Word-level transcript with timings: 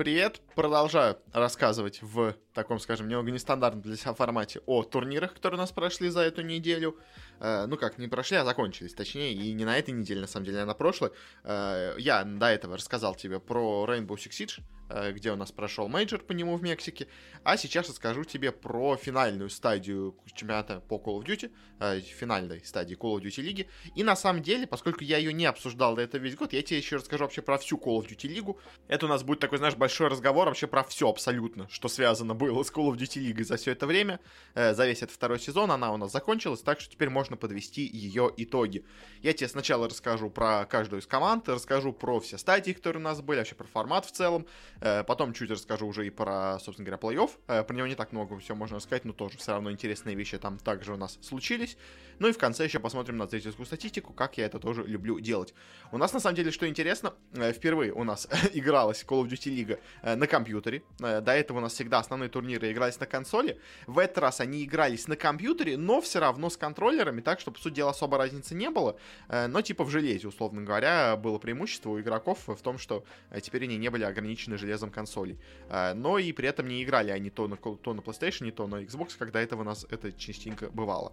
привет! 0.00 0.40
Продолжаю 0.54 1.18
рассказывать 1.34 2.00
в 2.00 2.34
таком, 2.62 2.78
скажем, 2.78 3.08
немного 3.08 3.30
нестандартном 3.30 3.82
для 3.82 3.96
себя 3.96 4.14
формате 4.14 4.60
о 4.66 4.82
турнирах, 4.82 5.34
которые 5.34 5.58
у 5.58 5.60
нас 5.62 5.72
прошли 5.72 6.08
за 6.08 6.20
эту 6.20 6.42
неделю. 6.42 6.98
Э, 7.40 7.66
ну 7.66 7.76
как, 7.76 7.98
не 7.98 8.08
прошли, 8.08 8.36
а 8.36 8.44
закончились, 8.44 8.94
точнее, 8.94 9.32
и 9.32 9.52
не 9.52 9.64
на 9.64 9.78
этой 9.78 9.92
неделе, 9.92 10.20
на 10.20 10.26
самом 10.26 10.46
деле, 10.46 10.60
а 10.60 10.66
на 10.66 10.74
прошлой. 10.74 11.10
Э, 11.44 11.94
я 11.98 12.24
до 12.24 12.46
этого 12.46 12.76
рассказал 12.76 13.14
тебе 13.14 13.40
про 13.40 13.86
Rainbow 13.88 14.16
Six 14.16 14.30
Siege, 14.30 14.62
Э, 14.90 15.12
где 15.12 15.30
у 15.30 15.36
нас 15.36 15.52
прошел 15.52 15.88
мейджор 15.88 16.20
по 16.20 16.32
нему 16.32 16.56
в 16.56 16.62
Мексике. 16.62 17.06
А 17.44 17.56
сейчас 17.56 17.88
расскажу 17.88 18.24
тебе 18.24 18.50
про 18.50 18.96
финальную 18.96 19.48
стадию 19.48 20.16
чемпионата 20.34 20.80
по 20.80 20.96
Call 20.96 21.20
of 21.20 21.24
Duty, 21.24 21.52
э, 21.78 22.00
финальной 22.00 22.64
стадии 22.64 22.96
Call 22.96 23.16
of 23.16 23.22
Duty 23.22 23.40
лиги. 23.40 23.68
И 23.94 24.02
на 24.02 24.16
самом 24.16 24.42
деле, 24.42 24.66
поскольку 24.66 25.04
я 25.04 25.18
ее 25.18 25.32
не 25.32 25.46
обсуждал 25.46 25.94
до 25.94 26.02
этого 26.02 26.20
весь 26.20 26.34
год, 26.34 26.52
я 26.52 26.62
тебе 26.62 26.78
еще 26.78 26.96
расскажу 26.96 27.24
вообще 27.24 27.40
про 27.40 27.58
всю 27.58 27.76
Call 27.76 28.00
of 28.00 28.08
Duty 28.08 28.26
лигу. 28.26 28.58
Это 28.88 29.06
у 29.06 29.08
нас 29.08 29.22
будет 29.22 29.38
такой, 29.38 29.58
знаешь, 29.58 29.76
большой 29.76 30.08
разговор 30.08 30.48
вообще 30.48 30.66
про 30.66 30.82
все 30.82 31.08
абсолютно, 31.08 31.68
что 31.68 31.88
связано 31.88 32.34
было 32.34 32.49
с 32.50 32.70
Call 32.70 32.90
of 32.90 32.96
Duty 32.96 33.20
лигой 33.20 33.44
за 33.44 33.56
все 33.56 33.72
это 33.72 33.86
время. 33.86 34.20
Э, 34.54 34.74
за 34.74 34.86
весь 34.86 34.98
этот 34.98 35.12
второй 35.12 35.38
сезон 35.38 35.70
она 35.70 35.92
у 35.92 35.96
нас 35.96 36.12
закончилась, 36.12 36.60
так 36.60 36.80
что 36.80 36.90
теперь 36.90 37.10
можно 37.10 37.36
подвести 37.36 37.82
ее 37.82 38.30
итоги. 38.36 38.84
Я 39.22 39.32
тебе 39.32 39.48
сначала 39.48 39.88
расскажу 39.88 40.30
про 40.30 40.66
каждую 40.66 41.00
из 41.00 41.06
команд, 41.06 41.48
расскажу 41.48 41.92
про 41.92 42.20
все 42.20 42.38
стадии, 42.38 42.72
которые 42.72 43.00
у 43.00 43.04
нас 43.04 43.20
были, 43.20 43.38
вообще 43.38 43.54
про 43.54 43.66
формат 43.66 44.06
в 44.06 44.12
целом, 44.12 44.46
Э, 44.80 45.04
потом 45.04 45.32
чуть 45.32 45.50
расскажу 45.50 45.86
уже 45.86 46.06
и 46.06 46.10
про, 46.10 46.58
собственно 46.58 46.86
говоря, 46.86 47.00
плей-офф. 47.00 47.30
Э, 47.48 47.62
про 47.62 47.74
него 47.74 47.86
не 47.86 47.94
так 47.94 48.12
много 48.12 48.38
всего 48.38 48.56
можно 48.56 48.76
рассказать, 48.76 49.04
но 49.04 49.12
тоже 49.12 49.38
все 49.38 49.52
равно 49.52 49.70
интересные 49.70 50.16
вещи 50.16 50.38
там 50.38 50.58
также 50.58 50.94
у 50.94 50.96
нас 50.96 51.18
случились. 51.22 51.76
Ну 52.18 52.28
и 52.28 52.32
в 52.32 52.38
конце 52.38 52.64
еще 52.64 52.78
посмотрим 52.78 53.16
на 53.16 53.26
зрительскую 53.26 53.66
статистику, 53.66 54.12
как 54.12 54.38
я 54.38 54.46
это 54.46 54.58
тоже 54.58 54.84
люблю 54.84 55.20
делать. 55.20 55.54
У 55.92 55.98
нас, 55.98 56.12
на 56.12 56.20
самом 56.20 56.36
деле, 56.36 56.50
что 56.50 56.68
интересно, 56.68 57.14
впервые 57.32 57.92
у 57.92 58.04
нас 58.04 58.28
игралась 58.52 59.04
Call 59.06 59.24
of 59.24 59.28
Duty 59.28 59.78
League 60.02 60.16
на 60.16 60.26
компьютере. 60.26 60.82
До 60.98 61.32
этого 61.32 61.58
у 61.58 61.60
нас 61.60 61.72
всегда 61.74 61.98
основные 61.98 62.28
турниры 62.30 62.72
игрались 62.72 62.98
на 62.98 63.06
консоли. 63.06 63.60
В 63.86 63.98
этот 63.98 64.18
раз 64.18 64.40
они 64.40 64.64
игрались 64.64 65.08
на 65.08 65.16
компьютере, 65.16 65.76
но 65.76 66.00
все 66.00 66.20
равно 66.20 66.48
с 66.48 66.56
контроллерами, 66.56 67.20
так 67.20 67.40
что, 67.40 67.50
по 67.50 67.58
сути 67.58 67.74
дела, 67.74 67.90
особо 67.90 68.18
разницы 68.18 68.54
не 68.54 68.70
было. 68.70 68.96
Но 69.28 69.60
типа 69.62 69.84
в 69.84 69.90
железе, 69.90 70.28
условно 70.28 70.62
говоря, 70.62 71.16
было 71.16 71.38
преимущество 71.38 71.90
у 71.90 72.00
игроков 72.00 72.38
в 72.46 72.62
том, 72.62 72.78
что 72.78 73.04
теперь 73.42 73.64
они 73.64 73.76
не 73.76 73.90
были 73.90 74.04
ограничены 74.04 74.56
железом 74.56 74.90
консолей. 74.90 75.38
А, 75.68 75.94
но 75.94 76.18
и 76.18 76.32
при 76.32 76.48
этом 76.48 76.68
не 76.68 76.82
играли 76.82 77.10
они 77.10 77.30
то 77.30 77.48
на, 77.48 77.56
то 77.56 77.94
на 77.94 78.00
PlayStation, 78.00 78.50
то 78.50 78.66
на 78.66 78.82
Xbox, 78.82 79.16
когда 79.18 79.40
это 79.40 79.56
у 79.56 79.64
нас 79.64 79.86
это 79.90 80.12
частенько 80.12 80.70
бывало. 80.70 81.12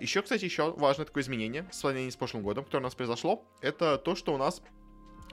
Еще, 0.00 0.22
кстати, 0.22 0.44
еще 0.44 0.72
важное 0.72 1.06
такое 1.06 1.22
изменение 1.22 1.66
в 1.70 1.74
сравнении 1.74 2.10
с 2.10 2.16
прошлым 2.16 2.42
годом, 2.42 2.64
которое 2.64 2.82
у 2.82 2.84
нас 2.84 2.94
произошло, 2.94 3.44
это 3.60 3.98
то, 3.98 4.14
что 4.14 4.32
у 4.34 4.36
нас 4.36 4.62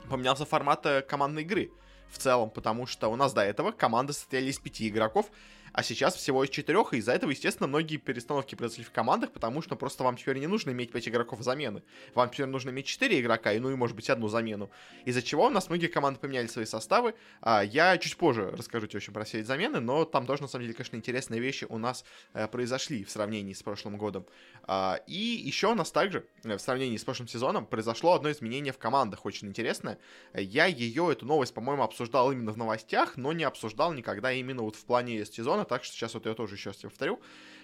поменялся 0.08 0.44
формат 0.44 0.84
э, 0.86 1.02
командной 1.02 1.42
игры 1.42 1.70
в 2.10 2.18
целом, 2.18 2.50
потому 2.50 2.86
что 2.86 3.08
у 3.08 3.16
нас 3.16 3.32
до 3.32 3.42
этого 3.42 3.72
команды 3.72 4.12
состояли 4.12 4.50
из 4.50 4.58
пяти 4.58 4.88
игроков, 4.88 5.30
а 5.72 5.82
сейчас 5.82 6.14
всего 6.14 6.44
из 6.44 6.50
четырех, 6.50 6.92
и 6.94 6.98
из-за 6.98 7.12
этого, 7.12 7.30
естественно, 7.30 7.66
многие 7.66 7.96
перестановки 7.96 8.54
произошли 8.54 8.84
в 8.84 8.90
командах, 8.90 9.32
потому 9.32 9.62
что 9.62 9.76
просто 9.76 10.04
вам 10.04 10.16
теперь 10.16 10.38
не 10.38 10.46
нужно 10.46 10.70
иметь 10.70 10.92
5 10.92 11.08
игроков 11.08 11.42
замены. 11.42 11.82
Вам 12.14 12.30
теперь 12.30 12.46
нужно 12.46 12.70
иметь 12.70 12.86
4 12.86 13.20
игрока, 13.20 13.52
и 13.52 13.58
ну 13.58 13.70
и, 13.70 13.74
может 13.74 13.96
быть, 13.96 14.10
одну 14.10 14.28
замену. 14.28 14.70
Из-за 15.04 15.22
чего 15.22 15.46
у 15.46 15.50
нас 15.50 15.68
многие 15.68 15.86
команды 15.86 16.20
поменяли 16.20 16.46
свои 16.46 16.64
составы. 16.64 17.14
А, 17.40 17.62
я 17.62 17.96
чуть 17.98 18.16
позже 18.16 18.50
расскажу 18.50 18.86
тебе 18.86 18.98
очень 18.98 19.12
про 19.12 19.24
все 19.24 19.40
эти 19.40 19.46
замены, 19.46 19.80
но 19.80 20.04
там 20.04 20.26
тоже, 20.26 20.42
на 20.42 20.48
самом 20.48 20.64
деле, 20.64 20.74
конечно, 20.74 20.96
интересные 20.96 21.40
вещи 21.40 21.66
у 21.68 21.78
нас 21.78 22.04
э, 22.34 22.48
произошли 22.48 23.04
в 23.04 23.10
сравнении 23.10 23.52
с 23.52 23.62
прошлым 23.62 23.96
годом. 23.96 24.26
А, 24.64 25.00
и 25.06 25.14
еще 25.14 25.68
у 25.68 25.74
нас 25.74 25.90
также, 25.90 26.26
э, 26.44 26.56
в 26.56 26.60
сравнении 26.60 26.96
с 26.96 27.04
прошлым 27.04 27.28
сезоном, 27.28 27.66
произошло 27.66 28.14
одно 28.14 28.30
изменение 28.30 28.72
в 28.72 28.78
командах, 28.78 29.24
очень 29.26 29.48
интересное. 29.48 29.98
Я 30.34 30.66
ее, 30.66 31.12
эту 31.12 31.26
новость, 31.26 31.54
по-моему, 31.54 31.82
обсуждал 31.82 32.32
именно 32.32 32.52
в 32.52 32.56
новостях, 32.56 33.16
но 33.16 33.32
не 33.32 33.44
обсуждал 33.44 33.92
никогда 33.92 34.32
именно 34.32 34.62
вот 34.62 34.76
в 34.76 34.84
плане 34.84 35.24
сезона, 35.24 35.59
сезона, 35.60 35.64
так 35.64 35.84
что 35.84 35.94
сейчас 35.94 36.14
вот 36.14 36.26
я 36.26 36.34
тоже 36.34 36.54
еще 36.54 36.70
раз 36.70 36.78
тебе 36.78 36.90
повторю. 36.90 37.20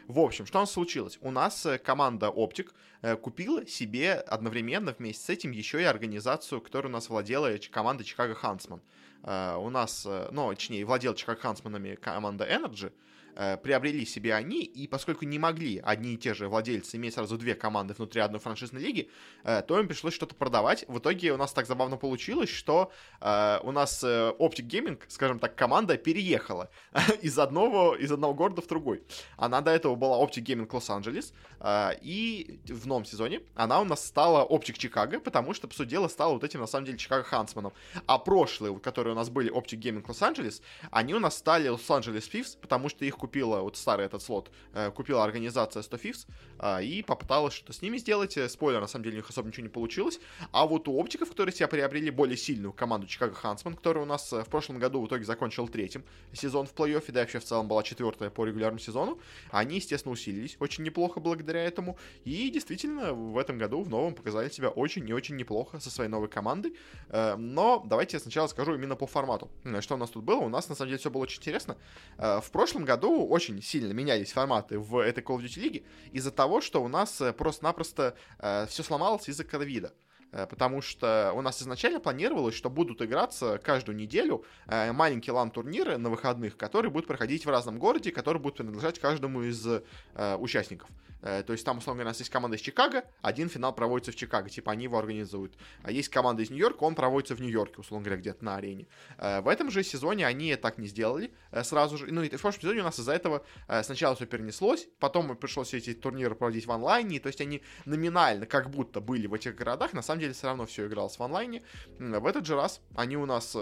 В 0.09 0.21
общем, 0.21 0.47
что 0.47 0.59
у 0.59 0.63
нас 0.63 0.71
случилось? 0.71 1.19
У 1.21 1.31
нас 1.31 1.67
э, 1.67 1.79
команда 1.79 2.27
Optic 2.27 2.71
э, 3.03 3.17
купила 3.17 3.67
себе 3.67 4.15
одновременно 4.15 4.95
вместе 4.99 5.25
с 5.25 5.31
этим 5.31 5.51
еще 5.51 5.81
и 5.81 5.85
организацию, 5.85 6.61
которая 6.61 6.91
у 6.91 6.93
нас 6.93 7.09
владела 7.09 7.51
команда 7.71 8.05
Chicago 8.05 8.37
Huntsman. 8.41 8.81
Э, 9.25 9.57
у 9.57 9.71
нас, 9.71 10.07
ну, 10.31 10.49
точнее, 10.51 10.85
владел 10.85 11.15
Chicago 11.15 11.41
Huntsmanами 11.43 11.97
команда 11.97 12.45
Energy, 12.45 12.93
э, 13.37 13.57
приобрели 13.57 14.05
себе 14.05 14.35
они, 14.35 14.63
и 14.63 14.89
поскольку 14.89 15.25
не 15.25 15.39
могли 15.39 15.81
одни 15.85 16.15
и 16.15 16.17
те 16.17 16.35
же 16.35 16.49
владельцы 16.49 16.97
иметь 16.97 17.15
сразу 17.15 17.39
две 17.39 17.55
команды 17.55 17.95
внутри 17.95 18.21
одной 18.21 18.41
франшизной 18.41 18.81
лиги, 18.81 19.11
э, 19.45 19.63
то 19.63 19.79
им 19.79 19.87
пришлось 19.87 20.15
что-то 20.15 20.35
продавать. 20.35 20.85
В 20.89 20.99
итоге 20.99 21.33
у 21.33 21.37
нас 21.37 21.53
так 21.53 21.67
забавно 21.67 21.97
получилось, 21.97 22.49
что 22.49 22.91
э, 23.21 23.59
у 23.63 23.73
нас 23.73 24.03
э, 24.03 24.33
Optic 24.39 24.67
Gaming, 24.69 25.01
скажем 25.09 25.39
так, 25.39 25.55
команда 25.55 25.97
переехала 25.97 26.71
из 27.23 27.39
одного, 27.39 27.95
из 27.95 28.11
одного 28.11 28.35
города 28.35 28.63
в 28.63 28.67
другой. 28.67 29.03
Она 29.37 29.61
до 29.61 29.71
этого 29.71 29.95
была 29.95 30.19
Optic 30.19 30.45
Gaming 30.45 30.69
Лос-Анджелес, 30.73 31.33
э, 31.61 31.91
и 32.01 32.61
в 32.67 32.87
новом 32.87 33.05
сезоне 33.05 33.43
она 33.55 33.81
у 33.81 33.85
нас 33.85 34.05
стала 34.05 34.47
Optic 34.47 34.79
Чикаго, 34.79 35.21
потому 35.21 35.55
что, 35.55 35.69
по 35.69 35.75
сути 35.75 35.91
дела, 35.91 36.09
стала 36.09 36.33
вот 36.33 36.45
этим, 36.45 36.61
на 36.61 36.67
самом 36.67 36.87
деле, 36.87 36.99
Чикаго 36.99 37.25
Хансманом. 37.25 37.73
А 38.07 38.19
прошлые, 38.19 38.79
которые 38.79 39.13
у 39.13 39.17
нас 39.17 39.29
были 39.29 39.53
Optic 39.53 39.81
Gaming 39.81 40.05
Лос-Анджелес, 40.07 40.63
они 40.91 41.15
у 41.15 41.21
нас 41.21 41.37
стали 41.37 41.69
Лос-Анджелес 41.69 42.27
Фифс, 42.27 42.57
потому 42.57 42.89
что 42.89 43.05
их 43.05 43.17
купила, 43.27 43.61
вот 43.61 43.77
старый 43.77 44.07
этот 44.07 44.23
слот, 44.23 44.53
э, 44.73 44.93
купила 44.93 45.25
организация 45.25 45.83
100 45.83 45.97
Fifths 45.97 46.27
э, 46.61 46.85
и 46.85 47.03
попыталась 47.03 47.55
что-то 47.55 47.73
с 47.73 47.83
ними 47.83 47.99
сделать. 47.99 48.37
Э, 48.37 48.49
спойлер, 48.49 48.81
на 48.81 48.87
самом 48.87 49.03
деле, 49.03 49.17
у 49.17 49.19
них 49.19 49.29
особо 49.29 49.49
ничего 49.49 49.65
не 49.65 49.69
получилось. 49.69 50.21
А 50.53 50.65
вот 50.65 50.87
у 50.87 50.97
оптиков, 50.97 51.31
которые 51.31 51.53
себя 51.53 51.67
приобрели 51.67 52.11
более 52.11 52.37
сильную 52.37 52.73
команду 52.73 53.09
Чикаго 53.09 53.35
Хансман, 53.35 53.75
которая 53.75 54.05
у 54.05 54.07
нас 54.07 54.31
в 54.31 54.45
прошлом 54.45 54.79
году 54.79 55.03
в 55.03 55.09
итоге 55.09 55.25
закончил 55.25 55.69
третьим 55.69 56.05
сезон 56.33 56.67
в 56.67 56.75
плей-оффе, 56.75 57.11
да, 57.13 57.21
вообще 57.21 57.41
в 57.41 57.45
целом 57.45 57.67
была 57.67 57.83
четвертая 57.83 58.31
по 58.31 58.45
регулярному 58.45 58.79
сезону, 58.79 59.19
они, 59.51 59.77
естественно, 59.77 60.13
усилились 60.13 60.57
очень 60.61 60.85
неплохо 60.85 61.19
благодаря 61.19 61.65
этому. 61.65 61.99
И 62.25 62.51
действительно, 62.51 63.13
в 63.13 63.39
этом 63.39 63.59
году, 63.59 63.83
в 63.83 63.89
новом, 63.89 64.15
показали 64.15 64.49
себя 64.51 64.69
очень 64.69 65.09
и 65.09 65.13
очень 65.13 65.35
неплохо 65.35 65.81
со 65.81 65.91
своей 65.91 66.11
новой 66.11 66.29
командой. 66.29 66.77
Но 67.11 67.83
давайте 67.85 68.17
я 68.17 68.21
сначала 68.21 68.47
скажу 68.47 68.75
именно 68.75 68.95
по 68.95 69.07
формату. 69.07 69.51
Что 69.81 69.95
у 69.95 69.99
нас 69.99 70.11
тут 70.11 70.23
было? 70.23 70.41
У 70.41 70.49
нас, 70.49 70.69
на 70.69 70.77
самом 70.77 70.91
деле, 70.91 70.99
все 70.99 71.11
было 71.11 71.23
очень 71.23 71.41
интересно. 71.41 71.77
В 72.19 72.51
прошлом 72.53 72.85
году 72.85 73.16
очень 73.25 73.63
сильно 73.63 73.93
менялись 73.93 74.33
форматы 74.33 74.79
в 74.79 74.99
этой 74.99 75.23
Call 75.23 75.39
of 75.39 75.45
Duty 75.45 75.61
лиге 75.61 75.85
из-за 76.13 76.31
того, 76.31 76.61
что 76.61 76.83
у 76.83 76.89
нас 76.89 77.21
э, 77.21 77.33
просто-напросто 77.33 78.17
э, 78.39 78.67
все 78.67 78.83
сломалось 78.83 79.29
из-за 79.29 79.45
ковида 79.45 79.93
потому 80.31 80.83
что 80.83 81.33
у 81.35 81.43
нас 81.43 81.63
изначально 81.63 82.01
планировалось, 82.01 82.55
что 82.55 82.71
будут 82.71 83.03
играться 83.03 83.59
каждую 83.63 83.97
неделю 83.97 84.45
э, 84.67 84.93
маленькие 84.93 85.33
лан-турниры 85.33 85.97
на 85.97 86.11
выходных, 86.11 86.57
которые 86.57 86.91
будут 86.91 87.07
проходить 87.07 87.47
в 87.47 87.51
разном 87.51 87.79
городе, 87.79 88.11
которые 88.13 88.41
будут 88.41 88.59
принадлежать 88.59 88.99
каждому 88.99 89.43
из 89.43 89.67
э, 89.67 90.37
участников. 90.37 90.89
Э, 91.23 91.43
то 91.43 91.53
есть 91.53 91.65
там, 91.65 91.79
условно 91.79 91.99
говоря, 92.01 92.11
у 92.11 92.13
нас 92.13 92.19
есть 92.19 92.31
команда 92.31 92.57
из 92.57 92.61
Чикаго, 92.61 93.05
один 93.21 93.49
финал 93.49 93.75
проводится 93.75 94.13
в 94.13 94.17
Чикаго, 94.17 94.49
типа 94.49 94.73
они 94.73 94.85
его 94.85 94.99
организуют. 94.99 95.57
А 95.83 95.91
есть 95.91 96.09
команда 96.09 96.43
из 96.43 96.51
Нью-Йорка, 96.51 96.85
он 96.85 96.95
проводится 96.95 97.35
в 97.35 97.41
Нью-Йорке, 97.41 97.77
условно 97.79 98.05
говоря, 98.05 98.21
где-то 98.21 98.45
на 98.45 98.57
арене. 98.57 98.87
Э, 99.19 99.41
в 99.41 99.49
этом 99.49 99.71
же 99.71 99.83
сезоне 99.83 100.27
они 100.27 100.55
так 100.57 100.79
не 100.79 100.87
сделали 100.87 101.33
э, 101.51 101.65
сразу 101.65 101.99
же. 101.99 102.07
Ну 102.07 102.23
и 102.23 102.29
в 102.29 102.41
прошлом 102.41 102.63
сезоне 102.63 102.81
у 102.81 102.85
нас 102.85 102.99
из-за 102.99 103.13
этого 103.13 103.45
сначала 103.83 104.15
все 104.15 104.27
перенеслось, 104.27 104.89
потом 104.99 105.37
пришлось 105.37 105.75
эти 105.75 105.95
турниры 105.95 106.35
проводить 106.35 106.67
в 106.67 106.73
онлайне, 106.73 107.21
то 107.21 107.29
есть 107.29 107.41
они 107.41 107.63
номинально 107.85 108.47
как 108.47 108.71
будто 108.71 109.01
были 109.01 109.27
в 109.27 109.35
этих 109.35 109.57
городах, 109.57 109.93
на 109.93 110.03
самом 110.03 110.16
деле 110.19 110.33
все 110.33 110.47
равно 110.47 110.67
все 110.67 110.87
игралось 110.87 111.19
в 111.19 111.23
онлайне. 111.23 111.63
В 111.99 112.27
этот 112.27 112.47
же 112.47 112.55
раз 112.55 112.81
они 112.95 113.17
у 113.17 113.27
нас 113.27 113.57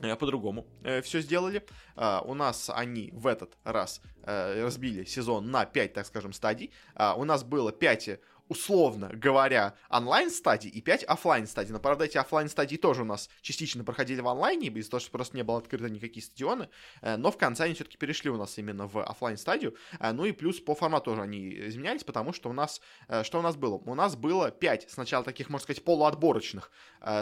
Э, 0.00 0.16
по-другому 0.16 0.66
э, 0.82 1.00
все 1.02 1.20
сделали. 1.20 1.64
Э, 1.96 2.20
у 2.24 2.34
нас 2.34 2.70
они 2.74 3.10
в 3.12 3.26
этот 3.26 3.56
раз 3.64 4.00
э, 4.24 4.62
разбили 4.62 5.04
сезон 5.04 5.50
на 5.50 5.64
5, 5.66 5.92
так 5.92 6.06
скажем, 6.06 6.32
стадий. 6.32 6.72
Э, 6.96 7.12
у 7.16 7.24
нас 7.24 7.44
было 7.44 7.70
5 7.70 8.18
условно 8.48 9.10
говоря, 9.12 9.74
онлайн-стадий 9.88 10.70
и 10.70 10.80
5 10.80 11.04
офлайн 11.04 11.46
стадий. 11.46 11.72
Но, 11.72 11.80
правда, 11.80 12.04
эти 12.04 12.18
офлайн 12.18 12.48
стадии 12.48 12.76
тоже 12.76 13.02
у 13.02 13.04
нас 13.04 13.30
частично 13.40 13.84
проходили 13.84 14.20
в 14.20 14.28
онлайне, 14.28 14.68
из-за 14.68 14.90
того, 14.90 15.00
что 15.00 15.10
просто 15.10 15.36
не 15.36 15.42
было 15.42 15.58
открыто 15.58 15.88
никакие 15.88 16.24
стадионы. 16.24 16.68
Э, 17.00 17.16
но 17.16 17.30
в 17.30 17.38
конце 17.38 17.64
они 17.64 17.74
все-таки 17.74 17.96
перешли 17.96 18.30
у 18.30 18.36
нас 18.36 18.58
именно 18.58 18.86
в 18.86 19.02
офлайн 19.02 19.36
стадию. 19.36 19.76
Э, 19.98 20.12
ну 20.12 20.24
и 20.24 20.32
плюс 20.32 20.60
по 20.60 20.74
формату 20.74 21.06
тоже 21.06 21.22
они 21.22 21.66
изменялись, 21.68 22.04
потому 22.04 22.32
что 22.32 22.50
у 22.50 22.52
нас... 22.52 22.80
Э, 23.08 23.24
что 23.24 23.38
у 23.38 23.42
нас 23.42 23.56
было? 23.56 23.76
У 23.76 23.94
нас 23.94 24.16
было 24.16 24.50
5 24.50 24.90
сначала 24.90 25.24
таких, 25.24 25.48
можно 25.48 25.64
сказать, 25.64 25.84
полуотборочных 25.84 26.70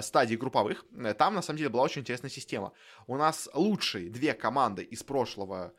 стадий 0.01 0.37
групповых. 0.37 0.85
Там, 1.19 1.35
на 1.35 1.43
самом 1.43 1.59
деле, 1.59 1.71
была 1.71 1.83
очень 1.83 2.03
интересная 2.03 2.31
система. 2.31 2.73
У 3.07 3.17
нас 3.17 3.49
лучшие 3.55 4.11
две 4.11 4.35
команды 4.35 4.83
из 4.83 5.03
прошлого 5.03 5.73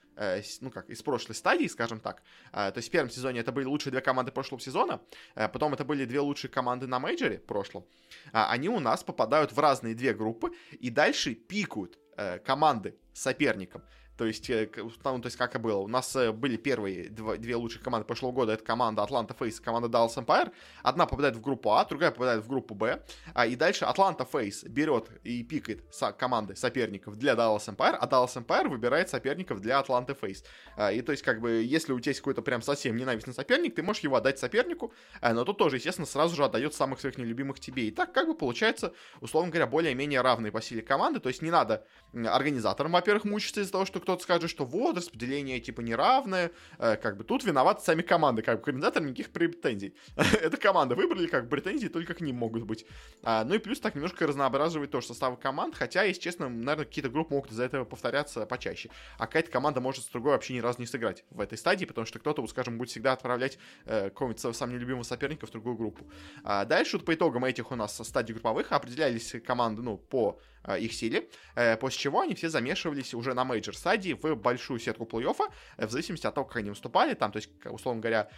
ну 0.61 0.71
как, 0.71 0.89
из 0.89 1.01
прошлой 1.01 1.33
стадии, 1.33 1.67
скажем 1.67 1.99
так. 1.99 2.21
Э, 2.51 2.71
то 2.71 2.77
есть 2.77 2.89
в 2.89 2.91
первом 2.91 3.09
сезоне 3.09 3.39
это 3.39 3.51
были 3.51 3.65
лучшие 3.65 3.91
две 3.91 4.01
команды 4.01 4.31
прошлого 4.31 4.61
сезона, 4.61 5.01
э, 5.35 5.47
потом 5.49 5.73
это 5.73 5.85
были 5.85 6.05
две 6.05 6.19
лучшие 6.19 6.51
команды 6.51 6.87
на 6.87 6.99
мейджоре 6.99 7.39
прошлом. 7.39 7.85
Они 8.31 8.69
у 8.69 8.79
нас 8.79 9.03
попадают 9.03 9.51
в 9.51 9.59
разные 9.59 9.95
две 9.95 10.13
группы 10.13 10.51
и 10.71 10.89
дальше 10.89 11.33
пикают 11.33 11.99
команды 12.45 12.95
соперником. 13.13 13.81
То 14.17 14.25
есть, 14.25 14.49
э, 14.49 14.69
там, 15.01 15.21
то 15.21 15.27
есть, 15.27 15.37
как 15.37 15.55
и 15.55 15.57
было. 15.57 15.79
У 15.79 15.87
нас 15.87 16.15
э, 16.15 16.31
были 16.31 16.57
первые 16.57 17.09
два, 17.09 17.35
две 17.37 17.55
лучшие 17.55 17.81
команды 17.81 18.05
прошлого 18.05 18.31
года. 18.31 18.53
Это 18.53 18.63
команда 18.63 19.01
Atlanta 19.01 19.35
Face 19.37 19.59
и 19.59 19.63
команда 19.63 19.89
Dallas 19.89 20.15
Empire. 20.15 20.51
Одна 20.83 21.05
попадает 21.05 21.35
в 21.35 21.41
группу 21.41 21.71
А, 21.71 21.85
другая 21.85 22.11
попадает 22.11 22.43
в 22.43 22.47
группу 22.47 22.75
Б. 22.75 23.01
А, 23.33 23.47
и 23.47 23.55
дальше 23.55 23.85
Atlanta 23.85 24.29
Face 24.29 24.67
берет 24.69 25.09
и 25.23 25.43
пикает 25.43 25.83
со 25.91 26.11
команды 26.11 26.55
соперников 26.55 27.17
для 27.17 27.33
Dallas 27.33 27.67
Empire, 27.67 27.97
а 27.99 28.07
Dallas 28.07 28.35
Empire 28.35 28.67
выбирает 28.67 29.09
соперников 29.09 29.61
для 29.61 29.79
Atlanta 29.79 30.17
Face. 30.19 30.43
А, 30.77 30.91
и 30.91 31.01
то 31.01 31.11
есть, 31.11 31.23
как 31.23 31.41
бы, 31.41 31.63
если 31.63 31.91
у 31.91 31.99
тебя 31.99 32.11
есть 32.11 32.21
какой-то 32.21 32.43
прям 32.43 32.61
совсем 32.61 32.95
ненавистный 32.95 33.33
соперник, 33.33 33.75
ты 33.75 33.81
можешь 33.81 34.03
его 34.03 34.15
отдать 34.15 34.37
сопернику, 34.37 34.93
а, 35.21 35.33
но 35.33 35.43
тут 35.43 35.57
тоже, 35.57 35.77
естественно, 35.77 36.05
сразу 36.05 36.35
же 36.35 36.45
отдает 36.45 36.75
самых 36.75 36.99
своих 36.99 37.17
нелюбимых 37.17 37.59
тебе. 37.59 37.87
И 37.87 37.91
так, 37.91 38.13
как 38.13 38.27
бы, 38.27 38.35
получается, 38.35 38.93
условно 39.21 39.49
говоря, 39.49 39.65
более-менее 39.65 40.21
равные 40.21 40.51
по 40.51 40.61
силе 40.61 40.83
команды. 40.83 41.19
То 41.19 41.29
есть, 41.29 41.41
не 41.41 41.49
надо 41.49 41.85
организаторам, 42.13 42.91
во-первых, 42.91 43.25
мучиться 43.25 43.61
из-за 43.61 43.71
того, 43.71 43.85
что 43.85 44.02
кто-то 44.03 44.21
скажет, 44.21 44.49
что 44.49 44.65
вот, 44.65 44.97
распределение 44.97 45.59
типа 45.59 45.81
неравное, 45.81 46.51
э, 46.77 46.97
как 46.97 47.17
бы 47.17 47.23
тут 47.23 47.43
виноваты 47.43 47.83
сами 47.83 48.01
команды, 48.01 48.41
как 48.41 48.59
бы 48.59 48.71
к 48.71 48.73
никаких 48.73 49.31
претензий. 49.31 49.95
Это 50.15 50.57
команда 50.57 50.95
выбрали, 50.95 51.27
как 51.27 51.45
бы 51.45 51.49
претензии 51.49 51.87
только 51.87 52.13
к 52.13 52.21
ним 52.21 52.35
могут 52.35 52.63
быть. 52.63 52.85
А, 53.23 53.43
ну 53.43 53.55
и 53.55 53.57
плюс 53.57 53.79
так 53.79 53.95
немножко 53.95 54.27
разнообразивает 54.27 54.91
тоже 54.91 55.07
составы 55.07 55.37
команд, 55.37 55.75
хотя, 55.75 56.03
если 56.03 56.21
честно, 56.21 56.49
наверное, 56.49 56.85
какие-то 56.85 57.09
группы 57.09 57.33
могут 57.33 57.51
из-за 57.51 57.63
этого 57.63 57.85
повторяться 57.85 58.45
почаще. 58.45 58.89
А 59.17 59.27
какая-то 59.27 59.51
команда 59.51 59.81
может 59.81 60.03
с 60.03 60.09
другой 60.09 60.33
вообще 60.33 60.53
ни 60.53 60.59
разу 60.59 60.79
не 60.79 60.85
сыграть 60.85 61.23
в 61.29 61.39
этой 61.39 61.57
стадии, 61.57 61.85
потому 61.85 62.05
что 62.05 62.19
кто-то, 62.19 62.45
скажем, 62.47 62.77
будет 62.77 62.89
всегда 62.89 63.13
отправлять 63.13 63.57
э, 63.85 64.09
какого-нибудь 64.09 64.39
своего 64.39 64.53
самого 64.53 64.75
нелюбимого 64.75 65.03
соперника 65.03 65.47
в 65.47 65.51
другую 65.51 65.75
группу. 65.75 66.09
А 66.43 66.65
дальше 66.65 66.97
вот 66.97 67.05
по 67.05 67.13
итогам 67.13 67.45
этих 67.45 67.71
у 67.71 67.75
нас 67.75 67.95
стадий 67.95 68.33
групповых 68.33 68.71
определялись 68.71 69.35
команды, 69.45 69.81
ну, 69.81 69.97
по 69.97 70.39
их 70.79 70.93
силе, 70.93 71.29
э, 71.55 71.77
после 71.77 71.99
чего 71.99 72.21
они 72.21 72.35
все 72.35 72.49
замешивались 72.49 73.13
уже 73.13 73.33
на 73.33 73.43
мейджор 73.43 73.75
стадии 73.75 74.13
в 74.13 74.35
большую 74.35 74.79
сетку 74.79 75.05
плей-оффа, 75.05 75.51
э, 75.77 75.87
в 75.87 75.91
зависимости 75.91 76.25
от 76.25 76.35
того, 76.35 76.45
как 76.45 76.57
они 76.57 76.69
выступали, 76.69 77.13
там, 77.13 77.31
то 77.31 77.37
есть, 77.37 77.49
условно 77.65 78.01
говоря, 78.01 78.29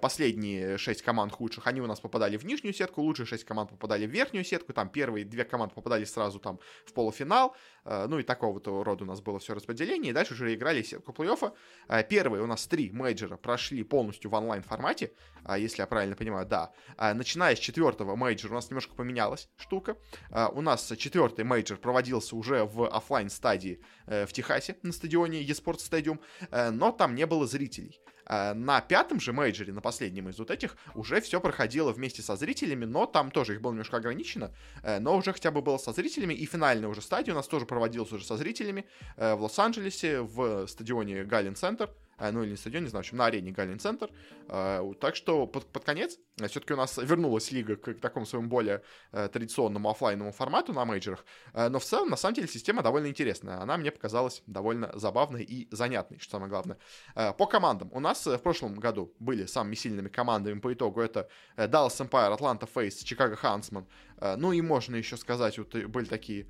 последние 0.00 0.78
шесть 0.78 1.02
команд 1.02 1.32
худших, 1.32 1.66
они 1.66 1.80
у 1.80 1.86
нас 1.86 2.00
попадали 2.00 2.36
в 2.36 2.44
нижнюю 2.44 2.74
сетку, 2.74 3.02
лучшие 3.02 3.26
шесть 3.26 3.44
команд 3.44 3.70
попадали 3.70 4.06
в 4.06 4.10
верхнюю 4.10 4.44
сетку, 4.44 4.72
там 4.72 4.88
первые 4.88 5.24
две 5.24 5.44
команды 5.44 5.74
попадали 5.74 6.04
сразу 6.04 6.38
там 6.38 6.58
в 6.84 6.92
полуфинал, 6.92 7.54
ну 7.84 8.18
и 8.18 8.22
такого-то 8.22 8.84
рода 8.84 9.04
у 9.04 9.06
нас 9.06 9.20
было 9.20 9.38
все 9.38 9.54
распределение, 9.54 10.10
и 10.10 10.14
дальше 10.14 10.34
уже 10.34 10.54
играли 10.54 10.82
сетку 10.82 11.12
плей-оффа. 11.12 11.52
Первые 12.08 12.42
у 12.42 12.46
нас 12.46 12.66
три 12.66 12.90
мейджора 12.90 13.36
прошли 13.36 13.82
полностью 13.82 14.30
в 14.30 14.34
онлайн 14.34 14.62
формате, 14.62 15.12
если 15.56 15.82
я 15.82 15.86
правильно 15.86 16.16
понимаю, 16.16 16.46
да. 16.46 16.72
Начиная 16.98 17.56
с 17.56 17.58
четвертого 17.58 18.16
мейджора 18.16 18.52
у 18.52 18.54
нас 18.56 18.70
немножко 18.70 18.94
поменялась 18.94 19.48
штука. 19.56 19.96
У 20.52 20.60
нас 20.60 20.92
четвертый 20.98 21.44
мейджор 21.44 21.78
проводился 21.78 22.36
уже 22.36 22.64
в 22.64 22.86
офлайн 22.86 23.30
стадии 23.30 23.80
э, 24.06 24.26
в 24.26 24.32
Техасе 24.32 24.76
на 24.82 24.92
стадионе 24.92 25.42
eSports 25.42 25.90
Stadium, 25.90 26.20
э, 26.50 26.70
но 26.70 26.92
там 26.92 27.14
не 27.14 27.26
было 27.26 27.46
зрителей. 27.46 28.00
Э, 28.30 28.54
на 28.54 28.80
пятом 28.80 29.18
же 29.18 29.32
мейджоре, 29.32 29.72
на 29.72 29.80
последнем 29.80 30.28
из 30.28 30.38
вот 30.38 30.52
этих, 30.52 30.76
уже 30.94 31.20
все 31.20 31.40
проходило 31.40 31.92
вместе 31.92 32.22
со 32.22 32.36
зрителями, 32.36 32.84
но 32.84 33.06
там 33.06 33.32
тоже 33.32 33.54
их 33.54 33.60
было 33.60 33.72
немножко 33.72 33.96
ограничено, 33.96 34.54
э, 34.84 35.00
но 35.00 35.16
уже 35.16 35.32
хотя 35.32 35.50
бы 35.50 35.62
было 35.62 35.78
со 35.78 35.92
зрителями, 35.92 36.34
и 36.34 36.46
финальная 36.46 36.88
уже 36.88 37.02
стадия 37.02 37.34
у 37.34 37.36
нас 37.36 37.48
тоже 37.48 37.66
проводилась 37.66 38.12
уже 38.12 38.24
со 38.24 38.36
зрителями 38.36 38.86
э, 39.16 39.34
в 39.34 39.42
Лос-Анджелесе, 39.42 40.20
в 40.20 40.68
стадионе 40.68 41.24
Галлен 41.24 41.56
Центр, 41.56 41.90
ну 42.32 42.42
или 42.42 42.50
не 42.50 42.56
стадион, 42.56 42.84
не 42.84 42.90
знаю, 42.90 43.02
в 43.02 43.06
общем, 43.06 43.18
на 43.18 43.26
арене 43.26 43.52
Галлин 43.52 43.78
Центр. 43.78 44.10
Э, 44.48 44.92
так 45.00 45.16
что 45.16 45.46
под, 45.46 45.66
под 45.66 45.84
конец 45.84 46.18
э, 46.40 46.48
все-таки 46.48 46.74
у 46.74 46.76
нас 46.76 46.98
вернулась 46.98 47.50
лига 47.52 47.76
к, 47.76 47.94
к 47.94 48.00
такому 48.00 48.26
своему 48.26 48.48
более 48.48 48.82
традиционному 49.10 49.90
офлайновому 49.90 50.32
формату 50.32 50.72
на 50.72 50.84
мейджорах. 50.84 51.24
Но 51.54 51.78
в 51.78 51.84
целом, 51.84 52.10
на 52.10 52.16
самом 52.16 52.34
деле, 52.34 52.48
система 52.48 52.82
довольно 52.82 53.06
интересная. 53.06 53.60
Она 53.60 53.76
мне 53.76 53.90
показалась 53.90 54.42
довольно 54.46 54.90
забавной 54.94 55.42
и 55.42 55.68
занятной, 55.74 56.18
что 56.18 56.32
самое 56.32 56.50
главное. 56.50 56.78
По 57.14 57.46
командам. 57.46 57.90
У 57.92 58.00
нас 58.00 58.26
в 58.26 58.38
прошлом 58.38 58.74
году 58.74 59.14
были 59.18 59.46
самыми 59.46 59.74
сильными 59.74 60.08
командами 60.08 60.60
по 60.60 60.72
итогу. 60.72 61.00
Это 61.00 61.28
Dallas 61.56 62.00
Empire, 62.00 62.36
Atlanta 62.36 62.68
Face, 62.72 63.04
Chicago 63.04 63.38
Huntsman. 63.40 63.86
Ну 64.36 64.52
и 64.52 64.60
можно 64.60 64.96
еще 64.96 65.16
сказать, 65.16 65.58
вот 65.58 65.74
были 65.74 66.04
такие 66.04 66.42
э, 66.42 66.46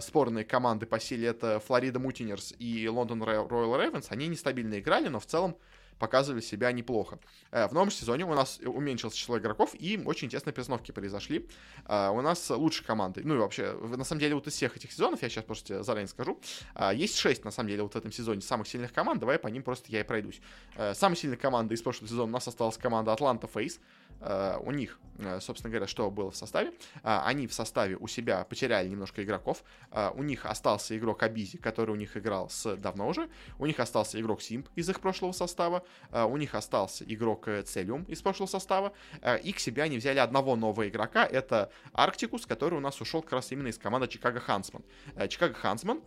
спорные 0.00 0.44
команды 0.44 0.86
по 0.86 0.98
силе, 0.98 1.28
это 1.28 1.60
Флорида 1.60 1.98
Мутинерс 1.98 2.54
и 2.58 2.88
Лондон 2.88 3.22
Роyal 3.22 3.80
Рейвенс, 3.80 4.06
они 4.10 4.28
нестабильно 4.28 4.78
играли, 4.78 5.08
но 5.08 5.20
в 5.20 5.26
целом 5.26 5.56
показывали 5.98 6.40
себя 6.40 6.72
неплохо. 6.72 7.18
Э, 7.50 7.66
в 7.66 7.72
новом 7.72 7.90
сезоне 7.90 8.24
у 8.24 8.34
нас 8.34 8.60
уменьшилось 8.64 9.14
число 9.14 9.38
игроков, 9.38 9.74
и 9.74 10.00
очень 10.04 10.26
интересные 10.26 10.52
перестановки 10.52 10.92
произошли. 10.92 11.46
Э, 11.86 12.08
у 12.10 12.20
нас 12.20 12.50
лучшие 12.50 12.86
команды. 12.86 13.22
Ну 13.24 13.34
и 13.34 13.38
вообще, 13.38 13.72
на 13.72 14.04
самом 14.04 14.20
деле, 14.20 14.34
вот 14.34 14.46
из 14.46 14.54
всех 14.54 14.76
этих 14.76 14.92
сезонов, 14.92 15.22
я 15.22 15.28
сейчас 15.28 15.44
просто 15.44 15.82
заранее 15.82 16.08
скажу, 16.08 16.40
э, 16.74 16.92
есть 16.94 17.16
шесть, 17.16 17.44
на 17.44 17.50
самом 17.50 17.68
деле, 17.68 17.82
вот 17.82 17.94
в 17.94 17.96
этом 17.96 18.12
сезоне 18.12 18.40
самых 18.40 18.68
сильных 18.68 18.92
команд. 18.92 19.20
Давай 19.20 19.38
по 19.38 19.48
ним 19.48 19.62
просто 19.62 19.90
я 19.90 20.00
и 20.00 20.04
пройдусь. 20.04 20.40
Самая 20.94 21.16
сильная 21.16 21.36
команда 21.36 21.74
из 21.74 21.82
прошлого 21.82 22.08
сезона 22.08 22.24
у 22.24 22.32
нас 22.32 22.46
осталась 22.46 22.76
команда 22.76 23.12
Atlanta 23.12 23.50
Face. 23.52 23.80
Uh, 24.20 24.60
у 24.64 24.72
них, 24.72 24.98
uh, 25.18 25.40
собственно 25.40 25.70
говоря, 25.70 25.86
что 25.86 26.10
было 26.10 26.32
в 26.32 26.36
составе. 26.36 26.70
Uh, 27.02 27.22
они 27.24 27.46
в 27.46 27.54
составе 27.54 27.96
у 27.96 28.08
себя 28.08 28.44
потеряли 28.44 28.88
немножко 28.88 29.22
игроков. 29.22 29.62
У 30.14 30.22
них 30.22 30.44
остался 30.44 30.98
игрок 30.98 31.22
Абизи, 31.22 31.58
который 31.58 31.92
у 31.92 31.94
них 31.94 32.16
играл 32.16 32.50
с 32.50 32.76
давно 32.76 33.08
уже. 33.08 33.28
У 33.58 33.66
них 33.66 33.78
остался 33.78 34.20
игрок 34.20 34.42
Симп 34.42 34.68
из 34.74 34.88
их 34.88 35.00
прошлого 35.00 35.32
состава. 35.32 35.84
У 36.12 36.36
них 36.36 36.54
остался 36.54 37.04
игрок 37.04 37.48
Целиум 37.64 38.04
из 38.04 38.20
прошлого 38.20 38.48
состава. 38.48 38.92
И 39.42 39.52
к 39.52 39.60
себе 39.60 39.82
они 39.82 39.98
взяли 39.98 40.18
одного 40.18 40.56
нового 40.56 40.88
игрока. 40.88 41.24
Это 41.24 41.70
Арктикус, 41.92 42.44
который 42.46 42.74
у 42.74 42.80
нас 42.80 43.00
ушел 43.00 43.22
как 43.22 43.34
раз 43.34 43.52
именно 43.52 43.68
из 43.68 43.78
команды 43.78 44.08
Чикаго 44.08 44.40
Хансман. 44.40 44.82
Чикаго 45.28 45.54
Хансман, 45.54 46.02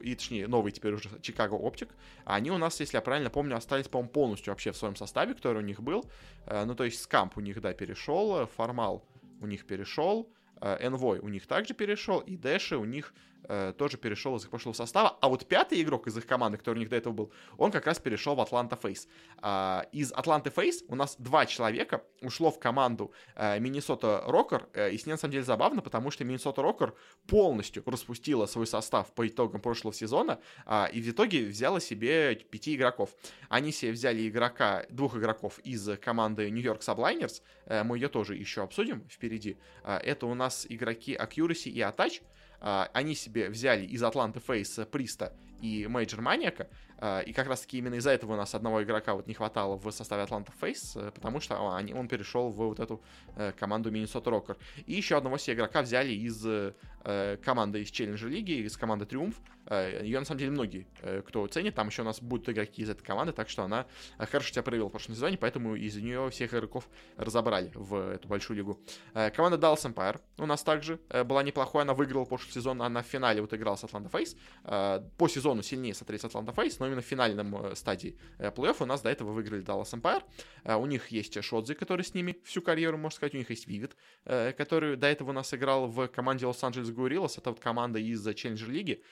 и 0.00 0.14
точнее 0.14 0.46
новый 0.46 0.72
теперь 0.72 0.94
уже 0.94 1.08
Чикаго 1.20 1.54
Оптик, 1.54 1.90
они 2.24 2.50
у 2.50 2.58
нас, 2.58 2.80
если 2.80 2.96
я 2.96 3.00
правильно 3.02 3.30
помню, 3.30 3.56
остались, 3.56 3.88
по-моему, 3.88 4.10
полностью 4.10 4.52
вообще 4.52 4.72
в 4.72 4.76
своем 4.76 4.96
составе, 4.96 5.34
который 5.34 5.58
у 5.58 5.66
них 5.66 5.80
был. 5.82 6.04
Ну, 6.46 6.74
то 6.74 6.84
есть 6.84 7.00
Скамп 7.32 7.38
у 7.38 7.40
них, 7.40 7.60
да, 7.60 7.72
перешел, 7.72 8.46
Формал 8.46 9.02
у 9.40 9.46
них 9.46 9.66
перешел, 9.66 10.28
Envoy 10.60 11.18
у 11.20 11.28
них 11.28 11.46
также 11.46 11.74
перешел, 11.74 12.20
и 12.20 12.36
Дэши 12.36 12.76
у 12.76 12.84
них 12.84 13.14
э, 13.44 13.72
тоже 13.76 13.96
перешел 13.96 14.36
из 14.36 14.44
их 14.44 14.50
прошлого 14.50 14.74
состава. 14.74 15.16
А 15.20 15.28
вот 15.28 15.46
пятый 15.46 15.80
игрок 15.82 16.06
из 16.06 16.16
их 16.16 16.26
команды, 16.26 16.58
который 16.58 16.76
у 16.76 16.80
них 16.80 16.88
до 16.88 16.96
этого 16.96 17.12
был, 17.12 17.32
он 17.58 17.70
как 17.70 17.86
раз 17.86 17.98
перешел 17.98 18.34
в 18.34 18.40
Атланта 18.40 18.76
Фейс. 18.76 19.08
Э, 19.42 19.82
из 19.92 20.12
Атланты 20.12 20.50
Фейс 20.50 20.84
у 20.88 20.94
нас 20.94 21.16
два 21.18 21.46
человека 21.46 22.02
ушло 22.20 22.50
в 22.50 22.58
команду 22.58 23.12
Миннесота 23.36 24.24
Рокер. 24.26 24.68
И 24.90 24.96
с 24.96 25.06
ней 25.06 25.12
на 25.12 25.18
самом 25.18 25.32
деле 25.32 25.44
забавно, 25.44 25.82
потому 25.82 26.10
что 26.10 26.24
Миннесота 26.24 26.62
Рокер 26.62 26.94
полностью 27.26 27.82
распустила 27.86 28.46
свой 28.46 28.66
состав 28.66 29.12
по 29.12 29.26
итогам 29.26 29.60
прошлого 29.60 29.94
сезона 29.94 30.40
э, 30.66 30.86
и 30.92 31.00
в 31.00 31.08
итоге 31.10 31.44
взяла 31.44 31.80
себе 31.80 32.34
пяти 32.34 32.74
игроков. 32.74 33.10
Они 33.48 33.72
себе 33.72 33.92
взяли 33.92 34.28
игрока, 34.28 34.86
двух 34.90 35.16
игроков 35.16 35.58
из 35.60 35.88
команды 35.98 36.48
Subliners. 36.48 37.42
Э, 37.66 37.82
мы 37.84 37.98
ее 37.98 38.08
тоже 38.08 38.36
еще 38.36 38.62
обсудим 38.62 39.06
впереди. 39.08 39.56
Э, 39.84 39.98
это 39.98 40.26
у 40.26 40.34
нас 40.34 40.66
игроки 40.68 41.14
Accuracy 41.14 41.70
и 41.70 41.80
Attach. 41.80 42.22
А, 42.64 42.88
они 42.92 43.16
себе 43.16 43.50
взяли 43.50 43.84
из 43.84 44.02
Атланты 44.04 44.38
FaZe 44.38 44.78
Priestahh 44.92 45.32
и 45.60 45.88
MajorManiak 45.88 46.20
а, 46.20 46.68
а, 46.96 47.18
и 47.18 47.32
как 47.32 47.48
раз-таки 47.48 47.78
именно 47.78 47.96
из-за 47.96 48.10
этого 48.12 48.34
у 48.34 48.36
нас 48.36 48.54
одного 48.54 48.84
игрока 48.84 49.14
вот 49.14 49.26
не 49.26 49.34
хватало 49.34 49.76
в 49.76 49.90
составе 49.90 50.22
Атланта 50.22 50.52
FaZe, 50.60 50.94
э, 50.94 51.10
потому 51.12 51.40
что 51.40 51.58
он 51.58 52.06
перешел 52.06 52.50
в 52.50 52.56
вот 52.56 52.78
эту 52.78 53.02
э, 53.34 53.50
команду 53.58 53.90
Миннесота 53.90 54.30
Рокер. 54.30 54.56
И 54.86 54.94
еще 54.94 55.16
одного 55.16 55.38
себе 55.38 55.56
игрока 55.56 55.82
взяли 55.82 56.12
из 56.12 56.40
э, 56.46 57.36
команды 57.44 57.82
из 57.82 57.90
Челленджер 57.90 58.28
Лиги, 58.28 58.52
из 58.52 58.76
команды 58.76 59.06
Триумф. 59.06 59.34
Ее 59.70 60.18
на 60.18 60.24
самом 60.24 60.38
деле 60.38 60.50
многие 60.50 60.86
кто 61.26 61.46
ценит. 61.46 61.74
Там 61.74 61.88
еще 61.88 62.02
у 62.02 62.04
нас 62.04 62.20
будут 62.20 62.48
игроки 62.48 62.82
из 62.82 62.90
этой 62.90 63.02
команды, 63.02 63.32
так 63.32 63.48
что 63.48 63.62
она 63.62 63.86
хорошо 64.18 64.52
себя 64.52 64.62
проявила 64.62 64.88
в 64.88 64.90
прошлом 64.90 65.14
сезоне, 65.14 65.38
поэтому 65.38 65.76
из 65.76 65.96
нее 65.96 66.30
всех 66.30 66.52
игроков 66.52 66.88
разобрали 67.16 67.70
в 67.74 67.94
эту 67.94 68.28
большую 68.28 68.56
лигу. 68.56 68.80
Команда 69.12 69.58
Dallas 69.58 69.84
Empire 69.84 70.20
у 70.38 70.46
нас 70.46 70.62
также 70.62 70.98
была 71.24 71.42
неплохой, 71.42 71.82
она 71.82 71.94
выиграла 71.94 72.24
прошлый 72.24 72.52
сезон, 72.52 72.82
она 72.82 73.02
в 73.02 73.06
финале 73.06 73.40
вот 73.40 73.54
играла 73.54 73.76
с 73.76 73.84
Атланта 73.84 74.08
Фейс. 74.10 74.36
По 74.62 75.28
сезону 75.28 75.62
сильнее 75.62 75.94
смотреть 75.94 76.24
Атланта 76.24 76.52
Фейс, 76.52 76.78
но 76.78 76.86
именно 76.86 77.02
в 77.02 77.04
финальном 77.04 77.54
э, 77.56 77.74
стадии 77.74 78.16
э, 78.38 78.50
плей-офф 78.50 78.76
у 78.80 78.86
нас 78.86 79.02
до 79.02 79.10
этого 79.10 79.32
выиграли 79.32 79.62
Dallas 79.62 79.92
Empire. 79.92 80.22
Э, 80.64 80.76
у 80.76 80.86
них 80.86 81.08
есть 81.08 81.42
Шодзи, 81.42 81.74
который 81.74 82.02
с 82.04 82.14
ними 82.14 82.38
всю 82.44 82.62
карьеру, 82.62 82.98
можно 82.98 83.16
сказать. 83.16 83.34
У 83.34 83.38
них 83.38 83.50
есть 83.50 83.66
Вивид, 83.66 83.96
который 84.24 84.96
до 84.96 85.06
этого 85.06 85.30
у 85.30 85.32
нас 85.32 85.52
играл 85.54 85.86
в 85.86 86.08
команде 86.08 86.46
Лос-Анджелес 86.46 86.90
Гурилос. 86.90 87.38
Это 87.38 87.50
вот 87.50 87.60
команда 87.60 87.98
из 87.98 88.26
Challenger 88.26 88.70
лиги. 88.70 89.02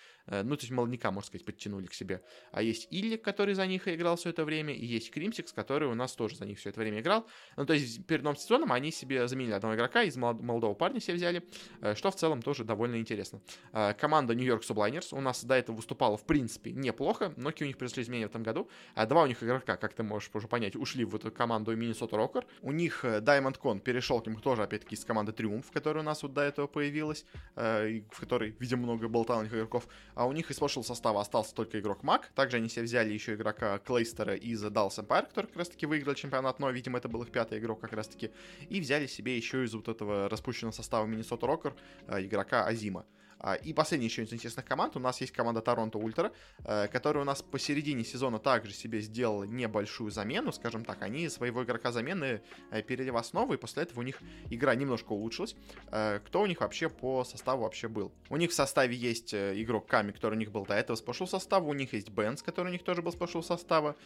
Э, 0.41 0.43
ну, 0.43 0.57
то 0.57 0.63
есть 0.63 0.73
молодняка, 0.73 1.11
можно 1.11 1.27
сказать, 1.27 1.45
подтянули 1.45 1.87
к 1.87 1.95
себе. 1.95 2.23
А 2.53 2.63
есть 2.63 2.89
Иллик, 2.91 3.23
который 3.23 3.55
за 3.55 3.67
них 3.67 3.89
играл 3.89 4.17
все 4.17 4.31
это 4.31 4.45
время, 4.45 4.75
и 4.75 4.85
есть 4.85 5.11
Кримсикс, 5.11 5.53
который 5.53 5.89
у 5.89 5.95
нас 5.95 6.13
тоже 6.13 6.37
за 6.37 6.47
них 6.47 6.59
все 6.59 6.71
это 6.71 6.81
время 6.81 7.01
играл. 7.01 7.27
Ну, 7.57 7.67
то 7.67 7.75
есть 7.75 8.07
перед 8.07 8.23
новым 8.23 8.37
сезоном 8.37 8.73
они 8.73 8.91
себе 8.91 9.29
заменили 9.29 9.53
одного 9.53 9.75
игрока, 9.75 10.03
из 10.03 10.17
молодого 10.17 10.75
парня 10.75 11.01
себе 11.01 11.15
взяли, 11.15 11.43
э, 11.81 11.95
что 11.95 12.11
в 12.11 12.17
целом 12.17 12.43
тоже 12.43 12.65
довольно 12.65 12.97
интересно. 12.97 13.41
Э, 13.73 13.95
команда 13.95 14.35
York 14.35 14.63
Subliners 14.63 15.09
у 15.13 15.21
нас 15.21 15.45
до 15.45 15.55
этого 15.55 15.77
выступала, 15.77 16.17
в 16.17 16.25
принципе, 16.25 16.73
неплохо, 16.73 17.33
но 17.37 17.51
у 17.61 17.65
них 17.65 17.77
произошли 17.77 18.03
изменения 18.03 18.27
в 18.27 18.31
этом 18.31 18.43
году. 18.43 18.69
Два 19.07 19.23
у 19.23 19.27
них 19.27 19.43
игрока, 19.43 19.77
как 19.77 19.93
ты 19.93 20.03
можешь 20.03 20.31
уже 20.33 20.49
понять, 20.49 20.77
ушли 20.77 21.05
в 21.05 21.15
эту 21.15 21.31
команду 21.31 21.77
Minnesota 21.77 22.13
Rocker. 22.13 22.45
У 22.63 22.73
них 22.73 23.05
Diamond 23.05 23.61
Con 23.61 23.81
перешел 23.81 24.21
к 24.21 24.27
ним 24.27 24.41
тоже, 24.41 24.63
опять-таки, 24.63 24.95
из 24.95 25.05
команды 25.05 25.33
Триумф, 25.33 25.71
которая 25.71 26.03
у 26.03 26.07
нас 26.07 26.23
вот 26.23 26.33
до 26.33 26.41
этого 26.41 26.67
появилась, 26.67 27.27
в 27.55 28.21
которой, 28.21 28.55
видимо, 28.59 28.85
много 28.85 29.09
болтал 29.09 29.45
игроков. 29.45 29.89
а 30.15 30.27
у 30.27 30.30
них 30.33 30.51
из 30.51 30.59
прошлого 30.59 30.85
состава 30.85 31.21
остался 31.21 31.55
только 31.55 31.81
игрок 31.81 32.03
Мак. 32.03 32.31
Также 32.35 32.59
они 32.59 32.69
себе 32.69 32.85
взяли 32.85 33.13
еще 33.13 33.35
игрока 33.35 33.79
Клейстера 33.79 34.35
из 34.35 34.65
Dallas 34.65 34.99
Empire, 34.99 35.29
который 35.29 35.47
как 35.47 35.57
раз-таки 35.57 35.87
выиграл 35.87 36.15
чемпионат, 36.15 36.59
но, 36.59 36.71
видимо, 36.71 36.99
это 36.99 37.09
был 37.09 37.23
их 37.23 37.31
пятый 37.31 37.59
игрок 37.59 37.81
как 37.81 37.93
раз-таки. 37.93 38.31
И 38.69 38.81
взяли 38.81 39.07
себе 39.07 39.37
еще 39.37 39.65
из 39.65 39.75
вот 39.75 39.89
этого 39.89 40.29
распущенного 40.29 40.73
состава 40.73 41.07
Миннесота 41.07 41.47
Рокер 41.47 41.75
игрока 42.09 42.67
Азима. 42.67 43.05
А, 43.41 43.55
и 43.55 43.73
последняя 43.73 44.07
еще 44.07 44.23
из 44.23 44.33
интересных 44.33 44.67
команд. 44.67 44.97
У 44.97 45.01
нас 45.01 45.21
есть 45.21 45.33
команда 45.33 45.63
Торонто 45.63 45.99
Ультра, 45.99 46.33
э, 46.65 46.89
которая 46.89 47.23
у 47.23 47.27
нас 47.27 47.43
посередине 47.43 48.05
сезона 48.05 48.39
также 48.39 48.73
себе 48.73 49.01
сделала 49.01 49.45
небольшую 49.45 50.11
замену, 50.11 50.53
скажем 50.53 50.85
так. 50.85 51.03
Они 51.03 51.29
своего 51.29 51.65
игрока 51.65 51.91
замены 51.91 52.43
э, 52.71 52.83
перевели 52.83 53.11
в 53.11 53.17
основу, 53.17 53.55
и 53.55 53.57
после 53.57 53.85
этого 53.85 54.01
у 54.01 54.03
них 54.03 54.21
игра 54.51 54.75
немножко 54.75 55.13
улучшилась. 55.13 55.57
Э, 55.91 56.21
кто 56.25 56.43
у 56.43 56.47
них 56.47 56.61
вообще 56.61 56.91
по 56.91 57.25
составу 57.25 57.63
вообще 57.63 57.89
был? 57.89 58.13
У 58.29 58.37
них 58.37 58.51
в 58.51 58.55
составе 58.55 58.95
есть 58.95 59.35
игрок 59.35 59.87
Ками, 59.87 60.13
который 60.13 60.35
у 60.35 60.39
них 60.39 60.53
был 60.53 60.67
до 60.67 60.75
этого 60.75 60.97
с 60.97 61.01
прошлого 61.01 61.29
состава. 61.29 61.65
У 61.65 61.73
них 61.73 61.95
есть 61.95 62.11
Бенс, 62.11 62.43
который 62.43 62.69
у 62.69 62.73
них 62.73 62.85
тоже 62.85 63.01
был 63.01 63.13
с 63.13 63.17
прошлого 63.17 63.43
состава. 63.43 63.97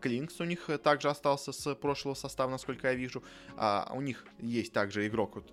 Клинкс 0.00 0.40
у 0.40 0.44
них 0.44 0.70
также 0.82 1.10
остался 1.10 1.52
с 1.52 1.74
прошлого 1.74 2.14
состава, 2.14 2.50
насколько 2.50 2.88
я 2.88 2.94
вижу. 2.94 3.22
А 3.56 3.92
у 3.94 4.00
них 4.00 4.24
есть 4.38 4.72
также 4.72 5.06
игрок 5.06 5.36
вот 5.36 5.52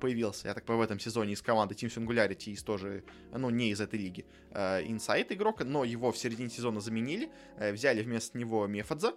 появился, 0.00 0.48
я 0.48 0.54
так 0.54 0.64
понимаю, 0.64 0.82
в 0.82 0.90
этом 0.90 0.98
сезоне 0.98 1.32
из 1.32 1.42
команды 1.42 1.74
Team 1.74 1.88
Singularity, 1.88 2.50
из 2.50 2.62
тоже, 2.62 3.04
ну, 3.32 3.50
не 3.50 3.70
из 3.70 3.80
этой 3.80 3.98
лиги, 3.98 4.24
инсайт 4.52 5.30
э, 5.30 5.34
игрок, 5.34 5.64
но 5.64 5.84
его 5.84 6.12
в 6.12 6.18
середине 6.18 6.50
сезона 6.50 6.80
заменили, 6.80 7.30
э, 7.56 7.72
взяли 7.72 8.02
вместо 8.02 8.38
него 8.38 8.66
Мефадза, 8.66 9.14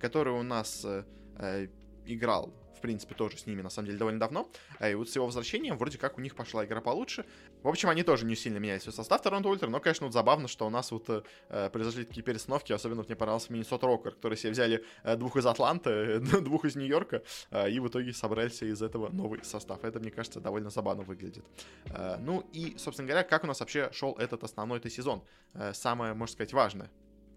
который 0.00 0.32
у 0.32 0.42
нас 0.42 0.84
играл 2.14 2.52
в 2.80 2.82
принципе, 2.82 3.14
тоже 3.14 3.36
с 3.36 3.46
ними, 3.46 3.60
на 3.60 3.68
самом 3.68 3.86
деле, 3.86 3.98
довольно 3.98 4.18
давно. 4.18 4.48
И 4.80 4.94
вот 4.94 5.10
с 5.10 5.14
его 5.14 5.26
возвращением 5.26 5.76
вроде 5.76 5.98
как 5.98 6.16
у 6.16 6.22
них 6.22 6.34
пошла 6.34 6.64
игра 6.64 6.80
получше. 6.80 7.26
В 7.62 7.68
общем, 7.68 7.90
они 7.90 8.02
тоже 8.02 8.24
не 8.24 8.34
сильно 8.34 8.56
меняли 8.56 8.78
свой 8.78 8.94
состав 8.94 9.20
Торонто 9.20 9.50
Ультра, 9.50 9.68
но, 9.68 9.80
конечно, 9.80 10.06
вот 10.06 10.14
забавно, 10.14 10.48
что 10.48 10.66
у 10.66 10.70
нас 10.70 10.90
вот 10.90 11.10
э, 11.10 11.70
произошли 11.70 12.06
такие 12.06 12.22
перестановки, 12.22 12.72
особенно 12.72 13.02
вот 13.02 13.08
мне 13.08 13.16
понравился 13.16 13.52
Миннесота 13.52 13.86
Рокер, 13.86 14.12
которые 14.12 14.38
себе 14.38 14.52
взяли 14.52 14.82
э, 15.04 15.16
двух 15.16 15.36
из 15.36 15.44
Атланты, 15.44 16.20
двух 16.40 16.64
из 16.64 16.74
Нью-Йорка, 16.74 17.22
э, 17.50 17.70
и 17.70 17.78
в 17.80 17.88
итоге 17.88 18.14
собрали 18.14 18.48
себе 18.48 18.70
из 18.70 18.80
этого 18.80 19.10
новый 19.10 19.44
состав. 19.44 19.84
Это, 19.84 20.00
мне 20.00 20.10
кажется, 20.10 20.40
довольно 20.40 20.70
забавно 20.70 21.02
выглядит. 21.02 21.44
Э, 21.84 22.16
ну 22.18 22.48
и, 22.54 22.78
собственно 22.78 23.06
говоря, 23.06 23.24
как 23.24 23.44
у 23.44 23.46
нас 23.46 23.60
вообще 23.60 23.90
шел 23.92 24.14
этот 24.14 24.42
основной 24.42 24.78
этот 24.78 24.90
сезон? 24.90 25.22
Э, 25.52 25.74
самое, 25.74 26.14
можно 26.14 26.32
сказать, 26.32 26.54
важное 26.54 26.90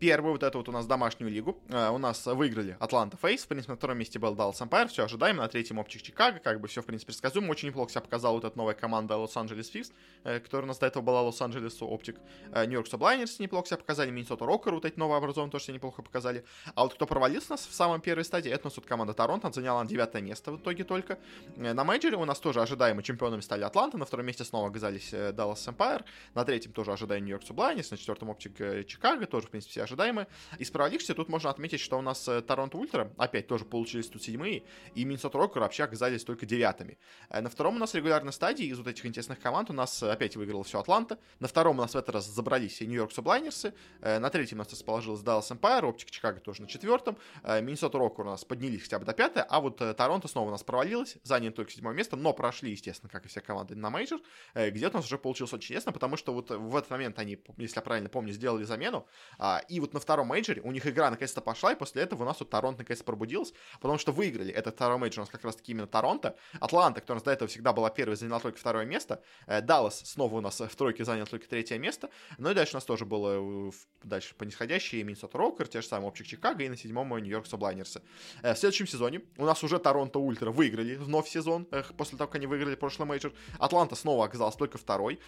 первую 0.03 0.33
вот 0.33 0.43
эту 0.43 0.57
вот 0.57 0.67
у 0.67 0.73
нас 0.73 0.85
домашнюю 0.85 1.31
лигу. 1.31 1.57
Э, 1.69 1.87
у 1.87 1.97
нас 1.97 2.25
выиграли 2.25 2.75
Атланта 2.81 3.15
FaZe, 3.21 3.45
в 3.45 3.47
принципе, 3.47 3.71
на 3.71 3.77
втором 3.77 3.97
месте 3.97 4.19
был 4.19 4.35
Dallas 4.35 4.59
Empire, 4.59 4.89
все 4.89 5.05
ожидаемо, 5.05 5.43
на 5.43 5.47
третьем 5.47 5.79
OpTic 5.79 6.01
Чикаго, 6.01 6.39
как 6.39 6.59
бы 6.59 6.67
все, 6.67 6.81
в 6.81 6.85
принципе, 6.85 7.13
предсказуемо. 7.13 7.49
Очень 7.49 7.69
неплохо 7.69 7.89
себя 7.89 8.01
показала 8.01 8.33
вот 8.33 8.43
эта 8.43 8.57
новая 8.57 8.73
команда 8.73 9.15
Лос-Анджелес 9.15 9.69
Фикс, 9.69 9.93
э, 10.25 10.41
которая 10.41 10.65
у 10.65 10.67
нас 10.67 10.77
до 10.79 10.87
этого 10.87 11.01
была 11.01 11.21
Лос-Анджелес 11.21 11.81
OpTic. 11.81 12.17
Нью-Йорк 12.53 12.87
Subliners 12.87 13.39
неплохо 13.39 13.67
себя 13.67 13.77
показали, 13.77 14.11
Миннесота 14.11 14.45
Rokkr, 14.45 14.73
вот 14.73 14.83
эти 14.83 14.99
новообразованные 14.99 15.51
тоже 15.51 15.63
себя 15.63 15.75
неплохо 15.75 16.01
показали. 16.01 16.43
А 16.75 16.83
вот 16.83 16.95
кто 16.95 17.07
провалился 17.07 17.47
у 17.51 17.53
нас 17.53 17.65
в 17.65 17.73
самом 17.73 18.01
первой 18.01 18.25
стадии, 18.25 18.51
это 18.51 18.63
у 18.63 18.67
нас 18.67 18.75
вот 18.75 18.85
команда 18.85 19.13
Торонто, 19.13 19.53
заняла 19.53 19.85
девятое 19.85 20.21
место 20.21 20.51
в 20.51 20.57
итоге 20.57 20.83
только. 20.83 21.17
Э, 21.55 21.71
на 21.71 21.85
мейджоре 21.85 22.17
у 22.17 22.25
нас 22.25 22.41
тоже 22.41 22.61
ожидаемо 22.61 23.03
чемпионами 23.03 23.39
стали 23.39 23.63
Атланта, 23.63 23.97
на 23.97 24.03
втором 24.03 24.25
месте 24.25 24.43
снова 24.43 24.67
оказались 24.67 25.13
Dallas 25.13 25.65
Empire, 25.65 26.03
на 26.33 26.43
третьем 26.43 26.73
тоже 26.73 26.91
ожидаем 26.91 27.23
Нью-Йорк 27.23 27.45
Subliners, 27.45 27.91
на 27.91 27.95
четвертом 27.95 28.31
OpTic 28.31 28.85
Чикаго, 28.85 29.25
тоже, 29.27 29.47
в 29.47 29.49
принципе, 29.49 29.71
все 29.71 29.83
ожидаемые. 29.93 30.27
Из 30.57 30.69
провалившихся 30.71 31.13
тут 31.13 31.29
можно 31.29 31.49
отметить, 31.49 31.79
что 31.79 31.97
у 31.97 32.01
нас 32.01 32.27
э, 32.27 32.41
Торонто 32.41 32.77
Ультра 32.77 33.13
опять 33.17 33.47
тоже 33.47 33.65
получились 33.65 34.07
тут 34.07 34.23
седьмые, 34.23 34.63
и 34.95 35.05
Миннесота 35.05 35.37
Rokkr 35.37 35.61
вообще 35.61 35.83
оказались 35.83 36.23
только 36.23 36.45
девятыми. 36.45 36.97
Э, 37.29 37.41
на 37.41 37.49
втором 37.49 37.75
у 37.75 37.79
нас 37.79 37.93
регулярной 37.93 38.33
стадии 38.33 38.65
из 38.65 38.77
вот 38.77 38.87
этих 38.87 39.05
интересных 39.05 39.39
команд 39.39 39.69
у 39.69 39.73
нас 39.73 40.01
опять 40.03 40.35
выиграла 40.35 40.63
все 40.63 40.79
Атланта. 40.79 41.19
На 41.39 41.47
втором 41.47 41.77
у 41.77 41.81
нас 41.81 41.93
в 41.93 41.97
этот 41.97 42.15
раз 42.15 42.25
забрались 42.25 42.81
Нью-Йорк 42.81 43.11
Subliners 43.11 43.62
ы. 43.62 43.73
Э, 44.01 44.19
на 44.19 44.29
третьем 44.29 44.57
у 44.57 44.59
нас 44.59 44.71
расположилась 44.71 45.21
Dallas 45.21 45.49
Empire, 45.49 45.85
OpTic 45.85 46.09
Чикаго 46.11 46.39
тоже 46.39 46.61
на 46.61 46.67
четвертом. 46.67 47.17
Миннесота 47.43 47.97
Rokkr 47.97 48.25
у 48.25 48.29
нас 48.29 48.43
поднялись 48.43 48.83
хотя 48.83 48.99
бы 48.99 49.05
до 49.05 49.13
пятого, 49.13 49.45
а 49.49 49.59
вот 49.59 49.77
Торонто 49.77 50.27
снова 50.27 50.49
у 50.49 50.51
нас 50.51 50.63
провалилась, 50.63 51.17
заняли 51.23 51.51
только 51.51 51.71
седьмое 51.71 51.93
место, 51.93 52.15
но 52.15 52.33
прошли, 52.33 52.71
естественно, 52.71 53.09
как 53.09 53.25
и 53.25 53.27
все 53.27 53.41
команды 53.41 53.75
на 53.75 53.89
мейджор, 53.89 54.19
где 54.55 54.87
у 54.87 54.91
нас 54.91 55.05
уже 55.05 55.17
получилось 55.17 55.53
очень 55.53 55.75
интересно, 55.75 55.91
потому 55.91 56.17
что 56.17 56.33
вот 56.33 56.49
в 56.49 56.75
этот 56.75 56.89
момент 56.89 57.19
они, 57.19 57.39
если 57.57 57.77
я 57.77 57.81
правильно 57.81 58.09
помню, 58.09 58.33
сделали 58.33 58.63
замену, 58.63 59.05
а, 59.37 59.61
и 59.67 59.79
вот 59.83 59.93
на 59.93 59.99
втором 59.99 60.27
мейджоре 60.27 60.61
у 60.61 60.71
них 60.71 60.87
игра 60.87 61.09
наконец-то 61.09 61.41
пошла, 61.41 61.73
и 61.73 61.75
после 61.75 62.03
этого 62.03 62.23
у 62.23 62.25
нас 62.25 62.39
вот 62.39 62.49
Торонто 62.49 62.79
наконец 62.81 63.03
пробудилась, 63.03 63.53
потому 63.81 63.97
что 63.97 64.11
выиграли 64.11 64.53
этот 64.53 64.75
второй 64.75 64.97
мейджор 64.97 65.19
у 65.19 65.23
нас 65.23 65.29
как 65.29 65.43
раз-таки 65.43 65.73
именно 65.73 65.87
Торонто. 65.87 66.35
Атланта, 66.59 67.01
которая 67.01 67.17
у 67.17 67.19
нас 67.19 67.23
до 67.23 67.31
этого 67.31 67.47
всегда 67.49 67.73
была 67.73 67.89
первой, 67.89 68.15
заняла 68.15 68.39
только 68.39 68.57
второе 68.57 68.85
место. 68.85 69.21
Э, 69.45 69.61
Даллас 69.61 70.01
снова 70.05 70.35
у 70.35 70.41
нас 70.41 70.59
в 70.59 70.75
тройке 70.75 71.03
занял 71.03 71.27
только 71.27 71.47
третье 71.47 71.77
место. 71.77 72.09
Ну 72.37 72.51
и 72.51 72.53
дальше 72.53 72.73
у 72.73 72.77
нас 72.77 72.85
тоже 72.85 73.05
было 73.05 73.69
э, 73.69 73.71
дальше 74.03 74.35
по 74.35 74.43
нисходящей 74.43 75.03
Миннесота 75.03 75.37
Rokkr, 75.37 75.67
те 75.67 75.81
же 75.81 75.87
самые 75.87 76.07
OpTic 76.07 76.27
Чикаго 76.27 76.63
и 76.63 76.69
на 76.69 76.77
седьмом 76.77 77.09
Нью-Йорк 77.09 77.45
Subliners 77.45 77.91
ы. 77.91 78.01
Э, 78.41 78.53
в 78.53 78.57
следующем 78.57 78.87
сезоне 78.87 79.21
у 79.37 79.45
нас 79.45 79.63
уже 79.63 79.79
Торонто 79.79 80.19
Ультра 80.19 80.51
выиграли 80.51 80.95
вновь 80.95 81.27
сезон, 81.27 81.67
после 81.97 82.17
того, 82.17 82.27
как 82.27 82.35
они 82.35 82.47
выиграли 82.47 82.75
прошлый 82.75 83.07
мейджор. 83.07 83.33
Атланта 83.59 83.95
снова 83.95 84.25
оказалась 84.25 84.55
только 84.55 84.77
второй. 84.77 85.19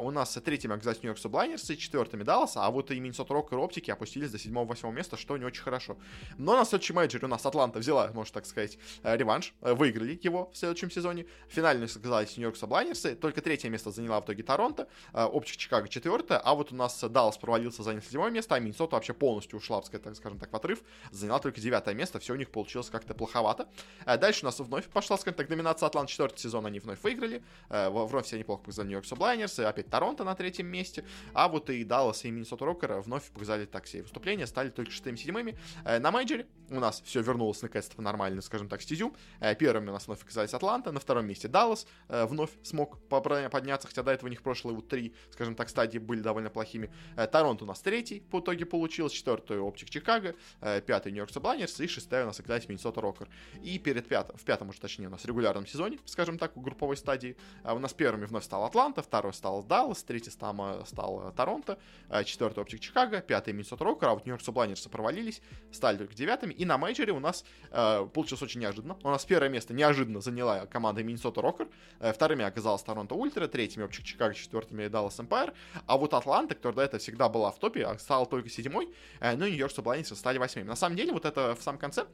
У 0.00 0.10
нас 0.10 0.32
третьими 0.44 0.74
оказались 0.74 1.02
Нью-Йорк 1.02 1.20
Subliners 1.20 1.66
ы, 1.66 1.76
четвертыми 1.76 2.22
Даллас, 2.22 2.56
а 2.56 2.68
вот 2.70 2.90
и 2.90 2.98
Миннесота 2.98 3.34
Rokkr 3.34 3.58
и 3.58 3.89
OpTic 3.90 3.98
и 3.98 4.00
опустились 4.00 4.30
до 4.30 4.38
седьмого-восьмого 4.38 4.94
места, 4.94 5.16
что 5.16 5.36
не 5.36 5.44
очень 5.44 5.62
хорошо. 5.62 5.96
Но 6.38 6.56
на 6.56 6.64
следующем 6.64 6.96
мейджоре 6.96 7.26
у 7.26 7.28
нас 7.28 7.44
Атланта 7.46 7.78
взяла, 7.78 8.10
можно 8.14 8.34
так 8.34 8.46
сказать, 8.46 8.78
э, 9.02 9.16
реванш, 9.16 9.54
э, 9.62 9.74
выиграли 9.74 10.18
его 10.22 10.50
в 10.52 10.56
следующем 10.56 10.90
сезоне. 10.90 11.26
Финально 11.48 11.84
оказались 11.84 12.36
Нью-Йорк 12.36 12.56
Subliners 12.56 13.03
ы, 13.03 13.14
только 13.14 13.40
третье 13.40 13.70
место 13.70 13.90
заняла 13.90 14.20
в 14.20 14.24
итоге 14.24 14.42
Торонто, 14.42 14.88
э, 15.12 15.24
OpTic 15.24 15.56
Чикаго 15.56 15.88
четвертое, 15.88 16.38
а 16.38 16.54
вот 16.54 16.72
у 16.72 16.76
нас 16.76 17.00
Даллас 17.02 17.38
провалился, 17.38 17.82
занял 17.82 18.02
седьмое 18.02 18.30
место, 18.30 18.54
а 18.54 18.60
Миннесота 18.60 18.96
вообще 18.96 19.12
полностью 19.12 19.58
ушла, 19.58 19.80
так 19.80 20.16
скажем 20.16 20.38
так, 20.38 20.52
в 20.52 20.56
отрыв, 20.56 20.82
заняла 21.10 21.38
только 21.38 21.60
девятое 21.60 21.94
место, 21.94 22.18
все 22.18 22.32
у 22.32 22.36
них 22.36 22.50
получилось 22.50 22.90
как-то 22.90 23.14
плоховато. 23.14 23.68
Дальше 24.04 24.42
у 24.42 24.46
нас 24.46 24.58
вновь 24.58 24.86
пошла, 24.86 25.16
скажем 25.18 25.36
так, 25.36 25.48
доминация 25.48 25.86
Атланта, 25.86 26.10
четвертый 26.10 26.38
сезон 26.38 26.66
они 26.66 26.80
вновь 26.80 27.02
выиграли, 27.02 27.42
вновь 27.68 28.26
все 28.26 28.38
неплохо 28.38 28.62
показали 28.62 28.88
Нью-Йорк 28.88 29.06
Сублайнерсы, 29.06 29.60
опять 29.60 29.88
Торонто 29.88 30.24
на 30.24 30.34
третьем 30.34 30.66
месте, 30.66 31.04
а 31.32 31.48
вот 31.48 31.70
и 31.70 31.84
Даллас 31.84 32.24
и 32.24 32.30
Миннесота 32.30 32.64
Рокера 32.64 33.00
вновь 33.00 33.30
показали 33.30 33.64
так 33.64 33.79
себе 33.86 34.02
выступления, 34.02 34.46
стали 34.46 34.70
только 34.70 34.90
шестыми, 34.90 35.16
седьмыми. 35.16 35.58
На 35.84 36.10
мейджоре 36.10 36.46
у 36.70 36.78
нас 36.78 37.02
все 37.04 37.20
вернулось 37.20 37.62
наконец-то 37.62 37.96
в 37.96 38.00
нормальную, 38.00 38.42
скажем 38.42 38.68
так, 38.68 38.80
стезю. 38.80 39.14
Э, 39.40 39.54
первыми 39.54 39.90
у 39.90 39.92
нас 39.92 40.06
вновь 40.06 40.22
оказались 40.22 40.54
Атланта, 40.54 40.92
на 40.92 41.00
втором 41.00 41.26
месте 41.26 41.48
Даллас 41.48 41.86
э, 42.08 42.24
вновь 42.26 42.50
смог 42.62 43.00
подняться, 43.08 43.88
хотя 43.88 44.02
до 44.02 44.12
этого 44.12 44.28
у 44.28 44.30
них 44.30 44.42
прошлые 44.42 44.76
вот 44.76 44.88
три, 44.88 45.14
скажем 45.30 45.54
так, 45.54 45.68
стадии 45.68 45.98
были 45.98 46.20
довольно 46.20 46.50
плохими. 46.50 46.92
Э, 47.16 47.26
Торонто 47.26 47.64
у 47.64 47.66
нас 47.66 47.80
третий 47.80 48.20
по 48.20 48.40
итоге 48.40 48.66
получилось, 48.66 49.12
четвертый 49.12 49.58
Оптик 49.58 49.90
Чикаго, 49.90 50.34
пятый 50.86 51.12
Нью-Йорк 51.12 51.32
Subliners 51.32 51.80
и 51.80 51.86
шестая 51.86 52.24
у 52.24 52.26
нас 52.26 52.38
оказались 52.38 52.68
Миннесота 52.68 53.00
Rokkr. 53.00 53.28
И 53.62 53.78
перед 53.78 54.06
пятым, 54.06 54.36
в 54.36 54.44
пятом 54.44 54.68
уже 54.68 54.80
точнее 54.80 55.08
у 55.08 55.10
нас 55.10 55.24
регулярном 55.24 55.66
сезоне, 55.66 55.98
скажем 56.04 56.38
так, 56.38 56.56
у 56.56 56.60
групповой 56.60 56.96
стадии, 56.96 57.36
у 57.64 57.78
нас 57.78 57.92
первыми 57.92 58.26
вновь 58.26 58.44
стал 58.44 58.64
Атланта, 58.64 59.02
второй 59.02 59.32
стал 59.34 59.62
Даллас, 59.64 60.02
третий 60.04 60.30
стал, 60.30 60.84
стал 60.86 61.32
Торонто, 61.36 61.78
четвертый 62.24 62.60
OpTic 62.60 62.80
Чикаго, 62.80 63.20
пятый 63.20 63.52
Миннесота 63.52 63.69
Rokkr, 63.78 64.08
а 64.08 64.14
вот 64.14 64.26
Нью-Йорк 64.26 64.42
Subliners 64.42 64.83
ы 64.83 64.88
провалились, 64.88 65.42
стали 65.72 65.98
только 65.98 66.14
девятыми, 66.14 66.52
и 66.52 66.64
на 66.64 66.78
мейджоре 66.78 67.12
у 67.12 67.20
нас 67.20 67.44
э, 67.70 68.06
получилось 68.12 68.42
очень 68.42 68.60
неожиданно. 68.60 68.96
У 69.02 69.08
нас 69.08 69.24
первое 69.24 69.48
место 69.48 69.74
неожиданно 69.74 70.20
заняла 70.20 70.66
команда 70.66 71.02
Миннесота 71.02 71.40
Rokkr, 71.42 71.68
э, 72.00 72.12
вторыми 72.12 72.44
оказалась 72.44 72.82
Торонто 72.82 73.14
Ультра, 73.14 73.46
третьими 73.46 73.84
OpTic 73.84 74.04
Чикаго, 74.04 74.34
четвертыми 74.34 74.88
Даллас 74.88 75.18
Empire, 75.20 75.52
а 75.86 75.96
вот 75.96 76.14
Атланта, 76.14 76.54
которая 76.54 76.76
до 76.76 76.82
этого 76.82 77.00
всегда 77.00 77.28
была 77.28 77.50
в 77.50 77.58
топе, 77.58 77.84
а 77.84 77.98
стала 77.98 78.26
только 78.26 78.48
седьмой, 78.48 78.94
э, 79.20 79.36
ну 79.36 79.44
и 79.46 79.50
Нью-Йорк 79.50 79.72
Subliners 79.72 80.12
ы 80.12 80.16
стали 80.16 80.38
восьмыми. 80.38 80.66
На 80.66 80.76
самом 80.76 80.96
деле, 80.96 81.12
вот 81.12 81.24
это 81.24 81.54
в 81.54 81.62
самом 81.62 81.78
конце, 81.78 82.06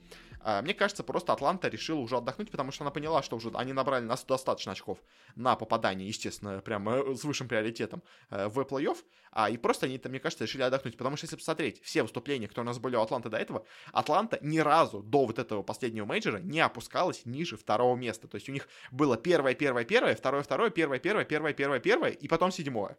э, 0.44 0.62
мне 0.62 0.74
кажется, 0.74 1.02
просто 1.04 1.32
Атланта 1.32 1.68
решила 1.68 2.00
уже 2.00 2.16
отдохнуть, 2.16 2.50
потому 2.50 2.72
что 2.72 2.84
она 2.84 2.90
поняла, 2.90 3.22
что 3.22 3.36
уже 3.36 3.50
они 3.54 3.72
набрали 3.72 4.04
нас 4.04 4.24
достаточно 4.24 4.72
очков 4.72 4.98
на 5.34 5.56
попадание, 5.56 6.08
естественно, 6.08 6.60
прямо 6.60 6.96
э, 6.96 7.14
с 7.14 7.24
высшим 7.24 7.48
приоритетом 7.48 8.02
э, 8.30 8.48
в 8.48 8.58
плей-офф, 8.60 8.96
а, 9.38 9.50
и 9.50 9.58
просто 9.58 9.84
они, 9.84 10.00
мне 10.02 10.18
кажется, 10.18 10.44
решили 10.44 10.62
отдохнуть, 10.62 10.96
потому 10.96 11.18
что 11.18 11.26
если 11.26 11.36
посмотреть 11.36 11.82
все 11.82 12.02
выступления, 12.02 12.48
которые 12.48 12.64
у 12.64 12.72
нас 12.72 12.78
были 12.78 12.96
у 12.96 13.02
Атланты 13.02 13.28
до 13.28 13.36
этого, 13.36 13.66
Атланта 13.92 14.38
ни 14.40 14.60
разу 14.60 15.02
до 15.02 15.26
вот 15.26 15.38
этого 15.38 15.62
последнего 15.62 16.06
мейджора 16.06 16.38
не 16.38 16.60
опускалась 16.60 17.26
ниже 17.26 17.58
второго 17.58 17.96
места. 17.96 18.28
То 18.28 18.36
есть 18.36 18.48
у 18.48 18.52
них 18.52 18.66
было 18.90 19.18
первое, 19.18 19.54
первое, 19.54 19.84
первое, 19.84 20.16
второе, 20.16 20.42
второе, 20.42 20.70
первое, 20.70 20.98
первое, 21.00 21.26
первое, 21.26 21.52
первое, 21.52 21.80
первое, 21.80 22.10
и 22.12 22.28
потом 22.28 22.50
седьмое. 22.50 22.96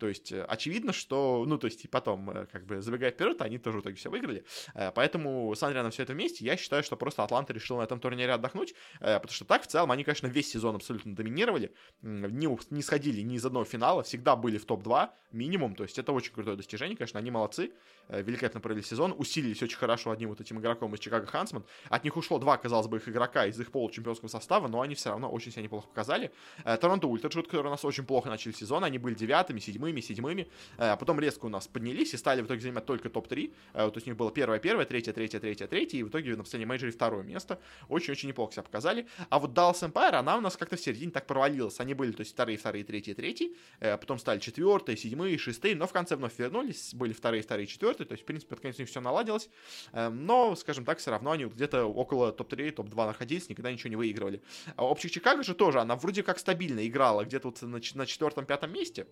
То 0.00 0.08
есть 0.08 0.32
э, 0.32 0.42
очевидно, 0.44 0.94
что, 0.94 1.44
ну, 1.46 1.58
то 1.58 1.66
есть 1.66 1.84
и 1.84 1.88
потом, 1.88 2.30
э, 2.30 2.46
как 2.46 2.64
бы, 2.64 2.80
забегая 2.80 3.10
вперед, 3.10 3.42
они 3.42 3.58
тоже 3.58 3.78
в 3.78 3.80
итоге 3.82 3.96
все 3.96 4.10
выиграли. 4.10 4.44
Э, 4.74 4.90
поэтому, 4.92 5.54
смотря 5.54 5.82
на 5.82 5.90
все 5.90 6.04
это 6.04 6.14
вместе, 6.14 6.42
я 6.42 6.56
считаю, 6.56 6.82
что 6.82 6.96
просто 6.96 7.22
Атланта 7.22 7.52
решил 7.52 7.76
на 7.76 7.82
этом 7.82 8.00
турнире 8.00 8.32
отдохнуть, 8.32 8.74
потому 8.98 9.28
что 9.28 9.44
так, 9.44 9.62
в 9.62 9.66
целом, 9.66 9.90
они, 9.90 10.04
конечно, 10.04 10.26
весь 10.26 10.50
сезон 10.50 10.76
абсолютно 10.76 11.14
доминировали, 11.14 11.74
не, 12.00 12.58
не 12.70 12.82
сходили 12.82 13.20
ни 13.20 13.34
из 13.34 13.44
одного 13.44 13.66
финала, 13.66 14.02
всегда 14.02 14.36
были 14.36 14.56
в 14.56 14.64
топ-2 14.64 15.10
минимум, 15.32 15.74
то 15.74 15.82
есть 15.82 15.98
это 15.98 16.12
очень 16.12 16.32
крутое 16.32 16.56
достижение, 16.56 16.96
конечно, 16.96 17.20
они 17.20 17.30
молодцы, 17.30 17.72
великолепно 18.08 18.60
провели 18.60 18.82
сезон, 18.82 19.14
усилились 19.16 19.62
очень 19.62 19.76
хорошо 19.76 20.12
одним 20.12 20.30
вот 20.30 20.40
этим 20.40 20.58
игроком 20.60 20.94
из 20.94 21.00
Чикаго 21.00 21.26
Хансман, 21.26 21.64
от 21.90 22.04
них 22.04 22.16
ушло 22.16 22.38
два, 22.38 22.56
казалось 22.56 22.86
бы, 22.86 22.96
их 22.96 23.08
игрока 23.08 23.46
из 23.46 23.60
их 23.60 23.70
получемпионского 23.70 24.28
состава, 24.28 24.68
но 24.68 24.80
они 24.80 24.94
все 24.94 25.10
равно 25.10 25.30
очень 25.30 25.52
себя 25.52 25.62
неплохо 25.62 25.88
показали. 25.88 26.32
Toronto 26.80 27.06
Ultra, 27.06 27.25
да, 27.25 27.34
тут, 27.34 27.46
которые 27.46 27.68
у 27.68 27.70
нас 27.70 27.84
очень 27.84 28.04
плохо 28.04 28.30
начали 28.30 28.52
сезон, 28.52 28.84
они 28.84 28.98
были 28.98 29.14
девятыми, 29.14 29.60
седьмыми, 29.60 29.89
восьмыми, 29.90 30.00
седьмыми, 30.00 30.48
а 30.78 30.96
потом 30.96 31.20
резко 31.20 31.46
у 31.46 31.48
нас 31.48 31.66
поднялись 31.68 32.14
и 32.14 32.16
стали 32.16 32.42
в 32.42 32.46
итоге 32.46 32.60
занимать 32.60 32.86
только 32.86 33.08
топ-3, 33.10 33.52
то 33.72 33.92
есть 33.94 34.06
у 34.06 34.10
них 34.10 34.16
было 34.16 34.30
первое, 34.30 34.58
первое, 34.58 34.84
третье, 34.84 35.12
третье, 35.12 35.40
третье, 35.40 35.66
третье, 35.66 35.98
и 35.98 36.02
в 36.02 36.08
итоге 36.08 36.36
на 36.36 36.42
последнем 36.42 36.68
мейджоре 36.68 36.92
второе 36.92 37.22
место. 37.22 37.60
Очень-очень 37.88 38.28
неплохо 38.28 38.52
себя 38.52 38.62
показали. 38.62 39.06
А 39.28 39.38
вот 39.38 39.50
Dallas 39.50 39.80
Empire, 39.82 40.14
она 40.14 40.36
у 40.36 40.40
нас 40.40 40.56
как-то 40.56 40.76
в 40.76 40.80
середине 40.80 41.10
так 41.10 41.26
провалилась. 41.26 41.80
Они 41.80 41.94
были, 41.94 42.12
то 42.12 42.20
есть 42.20 42.32
вторые, 42.32 42.58
вторые, 42.58 42.84
третьи, 42.84 43.14
третьи, 43.14 43.56
потом 43.80 44.18
стали 44.18 44.38
четвертые, 44.38 44.96
седьмые, 44.96 45.38
шестые, 45.38 45.74
но 45.74 45.86
в 45.86 45.92
конце 45.92 46.16
вновь 46.16 46.38
вернулись, 46.38 46.94
были 46.94 47.12
вторые, 47.12 47.42
вторые, 47.42 47.66
четвертые, 47.66 48.06
то 48.06 48.12
есть, 48.12 48.22
в 48.22 48.26
принципе, 48.26 48.50
под 48.50 48.60
конец 48.60 48.76
у 48.78 48.82
них 48.82 48.88
все 48.90 49.00
наладилось. 49.00 49.48
Но, 49.92 50.54
скажем 50.56 50.84
так, 50.84 50.98
все 50.98 51.10
равно 51.10 51.32
они 51.32 51.44
где-то 51.44 51.84
около 51.84 52.32
топ-3, 52.32 52.72
топ-2 52.72 53.06
находились, 53.06 53.48
никогда 53.48 53.72
ничего 53.72 53.90
не 53.90 53.96
выигрывали. 53.96 54.42
А 54.76 54.86
общих 54.86 55.10
Чикаго 55.10 55.42
же 55.42 55.54
тоже, 55.54 55.80
она 55.80 55.96
вроде 55.96 56.22
как 56.22 56.38
стабильно 56.38 56.86
играла, 56.86 57.24
где-то 57.24 57.48
вот 57.48 57.62
на, 57.62 57.80
четвертом-пятом 57.80 58.72
месте, 58.72 58.90
Э, 58.90 59.06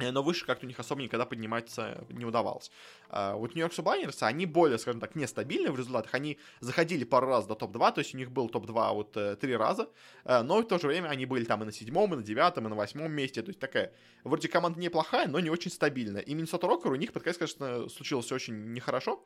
но 0.00 0.22
выше 0.22 0.46
как-то 0.46 0.66
у 0.66 0.68
них 0.68 0.78
особо 0.78 1.02
никогда 1.02 1.24
подниматься 1.26 2.04
не 2.08 2.24
удавалось. 2.24 2.70
А 3.10 3.34
вот 3.34 3.54
Нью-Йорк 3.54 3.72
Сублайнерсы, 3.72 4.24
они 4.24 4.46
более, 4.46 4.78
скажем 4.78 5.00
так, 5.00 5.14
нестабильны 5.14 5.70
в 5.70 5.78
результатах. 5.78 6.14
Они 6.14 6.38
заходили 6.60 7.04
пару 7.04 7.26
раз 7.28 7.46
до 7.46 7.54
топ-2, 7.54 7.94
то 7.94 7.98
есть 8.00 8.14
у 8.14 8.18
них 8.18 8.30
был 8.30 8.48
топ-2 8.48 8.94
вот 8.94 9.16
э, 9.16 9.36
три 9.36 9.56
раза, 9.56 9.88
э, 10.24 10.42
но 10.42 10.60
в 10.60 10.66
то 10.66 10.78
же 10.78 10.86
время 10.86 11.08
они 11.08 11.26
были 11.26 11.44
там 11.44 11.62
и 11.62 11.66
на 11.66 11.72
седьмом, 11.72 12.12
и 12.12 12.16
на 12.16 12.22
девятом, 12.22 12.66
и 12.66 12.68
на 12.68 12.76
восьмом 12.76 13.10
месте. 13.12 13.42
То 13.42 13.48
есть 13.48 13.60
такая, 13.60 13.92
вроде 14.24 14.48
команда 14.48 14.78
неплохая, 14.78 15.26
но 15.26 15.40
не 15.40 15.50
очень 15.50 15.70
стабильная. 15.70 16.22
И 16.22 16.34
Миннесота 16.34 16.66
Рокер 16.66 16.92
у 16.92 16.96
них 16.96 17.12
под 17.12 17.22
конец, 17.22 17.38
конечно, 17.38 17.88
случилось 17.88 18.30
очень 18.32 18.72
нехорошо. 18.72 19.24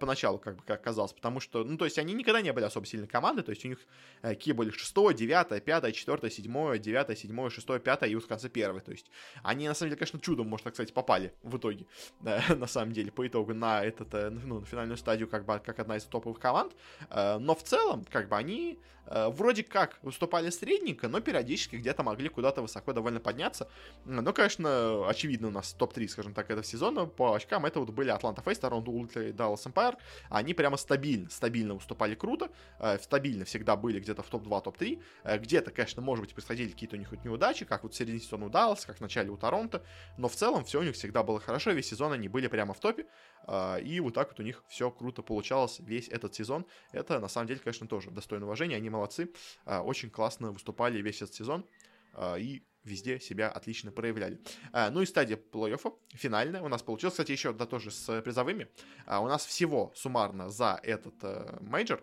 Поначалу, 0.00 0.38
как 0.38 0.56
бы, 0.56 0.62
как 0.62 0.82
казалось, 0.82 1.12
потому 1.12 1.40
что, 1.40 1.62
ну, 1.62 1.76
то 1.76 1.84
есть 1.84 1.98
они 1.98 2.14
никогда 2.14 2.40
не 2.40 2.54
были 2.54 2.64
особо 2.64 2.86
сильной 2.86 3.06
командой, 3.06 3.42
то 3.42 3.50
есть 3.50 3.66
у 3.66 3.68
них 3.68 3.78
какие 4.22 4.54
были 4.54 4.70
шестое, 4.70 5.14
девятое, 5.14 5.60
пятое, 5.60 5.92
четвертое, 5.92 6.30
седьмое, 6.30 6.78
девятое, 6.78 7.16
седьмое, 7.16 7.50
шестое, 7.50 7.78
пятое 7.78 8.08
и 8.08 8.14
вот 8.14 8.24
в 8.24 8.28
конце 8.28 8.48
первое. 8.48 8.80
То 8.80 8.92
есть 8.92 9.10
они, 9.42 9.68
на 9.68 9.74
самом 9.74 9.90
деле, 9.90 9.98
конечно, 9.98 10.20
чудом, 10.20 10.48
можно 10.48 10.64
так 10.64 10.74
сказать, 10.74 10.94
попали 10.94 11.34
в 11.42 11.58
итоге, 11.58 11.86
на 12.20 12.66
самом 12.66 12.92
деле, 12.92 13.07
по 13.10 13.26
итогу 13.26 13.54
на 13.54 13.84
этот, 13.84 14.12
э, 14.14 14.30
ну, 14.30 14.60
на 14.60 14.66
финальную 14.66 14.96
стадию, 14.96 15.28
как 15.28 15.44
бы, 15.44 15.60
как 15.64 15.78
одна 15.78 15.96
из 15.96 16.04
топовых 16.04 16.38
команд, 16.38 16.72
э, 17.10 17.38
но 17.38 17.54
в 17.54 17.62
целом, 17.62 18.04
как 18.10 18.28
бы, 18.28 18.36
они 18.36 18.78
э, 19.10 19.28
вроде 19.28 19.62
как 19.62 19.98
выступали 20.02 20.50
средненько, 20.50 21.08
но 21.08 21.20
периодически 21.20 21.76
где-то 21.76 22.02
могли 22.02 22.28
куда-то 22.28 22.60
высоко 22.60 22.92
довольно 22.92 23.20
подняться, 23.20 23.68
но, 24.04 24.32
конечно, 24.32 25.08
очевидно, 25.08 25.48
у 25.48 25.50
нас 25.50 25.72
топ-3, 25.72 26.08
скажем 26.08 26.34
так, 26.34 26.50
этого 26.50 26.62
сезона. 26.62 27.06
По 27.06 27.34
очкам, 27.34 27.64
это 27.64 27.80
вот 27.80 27.90
были 27.90 28.10
Атланта 28.10 28.42
Фейс, 28.42 28.58
Торонто 28.58 28.90
Ультра 28.90 29.28
и 29.28 29.32
Даллас 29.32 29.66
Эмпайр, 29.66 29.96
они 30.28 30.52
прямо 30.52 30.76
стабильно, 30.76 31.30
стабильно 31.30 31.74
выступали 31.74 32.14
круто, 32.14 32.50
стабильно 33.00 33.44
всегда 33.44 33.76
были 33.76 33.98
где-то 33.98 34.22
в 34.22 34.28
топ-2, 34.28 34.62
топ-3, 34.62 35.38
где-то, 35.38 35.70
конечно, 35.70 36.02
может 36.02 36.24
быть, 36.24 36.34
происходили 36.34 36.70
какие-то 36.70 36.96
у 36.96 36.98
них 36.98 37.10
вот 37.10 37.24
неудачи, 37.24 37.64
как 37.64 37.84
вот 37.84 37.94
в 37.94 37.96
середине 37.96 38.20
сезона 38.20 38.46
у 38.46 38.50
Даллас, 38.50 38.84
как 38.84 38.98
в 38.98 39.00
начале 39.00 39.30
у 39.30 39.36
Торонто, 39.38 39.82
но 40.18 40.28
в 40.28 40.34
целом 40.34 40.64
все 40.64 40.80
у 40.80 40.82
них 40.82 40.94
всегда 40.94 41.22
было 41.22 41.40
хорошо, 41.40 41.70
весь 41.70 41.88
сезон 41.88 42.12
они 42.12 42.28
были 42.28 42.46
прямо 42.48 42.74
в 42.74 42.80
топе, 42.80 42.97
а, 43.46 43.76
и 43.76 43.98
вот 44.00 44.14
так 44.14 44.28
вот 44.28 44.40
у 44.40 44.42
них 44.42 44.62
все 44.68 44.90
круто 44.90 45.22
получалось 45.22 45.80
весь 45.80 46.08
этот 46.08 46.34
сезон. 46.34 46.66
Это 46.92 47.18
на 47.18 47.28
самом 47.28 47.48
деле, 47.48 47.60
конечно, 47.60 47.88
тоже 47.88 48.10
достойно 48.10 48.44
уважения, 48.44 48.76
они 48.76 48.90
молодцы, 48.90 49.32
а, 49.64 49.82
очень 49.82 50.10
классно 50.10 50.52
выступали 50.52 51.00
весь 51.00 51.22
этот 51.22 51.34
сезон, 51.34 51.64
а, 52.12 52.36
и 52.36 52.62
везде 52.84 53.20
себя 53.20 53.50
отлично 53.50 53.90
проявляли. 53.90 54.40
Ну 54.72 55.02
и 55.02 55.06
стадия 55.06 55.36
плей-оффа, 55.36 55.92
финальная, 56.14 56.62
у 56.62 56.68
нас 56.68 56.82
получилась, 56.82 57.12
кстати, 57.14 57.32
еще 57.32 57.52
да, 57.52 57.66
тоже 57.66 57.90
с 57.90 58.22
призовыми. 58.22 58.68
У 59.06 59.26
нас 59.26 59.44
всего 59.44 59.92
суммарно 59.94 60.48
за 60.48 60.80
этот 60.82 61.14
э, 61.22 61.58
мейджор 61.60 62.02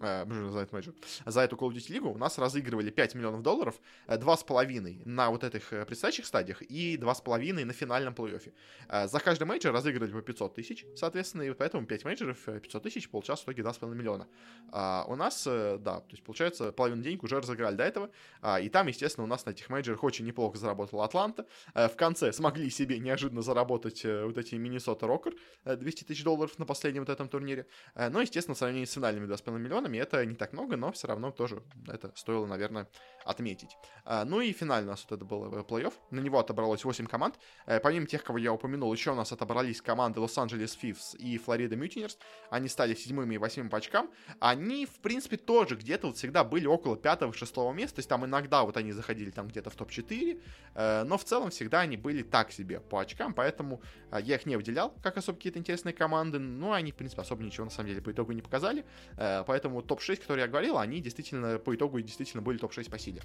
за, 0.00 0.60
этот 0.60 0.72
менеджер, 0.72 0.94
за 1.24 1.40
эту 1.40 1.56
Call 1.56 1.68
of 1.68 1.74
Duty 1.74 1.92
лигу 1.92 2.10
у 2.10 2.18
нас 2.18 2.38
разыгрывали 2.38 2.90
5 2.90 3.14
миллионов 3.14 3.42
долларов, 3.42 3.80
э, 4.06 4.16
2,5 4.18 5.02
на 5.04 5.30
вот 5.30 5.44
этих 5.44 5.72
э, 5.72 5.84
предстоящих 5.84 6.26
стадиях 6.26 6.62
и 6.62 6.96
2,5 6.96 7.64
на 7.64 7.72
финальном 7.72 8.14
плей-оффе. 8.14 8.52
Э, 8.88 9.06
за 9.06 9.20
каждый 9.20 9.44
мейджор 9.44 9.72
разыгрывали 9.72 10.12
по 10.12 10.22
500 10.22 10.54
тысяч, 10.54 10.84
соответственно, 10.96 11.42
и 11.42 11.52
поэтому 11.52 11.86
5 11.86 12.04
мейджоров 12.04 12.38
500 12.44 12.82
тысяч 12.82 13.08
получалось 13.08 13.42
в 13.42 13.44
итоге 13.44 13.62
2,5 13.62 13.94
миллиона. 13.94 14.26
А 14.72 15.04
у 15.06 15.14
нас, 15.16 15.44
да, 15.44 16.00
то 16.00 16.10
есть 16.10 16.24
получается 16.24 16.72
половину 16.72 17.02
денег 17.02 17.22
уже 17.22 17.40
разыграли 17.40 17.76
до 17.76 17.84
этого, 17.84 18.10
а, 18.40 18.60
и 18.60 18.68
там, 18.68 18.88
естественно, 18.88 19.24
у 19.24 19.28
нас 19.28 19.46
на 19.46 19.50
этих 19.50 19.68
мейджорах 19.70 20.02
очень 20.02 20.24
неплохо 20.24 20.58
заработала 20.58 21.04
Атланта. 21.04 21.46
В 21.74 21.94
конце 21.96 22.32
смогли 22.32 22.70
себе 22.70 22.98
неожиданно 22.98 23.42
заработать 23.42 24.04
вот 24.04 24.36
эти 24.38 24.54
Миннесота 24.56 25.06
Рокер 25.06 25.34
200 25.64 26.04
тысяч 26.04 26.24
долларов 26.24 26.58
на 26.58 26.66
последнем 26.66 27.02
вот 27.02 27.08
этом 27.08 27.28
турнире. 27.28 27.66
Но, 27.94 28.20
естественно, 28.20 28.54
в 28.54 28.58
сравнении 28.58 28.84
с 28.84 28.92
финальными 28.92 29.26
2,5 29.26 29.58
миллионами 29.58 29.83
миллионами. 29.88 29.98
Это 29.98 30.24
не 30.26 30.34
так 30.34 30.52
много, 30.52 30.76
но 30.76 30.92
все 30.92 31.08
равно 31.08 31.30
тоже 31.30 31.62
это 31.88 32.12
стоило, 32.14 32.46
наверное, 32.46 32.86
отметить. 33.24 33.76
А, 34.04 34.24
ну 34.24 34.40
и 34.40 34.52
финально 34.52 34.88
у 34.88 34.90
нас 34.90 35.06
вот 35.08 35.16
это 35.16 35.24
был 35.24 35.52
э, 35.52 35.62
плей-офф. 35.62 35.92
На 36.10 36.20
него 36.20 36.38
отобралось 36.38 36.84
8 36.84 37.06
команд. 37.06 37.38
Э, 37.66 37.80
помимо 37.80 38.06
тех, 38.06 38.22
кого 38.22 38.38
я 38.38 38.52
упомянул, 38.52 38.92
еще 38.92 39.12
у 39.12 39.14
нас 39.14 39.32
отобрались 39.32 39.80
команды 39.80 40.20
Лос-Анджелес 40.20 40.72
Фифс 40.72 41.14
и 41.14 41.38
Флорида 41.38 41.76
Мютинерс. 41.76 42.18
Они 42.50 42.68
стали 42.68 42.94
седьмыми 42.94 43.34
и 43.34 43.38
восьмыми 43.38 43.68
по 43.68 43.78
очкам. 43.78 44.10
Они, 44.40 44.86
в 44.86 45.00
принципе, 45.00 45.36
тоже 45.36 45.76
где-то 45.76 46.08
вот 46.08 46.16
всегда 46.16 46.44
были 46.44 46.66
около 46.66 46.96
пятого-шестого 46.96 47.72
места. 47.72 47.96
То 47.96 47.98
есть 48.00 48.08
там 48.08 48.24
иногда 48.26 48.62
вот 48.62 48.76
они 48.76 48.92
заходили 48.92 49.30
там 49.30 49.48
где-то 49.48 49.70
в 49.70 49.76
топ-4. 49.76 50.42
Э, 50.74 51.04
но 51.04 51.16
в 51.16 51.24
целом 51.24 51.50
всегда 51.50 51.80
они 51.80 51.96
были 51.96 52.22
так 52.22 52.52
себе 52.52 52.80
по 52.80 53.00
очкам. 53.00 53.32
Поэтому 53.32 53.82
я 54.12 54.36
их 54.36 54.46
не 54.46 54.56
выделял 54.56 54.90
как 55.02 55.16
особо 55.16 55.38
какие-то 55.38 55.58
интересные 55.58 55.94
команды. 55.94 56.38
Ну, 56.38 56.72
они, 56.72 56.92
в 56.92 56.96
принципе, 56.96 57.22
особо 57.22 57.42
ничего 57.42 57.64
на 57.64 57.70
самом 57.70 57.88
деле 57.88 58.02
по 58.02 58.12
итогу 58.12 58.32
не 58.32 58.42
показали. 58.42 58.84
Поэтому 59.16 59.73
топ-6, 59.82 60.16
которые 60.16 60.44
я 60.44 60.48
говорил, 60.48 60.78
они 60.78 61.00
действительно 61.00 61.58
по 61.58 61.74
итогу 61.74 62.00
действительно 62.00 62.42
были 62.42 62.58
топ-6 62.58 62.90
по 62.90 62.98
силе. 62.98 63.22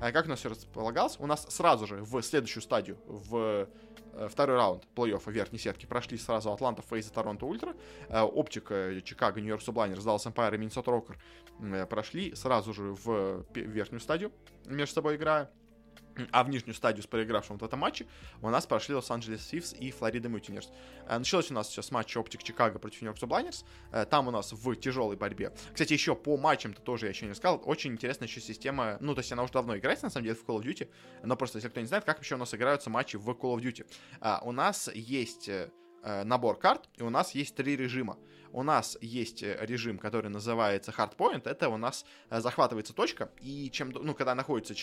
А 0.00 0.12
как 0.12 0.26
у 0.26 0.28
нас 0.28 0.40
все 0.40 0.50
располагалось? 0.50 1.16
У 1.18 1.26
нас 1.26 1.46
сразу 1.48 1.86
же 1.86 2.02
в 2.02 2.20
следующую 2.22 2.62
стадию, 2.62 2.98
в 3.06 3.68
э, 4.12 4.28
второй 4.28 4.56
раунд 4.56 4.84
плей-оффа 4.94 5.30
верхней 5.30 5.58
сетки 5.58 5.86
прошли 5.86 6.18
сразу 6.18 6.52
Atlanta 6.52 6.82
FaZe 6.82 7.08
и 7.08 7.12
Toronto 7.12 7.46
Ultra. 7.46 7.74
Э, 8.08 8.22
OpTic 8.22 9.00
Chicago, 9.02 9.40
New 9.40 9.49
York 9.49 9.62
Subliners, 9.62 10.02
Dallas 10.02 10.26
Empire 10.26 10.54
и 10.54 10.58
Minnesota 10.58 10.90
Rokkr 10.90 11.18
прошли 11.88 12.34
сразу 12.34 12.72
же 12.72 12.94
в 13.04 13.44
верхнюю 13.54 14.00
стадию 14.00 14.32
между 14.66 14.94
собой 14.94 15.16
играя. 15.16 15.50
А 16.32 16.44
в 16.44 16.48
нижнюю 16.48 16.74
стадию 16.74 17.02
с 17.02 17.06
проигравшим 17.06 17.58
в 17.58 17.64
этом 17.64 17.78
матче 17.80 18.06
у 18.42 18.50
нас 18.50 18.66
прошли 18.66 18.94
Лос-Анджелес 18.94 19.42
Сивс 19.46 19.72
и 19.72 19.90
Флорида 19.90 20.28
Мютинерс. 20.28 20.70
Э, 21.06 21.18
началось 21.18 21.50
у 21.50 21.54
нас 21.54 21.68
сейчас 21.68 21.90
матч 21.90 22.16
Оптик 22.16 22.42
Чикаго 22.42 22.78
против 22.78 23.02
Нью-Йорк 23.02 23.18
Сублайнерс. 23.18 23.64
Э, 23.92 24.04
там 24.04 24.28
у 24.28 24.30
нас 24.30 24.52
в 24.52 24.74
тяжелой 24.76 25.16
борьбе. 25.16 25.52
Кстати, 25.72 25.92
еще 25.92 26.14
по 26.14 26.36
матчам-то 26.36 26.80
тоже 26.82 27.06
я 27.06 27.10
еще 27.10 27.26
не 27.26 27.34
сказал. 27.34 27.62
Очень 27.64 27.92
интересная 27.92 28.28
еще 28.28 28.40
система. 28.40 28.96
Ну, 29.00 29.14
то 29.14 29.20
есть 29.20 29.32
она 29.32 29.42
уже 29.42 29.52
давно 29.52 29.76
играется, 29.76 30.06
на 30.06 30.10
самом 30.10 30.24
деле, 30.24 30.36
в 30.36 30.44
Call 30.44 30.60
of 30.60 30.64
Duty. 30.64 30.88
Но 31.22 31.36
просто, 31.36 31.58
если 31.58 31.68
кто 31.68 31.80
не 31.80 31.86
знает, 31.86 32.04
как 32.04 32.16
вообще 32.16 32.34
у 32.34 32.38
нас 32.38 32.54
играются 32.54 32.90
матчи 32.90 33.16
в 33.16 33.28
Call 33.30 33.56
of 33.56 33.60
Duty. 33.60 33.86
Э, 34.20 34.38
у 34.42 34.52
нас 34.52 34.90
есть 34.94 35.50
набор 36.02 36.58
карт, 36.58 36.88
и 36.96 37.02
у 37.02 37.10
нас 37.10 37.34
есть 37.34 37.54
три 37.54 37.76
режима 37.76 38.16
у 38.52 38.62
нас 38.62 38.98
есть 39.00 39.42
э, 39.42 39.56
режим, 39.60 39.98
который 39.98 40.30
называется 40.30 40.92
Hardpoint, 40.96 41.48
это 41.48 41.68
у 41.68 41.76
нас 41.76 42.04
э, 42.30 42.40
захватывается 42.40 42.92
точка, 42.92 43.30
и 43.40 43.70
чем, 43.70 43.90
ну, 43.90 44.14
когда 44.14 44.34
находится 44.34 44.74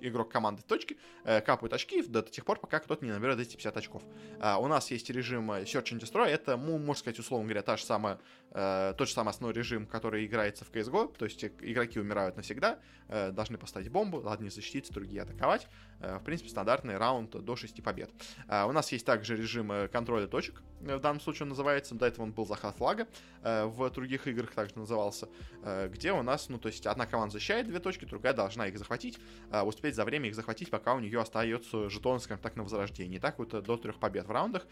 игрок 0.00 0.30
команды 0.30 0.62
в 0.62 0.64
точке, 0.64 0.96
э, 1.24 1.40
капают 1.40 1.72
очки 1.72 2.02
до 2.02 2.22
тех 2.22 2.44
пор, 2.44 2.58
пока 2.58 2.80
кто-то 2.80 3.04
не 3.04 3.10
наберет 3.10 3.38
эти 3.38 3.56
50 3.56 3.76
очков. 3.76 4.02
А, 4.40 4.58
у 4.58 4.66
нас 4.66 4.90
есть 4.90 5.10
режим 5.10 5.50
Search 5.50 5.92
and 5.92 6.00
Destroy, 6.00 6.26
это, 6.26 6.56
можно 6.56 6.94
сказать, 6.94 7.18
условно 7.18 7.46
говоря, 7.46 7.62
та 7.62 7.76
же 7.76 7.84
самая, 7.84 8.18
тот 8.50 9.08
же 9.08 9.14
самый 9.14 9.30
основной 9.30 9.54
режим, 9.54 9.86
который 9.86 10.24
играется 10.24 10.64
в 10.64 10.70
CSGO, 10.70 11.14
то 11.16 11.24
есть 11.24 11.44
игроки 11.44 12.00
умирают 12.00 12.36
навсегда, 12.36 12.78
должны 13.08 13.58
поставить 13.58 13.90
бомбу, 13.90 14.28
одни 14.28 14.48
защититься, 14.48 14.92
другие 14.92 15.22
атаковать. 15.22 15.68
В 16.00 16.20
принципе, 16.24 16.50
стандартный 16.50 16.96
раунд 16.96 17.30
до 17.30 17.56
6 17.56 17.82
побед. 17.82 18.10
А, 18.46 18.66
у 18.66 18.72
нас 18.72 18.90
есть 18.92 19.04
также 19.04 19.36
режим 19.36 19.88
контроля 19.90 20.26
точек, 20.26 20.62
в 20.80 21.00
данном 21.00 21.20
случае 21.20 21.44
он 21.44 21.50
называется, 21.50 21.94
до 21.94 22.06
этого 22.06 22.24
он 22.24 22.32
был 22.32 22.46
захват 22.46 22.76
флага, 22.76 23.07
Э, 23.42 23.66
в 23.66 23.90
других 23.90 24.26
играх 24.26 24.52
также 24.54 24.78
назывался, 24.78 25.28
э, 25.62 25.88
где 25.88 26.12
у 26.12 26.22
нас, 26.22 26.48
ну, 26.48 26.58
то 26.58 26.68
есть 26.68 26.86
одна 26.86 27.06
команда 27.06 27.32
защищает 27.32 27.66
две 27.66 27.78
точки, 27.78 28.04
другая 28.04 28.32
должна 28.32 28.66
их 28.66 28.78
захватить, 28.78 29.18
э, 29.50 29.62
успеть 29.62 29.94
за 29.94 30.04
время 30.04 30.28
их 30.28 30.34
захватить, 30.34 30.70
пока 30.70 30.94
у 30.94 31.00
нее 31.00 31.20
остается 31.20 31.88
жетон, 31.88 32.20
скажем 32.20 32.42
так, 32.42 32.56
на 32.56 32.62
возрождение. 32.62 33.20
Так 33.20 33.38
вот 33.38 33.50
до 33.50 33.76
трех 33.76 33.98
побед 33.98 34.26
в 34.26 34.30
раундах. 34.30 34.66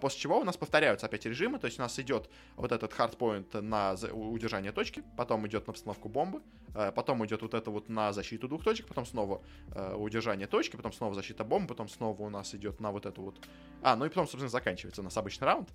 После 0.00 0.20
чего 0.20 0.40
у 0.40 0.44
нас 0.44 0.56
повторяются 0.56 1.06
опять 1.06 1.24
режимы, 1.26 1.58
то 1.58 1.66
есть 1.66 1.78
у 1.78 1.82
нас 1.82 1.98
идет 1.98 2.28
вот 2.56 2.72
этот 2.72 2.92
хардпоинт 2.92 3.54
на 3.54 3.94
удержание 4.12 4.72
точки, 4.72 5.02
потом 5.16 5.46
идет 5.46 5.66
на 5.66 5.72
постановку 5.72 6.08
бомбы, 6.08 6.42
потом 6.94 7.24
идет 7.24 7.42
вот 7.42 7.54
это 7.54 7.70
вот 7.70 7.88
на 7.88 8.12
защиту 8.12 8.48
двух 8.48 8.64
точек, 8.64 8.86
потом 8.86 9.06
снова 9.06 9.42
удержание 9.96 10.46
точки, 10.46 10.76
потом 10.76 10.92
снова 10.92 11.14
защита 11.14 11.44
бомбы, 11.44 11.68
потом 11.68 11.88
снова 11.88 12.22
у 12.22 12.30
нас 12.30 12.54
идет 12.54 12.80
на 12.80 12.90
вот 12.90 13.06
эту 13.06 13.22
вот... 13.22 13.40
А, 13.82 13.96
ну 13.96 14.04
и 14.04 14.08
потом, 14.08 14.26
собственно, 14.26 14.48
заканчивается 14.48 15.02
у 15.02 15.04
нас 15.04 15.16
обычный 15.16 15.44
раунд, 15.44 15.68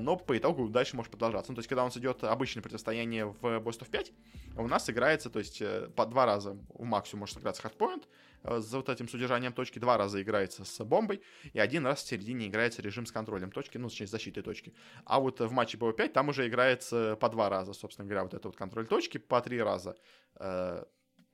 но 0.00 0.16
по 0.16 0.36
итогу 0.36 0.68
дальше 0.68 0.96
может 0.96 1.10
продолжаться. 1.10 1.51
Ну, 1.52 1.56
то 1.56 1.58
есть, 1.58 1.68
когда 1.68 1.82
у 1.82 1.84
нас 1.84 1.96
идет 1.98 2.24
обычное 2.24 2.62
противостояние 2.62 3.26
в 3.26 3.44
Best 3.44 3.80
of 3.80 3.90
5, 3.90 4.12
у 4.56 4.66
нас 4.68 4.88
играется, 4.88 5.28
то 5.28 5.38
есть, 5.38 5.60
э, 5.60 5.90
по 5.94 6.06
два 6.06 6.24
раза 6.24 6.56
в 6.70 6.82
максимум 6.82 7.20
может 7.20 7.34
сыграться 7.34 7.60
хардпоинт, 7.60 8.08
э, 8.44 8.60
за 8.60 8.78
вот 8.78 8.88
этим 8.88 9.06
с 9.06 9.12
удержанием 9.12 9.52
точки, 9.52 9.78
два 9.78 9.98
раза 9.98 10.22
играется 10.22 10.64
с 10.64 10.82
бомбой, 10.82 11.20
и 11.52 11.58
один 11.58 11.84
раз 11.84 12.04
в 12.04 12.06
середине 12.06 12.46
играется 12.46 12.80
режим 12.80 13.04
с 13.04 13.12
контролем 13.12 13.50
точки, 13.50 13.76
ну, 13.76 13.90
точнее, 13.90 14.06
с 14.06 14.10
защитой 14.10 14.40
точки. 14.40 14.72
А 15.04 15.20
вот 15.20 15.40
в 15.40 15.52
матче 15.52 15.76
BO5 15.76 16.08
там 16.08 16.30
уже 16.30 16.48
играется 16.48 17.16
по 17.20 17.28
два 17.28 17.50
раза, 17.50 17.74
собственно 17.74 18.08
говоря, 18.08 18.22
вот 18.22 18.32
это 18.32 18.48
вот 18.48 18.56
контроль 18.56 18.86
точки, 18.86 19.18
по 19.18 19.42
три 19.42 19.60
раза 19.60 19.94
э, 20.36 20.84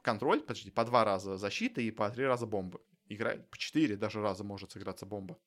контроль, 0.02 0.40
подожди, 0.40 0.72
по 0.72 0.84
два 0.84 1.04
раза 1.04 1.36
защита 1.36 1.80
и 1.80 1.92
по 1.92 2.10
три 2.10 2.24
раза 2.24 2.44
бомбы. 2.44 2.80
Играет 3.06 3.48
по 3.50 3.56
четыре 3.56 3.94
даже 3.94 4.20
раза 4.20 4.42
может 4.42 4.72
сыграться 4.72 5.06
бомба. 5.06 5.38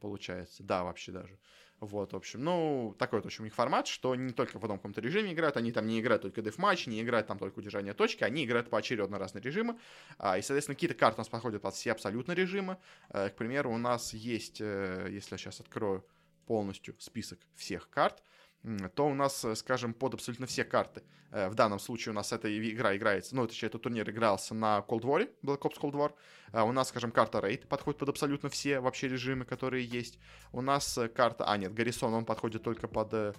Получается. 0.00 0.62
Да, 0.62 0.84
вообще 0.84 1.12
даже. 1.12 1.38
Вот, 1.78 2.14
в 2.14 2.16
общем, 2.16 2.42
ну, 2.42 2.96
такой 2.98 3.18
вот, 3.18 3.24
в 3.24 3.26
общем, 3.26 3.42
у 3.42 3.44
них 3.44 3.54
формат, 3.54 3.86
что 3.86 4.14
не 4.14 4.32
только 4.32 4.58
в 4.58 4.62
одном 4.64 4.78
каком-то 4.78 5.02
режиме 5.02 5.32
играют, 5.34 5.58
они 5.58 5.72
там 5.72 5.86
не 5.86 6.00
играют 6.00 6.22
только 6.22 6.40
деф-матч, 6.40 6.86
не 6.86 7.02
играют 7.02 7.26
там 7.26 7.38
только 7.38 7.58
удержание 7.58 7.92
точки, 7.92 8.24
они 8.24 8.46
играют 8.46 8.70
поочередно 8.70 9.18
разные 9.18 9.42
режимы, 9.42 9.78
а, 10.16 10.38
и, 10.38 10.42
соответственно, 10.42 10.74
какие-то 10.74 10.94
карты 10.94 11.18
у 11.18 11.20
нас 11.20 11.28
подходят 11.28 11.60
под 11.60 11.74
все 11.74 11.92
абсолютно 11.92 12.32
режимы. 12.32 12.78
А, 13.10 13.28
к 13.28 13.36
примеру, 13.36 13.72
у 13.72 13.78
нас 13.78 14.14
есть, 14.14 14.60
э, 14.60 15.08
если 15.10 15.34
я 15.34 15.38
сейчас 15.38 15.60
открою 15.60 16.06
полностью 16.46 16.94
список 16.98 17.40
всех 17.56 17.90
карт, 17.90 18.22
то 18.94 19.06
у 19.06 19.14
нас, 19.14 19.44
э, 19.44 19.54
скажем, 19.54 19.94
под 19.94 20.14
абсолютно 20.14 20.46
все 20.46 20.64
карты. 20.64 21.02
Э, 21.30 21.48
в 21.48 21.54
данном 21.54 21.78
случае 21.78 22.12
у 22.12 22.14
нас 22.14 22.32
эта 22.32 22.48
игра 22.48 22.96
играется, 22.96 23.36
ну, 23.36 23.46
точнее, 23.46 23.68
этот 23.68 23.82
турнир 23.82 24.08
игрался 24.08 24.54
на 24.54 24.84
Cold 24.88 25.02
War, 25.02 25.28
Black 25.42 25.60
Ops 25.60 25.78
Cold 25.80 25.92
War. 25.92 26.12
А 26.52 26.64
у 26.64 26.72
нас, 26.72 26.88
скажем, 26.88 27.10
карта 27.10 27.38
Raid 27.38 27.66
подходит 27.66 27.98
под 27.98 28.08
абсолютно 28.08 28.48
все 28.48 28.80
вообще 28.80 29.08
режимы, 29.08 29.44
которые 29.44 29.84
есть. 29.84 30.18
У 30.52 30.60
нас 30.60 30.96
э, 30.98 31.08
карта... 31.08 31.44
А, 31.44 31.56
нет, 31.56 31.74
Гаррисон, 31.74 32.14
он 32.14 32.24
подходит 32.24 32.62
только 32.62 32.88
под 32.88 33.36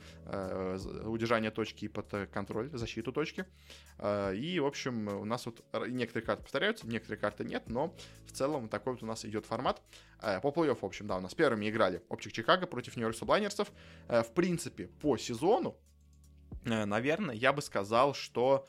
удержание 1.05 1.51
точки 1.51 1.85
и 1.85 1.87
под 1.87 2.29
контроль, 2.31 2.69
защиту 2.73 3.11
точки. 3.11 3.45
Э, 3.97 4.35
и, 4.35 4.59
в 4.59 4.65
общем, 4.65 5.07
у 5.07 5.25
нас 5.25 5.45
вот 5.45 5.63
некоторые 5.87 6.25
карты 6.25 6.43
повторяются, 6.43 6.87
некоторые 6.87 7.19
карты 7.19 7.43
нет, 7.43 7.63
но 7.67 7.95
в 8.25 8.31
целом 8.31 8.69
такой 8.69 8.93
вот 8.93 9.03
у 9.03 9.05
нас 9.05 9.25
идет 9.25 9.45
формат. 9.45 9.81
Э, 10.21 10.39
по 10.41 10.49
плей-оффу, 10.49 10.81
в 10.81 10.85
общем, 10.85 11.07
да, 11.07 11.17
у 11.17 11.21
нас 11.21 11.33
первыми 11.33 11.69
играли 11.69 12.01
Оптик 12.09 12.31
Чикаго 12.31 12.67
против 12.67 12.95
Нью-Йорк 12.95 13.15
Сублайнерсов. 13.15 13.71
Э, 14.07 14.23
в 14.23 14.31
принципе, 14.33 14.87
по 15.01 15.17
сезону, 15.17 15.75
э, 16.65 16.85
наверное, 16.85 17.35
я 17.35 17.53
бы 17.53 17.61
сказал, 17.61 18.13
что 18.13 18.67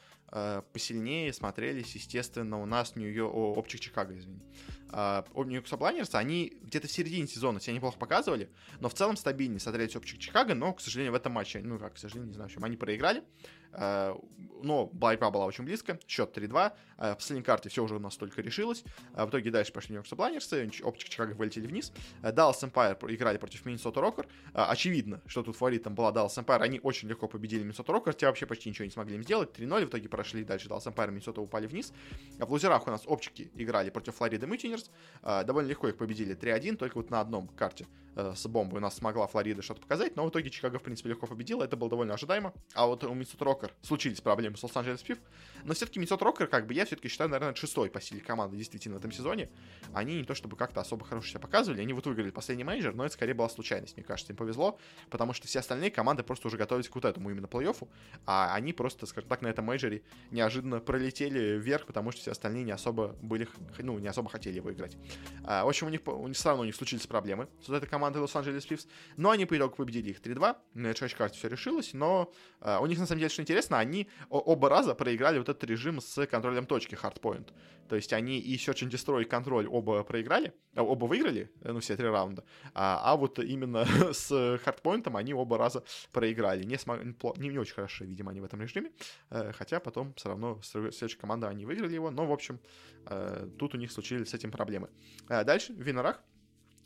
посильнее 0.72 1.32
смотрелись, 1.32 1.94
естественно, 1.94 2.60
у 2.60 2.66
нас 2.66 2.96
Нью-Йорк... 2.96 3.34
Оптик 3.34 3.80
Чикаго, 3.80 4.16
извини. 4.16 4.42
Нью-Йорк 4.90 5.66
Сублайнерс, 5.66 6.14
они 6.14 6.58
где-то 6.62 6.86
в 6.86 6.90
середине 6.90 7.26
сезона 7.26 7.60
себя 7.60 7.74
неплохо 7.74 7.98
показывали, 7.98 8.50
но 8.80 8.88
в 8.88 8.94
целом 8.94 9.16
стабильнее 9.16 9.60
смотрелись 9.60 9.96
Оптик 9.96 10.18
Чикаго, 10.18 10.54
но, 10.54 10.72
к 10.72 10.80
сожалению, 10.80 11.12
в 11.12 11.16
этом 11.16 11.32
матче, 11.32 11.60
ну 11.62 11.78
как, 11.78 11.94
к 11.94 11.98
сожалению, 11.98 12.28
не 12.28 12.34
знаю, 12.34 12.48
в 12.48 12.52
общем, 12.52 12.64
они 12.64 12.76
проиграли. 12.76 13.24
Э, 13.72 14.14
но 14.62 14.86
борьба 14.86 15.30
была 15.30 15.46
очень 15.46 15.64
близко, 15.64 15.98
счет 16.06 16.36
3-2. 16.36 16.72
Э, 16.98 17.12
в 17.12 17.16
последней 17.16 17.44
карте 17.44 17.68
все 17.68 17.84
уже 17.84 17.96
у 17.96 17.98
нас 17.98 18.16
только 18.16 18.40
решилось. 18.40 18.84
Э, 19.14 19.24
в 19.24 19.30
итоге 19.30 19.50
дальше 19.50 19.72
пошли 19.72 19.92
Нью-Йорк 19.92 20.08
Саблайнерсы, 20.08 20.70
Оптик 20.82 21.08
Чикаго 21.08 21.32
вылетели 21.32 21.66
вниз. 21.66 21.92
Dallas 22.22 22.60
Empire 22.62 23.14
играли 23.14 23.38
против 23.38 23.64
Миннесота 23.64 24.00
Рокер. 24.00 24.26
Очевидно, 24.52 25.20
что 25.26 25.42
тут 25.42 25.56
фаворитом 25.56 25.94
была 25.94 26.12
Dallas 26.12 26.36
Empire. 26.36 26.60
Они 26.60 26.80
очень 26.82 27.08
легко 27.08 27.28
победили 27.28 27.62
Миннесота 27.62 27.92
Рокер, 27.92 28.14
те 28.14 28.26
вообще 28.26 28.46
почти 28.46 28.68
ничего 28.68 28.84
не 28.84 28.90
смогли 28.90 29.16
им 29.16 29.22
сделать. 29.22 29.56
3-0 29.56 29.86
в 29.86 29.88
итоге 29.88 30.08
прошли 30.18 30.42
дальше 30.42 30.68
Dallas 30.68 30.92
Empire, 30.92 31.12
Миннесота 31.12 31.40
упали 31.40 31.68
вниз. 31.68 31.92
В 32.38 32.50
лузерах 32.50 32.88
у 32.88 32.90
нас 32.90 33.04
Опчики 33.06 33.52
играли 33.54 33.90
против 33.90 34.16
Флориды 34.16 34.48
Мютинерс. 34.48 34.90
Довольно 35.22 35.68
легко 35.68 35.86
их 35.88 35.96
победили 35.96 36.36
3-1, 36.36 36.76
только 36.76 36.96
вот 36.96 37.10
на 37.10 37.20
одном 37.20 37.46
карте 37.46 37.86
с 38.16 38.48
бомбой 38.48 38.78
у 38.78 38.82
нас 38.82 38.96
смогла 38.96 39.28
Флорида 39.28 39.62
что-то 39.62 39.80
показать, 39.80 40.16
но 40.16 40.26
в 40.26 40.30
итоге 40.30 40.50
Чикаго, 40.50 40.80
в 40.80 40.82
принципе, 40.82 41.10
легко 41.10 41.28
победила, 41.28 41.62
это 41.62 41.76
было 41.76 41.88
довольно 41.88 42.14
ожидаемо. 42.14 42.52
А 42.74 42.86
вот 42.86 43.04
у 43.04 43.14
Миннесота 43.14 43.44
Рокер 43.44 43.72
случились 43.82 44.20
проблемы 44.20 44.56
с 44.56 44.62
Лос-Анджелес 44.64 45.02
Пив. 45.02 45.18
Но 45.62 45.72
все-таки 45.72 46.00
Миннесота 46.00 46.24
Рокер, 46.24 46.48
как 46.48 46.66
бы 46.66 46.74
я 46.74 46.84
все-таки 46.84 47.06
считаю, 47.06 47.30
наверное, 47.30 47.54
шестой 47.54 47.90
по 47.90 48.00
силе 48.00 48.20
команды 48.20 48.56
действительно 48.56 48.96
в 48.96 48.98
этом 48.98 49.12
сезоне. 49.12 49.50
Они 49.94 50.16
не 50.16 50.24
то 50.24 50.34
чтобы 50.34 50.56
как-то 50.56 50.80
особо 50.80 51.04
хорошо 51.04 51.28
себя 51.28 51.38
показывали, 51.38 51.80
они 51.80 51.92
вот 51.92 52.06
выиграли 52.06 52.30
последний 52.30 52.64
менеджер, 52.64 52.92
но 52.92 53.04
это 53.04 53.14
скорее 53.14 53.34
была 53.34 53.48
случайность, 53.48 53.96
мне 53.96 54.04
кажется, 54.04 54.32
им 54.32 54.36
повезло, 54.36 54.80
потому 55.10 55.32
что 55.32 55.46
все 55.46 55.60
остальные 55.60 55.92
команды 55.92 56.24
просто 56.24 56.48
уже 56.48 56.56
готовились 56.56 56.88
к 56.88 56.94
вот 56.96 57.04
этому 57.04 57.30
именно 57.30 57.46
плей-оффу, 57.46 57.88
а 58.26 58.52
они 58.52 58.72
просто, 58.72 59.06
скажем 59.06 59.28
так, 59.28 59.42
на 59.42 59.46
этом 59.46 59.66
мейджоре 59.66 60.02
неожиданно 60.30 60.80
пролетели 60.80 61.58
вверх, 61.58 61.86
потому 61.86 62.12
что 62.12 62.20
все 62.20 62.30
остальные 62.32 62.64
не 62.64 62.72
особо 62.72 63.16
были, 63.22 63.48
ну, 63.78 63.98
не 63.98 64.08
особо 64.08 64.28
хотели 64.28 64.56
его 64.56 64.72
играть. 64.72 64.96
А, 65.44 65.64
в 65.64 65.68
общем, 65.68 65.86
у 65.86 65.90
них, 65.90 66.00
у 66.06 66.26
них 66.26 66.36
все 66.36 66.48
равно 66.48 66.62
у 66.62 66.66
них 66.66 66.74
случились 66.74 67.06
проблемы 67.06 67.48
с 67.62 67.68
вот 67.68 67.76
этой 67.76 67.88
командой 67.88 68.18
Лос-Анджелес 68.18 68.66
Пивс, 68.66 68.86
но 69.16 69.30
они 69.30 69.46
по 69.46 69.56
итогу 69.56 69.76
победили 69.76 70.10
их 70.10 70.20
3-2, 70.20 70.56
на 70.74 70.86
этой 70.88 71.08
карте 71.10 71.38
все 71.38 71.48
решилось, 71.48 71.92
но 71.92 72.32
а, 72.60 72.80
у 72.80 72.86
них, 72.86 72.98
на 72.98 73.06
самом 73.06 73.20
деле, 73.20 73.30
что 73.30 73.42
интересно, 73.42 73.78
они 73.78 74.08
оба 74.28 74.68
раза 74.68 74.94
проиграли 74.94 75.38
вот 75.38 75.48
этот 75.48 75.64
режим 75.64 76.00
с 76.00 76.26
контролем 76.26 76.66
точки 76.66 76.94
Hardpoint. 76.94 77.52
То 77.88 77.96
есть 77.96 78.12
они 78.12 78.38
и 78.38 78.56
Search 78.56 78.86
and 78.86 78.90
Destroy, 78.90 79.22
и 79.22 79.24
контроль 79.24 79.66
оба 79.66 80.04
проиграли, 80.04 80.52
а, 80.74 80.82
оба 80.82 81.06
выиграли, 81.06 81.50
э, 81.62 81.72
ну, 81.72 81.80
все 81.80 81.96
три 81.96 82.06
раунда, 82.06 82.44
а, 82.74 83.00
а 83.02 83.16
вот 83.16 83.38
именно 83.38 83.84
с 84.12 84.30
Hardpoint 84.30 85.10
они 85.16 85.34
оба 85.34 85.58
раза 85.58 85.82
проиграли. 86.12 86.64
Не, 86.64 86.78
смог, 86.78 87.02
не, 87.38 87.48
не 87.48 87.58
очень 87.58 87.74
хорошо, 87.74 88.04
видимо, 88.04 88.30
они 88.30 88.40
в 88.40 88.44
этом 88.44 88.60
режиме, 88.60 88.92
э, 89.30 89.52
хотя 89.52 89.80
потом 89.80 89.97
все 90.16 90.28
равно 90.28 90.60
следующая 90.62 91.18
команда 91.18 91.48
они 91.48 91.66
выиграли 91.66 91.94
его, 91.94 92.10
но, 92.10 92.26
в 92.26 92.32
общем, 92.32 92.58
э, 93.06 93.48
тут 93.58 93.74
у 93.74 93.78
них 93.78 93.92
случились 93.92 94.28
с 94.28 94.34
этим 94.34 94.50
проблемы. 94.50 94.88
Дальше, 95.28 95.72
в 95.72 95.80
Винорах 95.80 96.22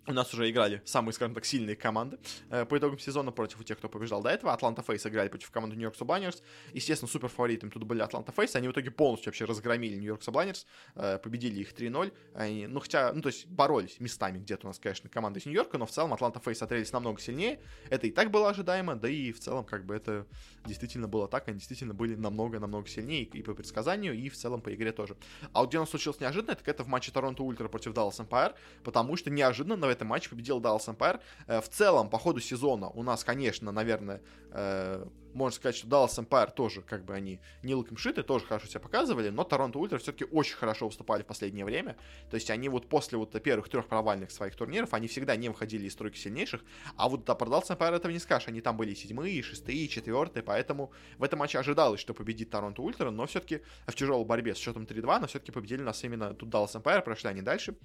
у 0.06 0.12
нас 0.12 0.32
уже 0.34 0.50
играли 0.50 0.82
самые, 0.84 1.12
скажем 1.12 1.34
так, 1.34 1.44
сильные 1.44 1.76
команды 1.76 2.18
э, 2.50 2.64
по 2.64 2.76
итогам 2.76 2.98
сезона 2.98 3.30
против 3.30 3.64
тех, 3.64 3.78
кто 3.78 3.88
побеждал 3.88 4.20
до 4.20 4.30
этого. 4.30 4.52
Атланта 4.52 4.82
Фейс 4.82 5.06
играли 5.06 5.28
против 5.28 5.50
команды 5.50 5.76
Нью-Йорк 5.76 5.96
Сублайнерс. 5.96 6.42
Естественно, 6.72 7.08
супер 7.08 7.28
фаворитами 7.28 7.70
тут 7.70 7.84
были 7.84 8.00
Атланта 8.02 8.32
Фейс. 8.32 8.56
Они 8.56 8.66
в 8.66 8.72
итоге 8.72 8.90
полностью 8.90 9.30
вообще 9.30 9.44
разгромили 9.44 9.94
Нью-Йорк 9.96 10.22
Сублайнерс, 10.22 10.66
э, 10.96 11.18
победили 11.18 11.60
их 11.60 11.72
3-0. 11.72 12.12
Они, 12.34 12.66
ну, 12.66 12.80
хотя, 12.80 13.12
ну, 13.12 13.22
то 13.22 13.28
есть 13.28 13.46
боролись 13.46 14.00
местами 14.00 14.38
где-то 14.38 14.66
у 14.66 14.70
нас, 14.70 14.78
конечно, 14.80 15.08
команда 15.08 15.38
из 15.38 15.46
Нью-Йорка, 15.46 15.78
но 15.78 15.86
в 15.86 15.90
целом 15.90 16.12
Атланта 16.12 16.40
Фейс 16.40 16.58
смотрелись 16.58 16.92
намного 16.92 17.20
сильнее. 17.20 17.60
Это 17.88 18.08
и 18.08 18.10
так 18.10 18.30
было 18.30 18.50
ожидаемо, 18.50 18.96
да 18.96 19.08
и 19.08 19.30
в 19.30 19.38
целом, 19.38 19.64
как 19.64 19.86
бы, 19.86 19.94
это 19.94 20.26
действительно 20.66 21.06
было 21.06 21.28
так. 21.28 21.46
Они 21.46 21.58
действительно 21.58 21.94
были 21.94 22.16
намного-намного 22.16 22.88
сильнее 22.88 23.22
и 23.22 23.42
по 23.42 23.54
предсказанию, 23.54 24.14
и 24.14 24.28
в 24.28 24.36
целом 24.36 24.62
по 24.62 24.74
игре 24.74 24.90
тоже. 24.90 25.16
А 25.52 25.60
вот 25.60 25.68
где 25.68 25.78
у 25.78 25.82
нас 25.82 25.90
случилось 25.90 26.18
неожиданно, 26.18 26.56
так 26.56 26.66
это 26.66 26.82
в 26.82 26.88
матче 26.88 27.12
Toronto 27.12 27.44
Ultra 27.44 27.68
против 27.68 27.92
Dallas 27.92 28.18
Empire, 28.18 28.54
потому 28.82 29.16
что 29.16 29.30
неожиданно 29.30 29.76
этом 29.92 30.08
матче 30.08 30.30
победил 30.30 30.60
Dallas 30.60 30.88
Empire. 30.88 31.20
Э, 31.46 31.60
в 31.60 31.68
целом, 31.68 32.08
по 32.08 32.18
ходу 32.18 32.40
сезона 32.40 32.88
у 32.88 33.02
нас, 33.02 33.24
конечно, 33.24 33.72
наверное, 33.72 34.20
э, 34.50 35.06
можно 35.34 35.54
сказать, 35.54 35.76
что 35.76 35.86
Dallas 35.88 36.18
Empire 36.18 36.52
тоже, 36.52 36.82
как 36.82 37.04
бы 37.04 37.14
они 37.14 37.40
не 37.62 37.74
лыком 37.74 37.96
шиты, 37.96 38.22
тоже 38.22 38.44
хорошо 38.44 38.66
себя 38.66 38.80
показывали, 38.80 39.30
но 39.30 39.44
Toronto 39.44 39.78
Ultra 39.78 39.98
все-таки 39.98 40.24
очень 40.24 40.56
хорошо 40.56 40.86
выступали 40.86 41.22
в 41.22 41.26
последнее 41.26 41.64
время. 41.64 41.96
То 42.30 42.34
есть 42.34 42.50
они 42.50 42.68
вот 42.68 42.88
после 42.88 43.18
вот 43.18 43.30
первых 43.42 43.68
трех 43.68 43.86
провальных 43.86 44.30
своих 44.30 44.54
турниров, 44.56 44.94
они 44.94 45.08
всегда 45.08 45.36
не 45.36 45.48
выходили 45.48 45.86
из 45.86 45.94
тройки 45.96 46.18
сильнейших, 46.18 46.62
а 46.96 47.08
вот 47.08 47.24
да, 47.24 47.34
про 47.34 47.46
Dallas 47.46 47.68
Empire 47.68 47.96
этого 47.96 48.12
не 48.12 48.18
скажешь. 48.18 48.48
Они 48.48 48.60
там 48.60 48.76
были 48.76 48.94
седьмые, 48.94 49.42
шестые, 49.42 49.88
четвертые, 49.88 50.42
поэтому 50.42 50.92
в 51.18 51.22
этом 51.24 51.38
матче 51.38 51.58
ожидалось, 51.58 52.00
что 52.00 52.14
победит 52.14 52.50
Toronto 52.50 52.82
Ultra, 52.82 53.10
но 53.10 53.26
все-таки 53.26 53.62
в 53.86 53.94
тяжелой 53.94 54.24
борьбе 54.24 54.54
с 54.54 54.58
счетом 54.58 54.84
3-2, 54.84 55.20
но 55.20 55.26
все-таки 55.26 55.52
победили 55.52 55.79
у 55.79 55.82
нас 55.82 56.02
именно 56.04 56.34
тут 56.34 56.48
Dallas 56.48 56.74
Empire, 56.74 57.02
прошли 57.02 57.30
они 57.30 57.42
дальше. 57.42 57.76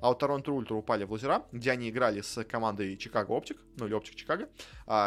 А 0.00 0.08
вот 0.08 0.18
Toronto 0.18 0.52
Ultra 0.52 0.74
упали 0.74 1.04
в 1.04 1.10
лузера, 1.10 1.46
где 1.52 1.70
они 1.70 1.88
играли 1.88 2.20
с 2.20 2.44
командой 2.44 2.96
Chicago 2.98 3.32
OpTic, 3.32 3.58
ну 3.76 3.86
или 3.86 3.94
OpTic 3.94 4.14
Chicago, 4.14 4.48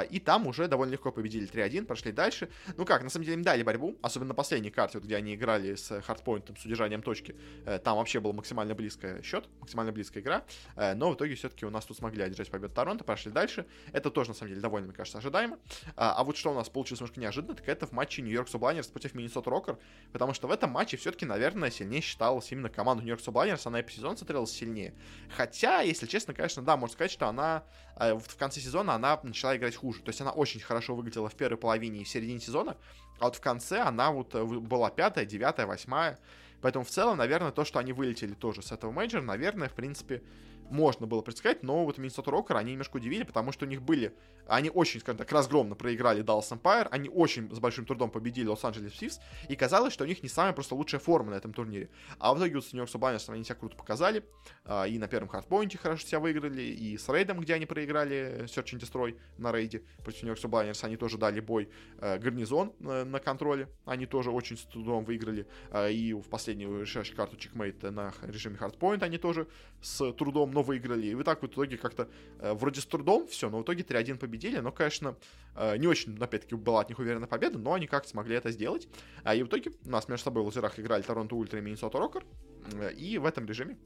и 0.10 0.20
там 0.20 0.48
уже 0.48 0.68
довольно 0.68 0.94
легко 0.94 1.12
победили 1.12 1.48
3-1, 1.48 1.86
прошли 1.90 2.12
дальше. 2.12 2.50
Ну 2.78 2.86
как, 2.86 3.04
на 3.04 3.10
самом 3.10 3.26
деле 3.26 3.36
им 3.36 3.44
дали 3.44 3.64
борьбу, 3.64 3.98
особенно 4.02 4.30
на 4.30 4.34
последней 4.36 4.70
карте, 4.70 5.00
вот, 5.00 5.06
где 5.06 5.16
они 5.16 5.36
играли 5.36 5.76
с 5.76 6.02
хардпоинтом, 6.02 6.56
с 6.56 6.64
удержанием 6.64 7.02
точки. 7.02 7.36
Э, 7.66 7.80
там 7.80 7.98
вообще 7.98 8.20
был 8.20 8.32
максимально 8.32 8.76
близкий 8.76 9.22
счет, 9.24 9.50
максимально 9.60 9.92
близкая 9.92 10.24
игра. 10.24 10.44
Э, 10.76 10.94
но 10.94 11.10
в 11.10 11.16
итоге 11.16 11.36
все-таки 11.36 11.66
у 11.66 11.70
нас 11.70 11.86
тут 11.86 11.98
смогли 11.98 12.24
одержать 12.24 12.52
победу 12.52 12.74
Торонто, 12.74 13.04
прошли 13.04 13.32
дальше. 13.32 13.66
Это 13.92 14.12
тоже, 14.12 14.30
на 14.30 14.36
самом 14.36 14.50
деле, 14.50 14.62
довольно, 14.62 14.88
мне 14.88 14.96
кажется, 14.96 15.18
ожидаемо. 15.18 15.58
А, 15.96 16.14
а 16.14 16.24
вот 16.24 16.38
что 16.38 16.52
у 16.52 16.54
нас 16.54 16.70
получилось 16.70 17.02
немножко 17.02 17.20
неожиданно, 17.20 17.56
так 17.56 17.68
это 17.68 17.88
в 17.88 17.92
матче 17.92 18.22
Нью-Йорк 18.22 18.48
Сублайнерс 18.50 18.88
против 18.88 19.16
Миннесота 19.16 19.50
Рокер, 19.50 19.78
потому 20.12 20.34
что 20.34 20.48
в 20.48 20.52
этом 20.52 20.70
матче 20.70 20.98
все-таки, 20.98 21.26
наверное, 21.26 21.72
сильнее 21.72 22.02
считалась 22.02 22.52
именно 22.52 22.70
команда 22.70 23.04
Нью-Йорк 23.04 23.22
Сублайнерс, 23.22 23.66
она 23.66 23.80
и 23.80 23.84
по 23.84 23.92
сезону 23.92 24.16
смотрелась 24.16 24.52
сильнее. 24.52 24.94
Хотя, 25.36 25.82
если 25.82 26.06
честно, 26.06 26.34
конечно, 26.34 26.62
да, 26.62 26.78
можно 26.78 26.94
сказать, 26.94 27.12
что 27.12 27.28
она 27.28 27.64
э, 27.96 28.14
в 28.14 28.36
конце 28.38 28.60
сезона 28.60 28.94
она 28.94 29.20
начала 29.24 29.56
играть 29.58 29.76
хуже. 29.76 30.02
То 30.02 30.10
есть 30.10 30.22
она 30.22 30.32
очень 30.32 30.60
хорошо 30.60 30.96
выглядела 30.96 31.30
в 31.30 31.36
первой 31.36 31.58
половине 31.58 31.79
и 31.88 32.04
в 32.04 32.10
середине 32.10 32.40
сезона, 32.40 32.78
а 33.20 33.26
вот 33.26 33.36
в 33.36 33.42
конце 33.42 33.80
она 33.80 34.12
вот 34.12 34.34
э, 34.36 34.44
была 34.44 34.90
пятая, 34.90 35.26
девятая, 35.26 35.66
восьмая. 35.66 36.20
Поэтому 36.62 36.86
в 36.86 36.90
целом, 36.90 37.18
наверное, 37.18 37.52
то, 37.52 37.64
что 37.64 37.80
они 37.80 37.94
вылетели 37.94 38.34
тоже 38.34 38.62
с 38.62 38.72
этого 38.72 38.92
мейджора, 38.92 39.22
наверное, 39.22 39.70
в 39.70 39.74
принципе, 39.74 40.22
можно 40.70 41.08
было 41.08 41.22
предсказать, 41.22 41.64
но 41.64 41.86
вот 41.86 41.98
Minnesota 41.98 42.32
Rokkr 42.32 42.58
они 42.58 42.72
немножко 42.72 42.98
удивили, 42.98 43.24
потому 43.24 43.52
что 43.52 43.66
у 43.66 43.70
них 43.70 43.82
были, 43.82 44.14
они 44.48 44.70
очень, 44.70 45.00
скажем 45.00 45.18
так, 45.18 45.32
разгромно 45.32 45.76
проиграли 45.76 46.24
Dallas 46.24 46.52
Empire, 46.52 46.88
они 46.92 47.10
очень 47.10 47.54
с 47.54 47.60
большим 47.60 47.86
трудом 47.86 48.10
победили 48.10 48.48
Los 48.48 48.61
Angeles 48.61 48.94
Thieves, 48.94 49.20
и 49.48 49.56
казалось, 49.56 49.94
что 49.94 50.04
у 50.04 50.08
них 50.08 50.24
не 50.24 50.30
самая 50.30 50.54
просто 50.54 50.76
лучшая 50.76 51.00
форма 51.00 51.32
на 51.32 51.36
этом 51.36 51.54
турнире. 51.54 51.90
А 52.20 52.34
в 52.34 52.38
итоге 52.38 52.56
вот 52.56 52.66
с 52.66 52.74
Нью-Йорк 52.74 52.90
они 53.30 53.44
себя 53.44 53.56
круто 53.56 53.76
показали, 53.76 54.24
а, 54.66 54.86
и 54.86 54.98
на 54.98 55.08
первом 55.08 55.30
хардпоинте 55.30 55.78
хорошо 55.78 56.06
себя 56.06 56.20
выиграли, 56.20 56.62
и 56.62 56.98
с 56.98 57.10
рейдом, 57.10 57.40
где 57.40 57.54
они 57.54 57.66
проиграли 57.66 58.44
Search 58.46 58.76
and 58.76 58.80
Destroy 58.80 59.18
на 59.38 59.52
рейде 59.52 59.84
против 60.04 60.24
New 60.24 60.31
York 60.31 60.40
Subliners, 60.40 60.84
они 60.84 60.98
тоже 60.98 61.18
дали 61.18 61.40
бой 61.40 61.70
э, 62.00 62.18
гарнизон 62.20 62.74
э, 62.80 63.04
на 63.04 63.20
контроле, 63.20 63.70
они 63.86 64.06
тоже 64.06 64.32
очень 64.32 64.58
с 64.58 64.62
трудом 64.62 65.06
выиграли, 65.06 65.48
э, 65.72 65.92
и 65.92 66.14
в 66.14 66.30
последнюю 66.30 66.82
решающую 66.82 67.16
карту 67.16 67.38
Checkmate 67.38 67.82
на 67.84 68.14
режиме 68.24 68.58
хардпоинт 68.58 69.04
они 69.04 69.18
тоже 69.18 69.48
с 69.82 70.12
трудом, 70.14 70.49
но 70.52 70.62
выиграли. 70.62 71.08
И 71.08 71.16
вы 71.16 71.24
так 71.24 71.42
в 71.42 71.48
итоге 71.48 71.78
как-то 71.78 72.10
э, 72.40 72.54
вроде 72.54 72.82
с 72.82 72.86
трудом 72.86 73.28
все, 73.28 73.50
но 73.50 73.60
в 73.60 73.64
итоге 73.64 73.84
3-1 73.84 74.18
победили. 74.18 74.60
Но, 74.60 74.72
конечно, 74.72 75.16
э, 75.56 75.78
не 75.78 75.88
очень, 75.88 76.18
опять-таки, 76.18 76.56
была 76.56 76.82
от 76.82 76.90
них 76.90 77.00
уверена 77.00 77.28
победа, 77.28 77.58
но 77.58 77.74
они 77.74 77.88
как-то 77.88 78.10
смогли 78.10 78.36
это 78.36 78.52
сделать. 78.52 78.88
А, 79.24 79.36
и 79.36 79.44
в 79.44 79.48
итоге 79.48 79.72
у 79.86 79.90
нас 79.90 80.08
между 80.08 80.26
собой 80.26 80.44
в 80.44 80.48
лузерах 80.48 80.80
играли 80.80 81.02
Toronto 81.02 81.36
Ultra 81.36 81.60
и 81.60 81.62
Minnesota 81.62 82.00
Rokkr. 82.00 82.26
Э, 82.74 82.92
и 82.94 83.18
в 83.18 83.26
этом 83.26 83.46
режиме 83.46 83.78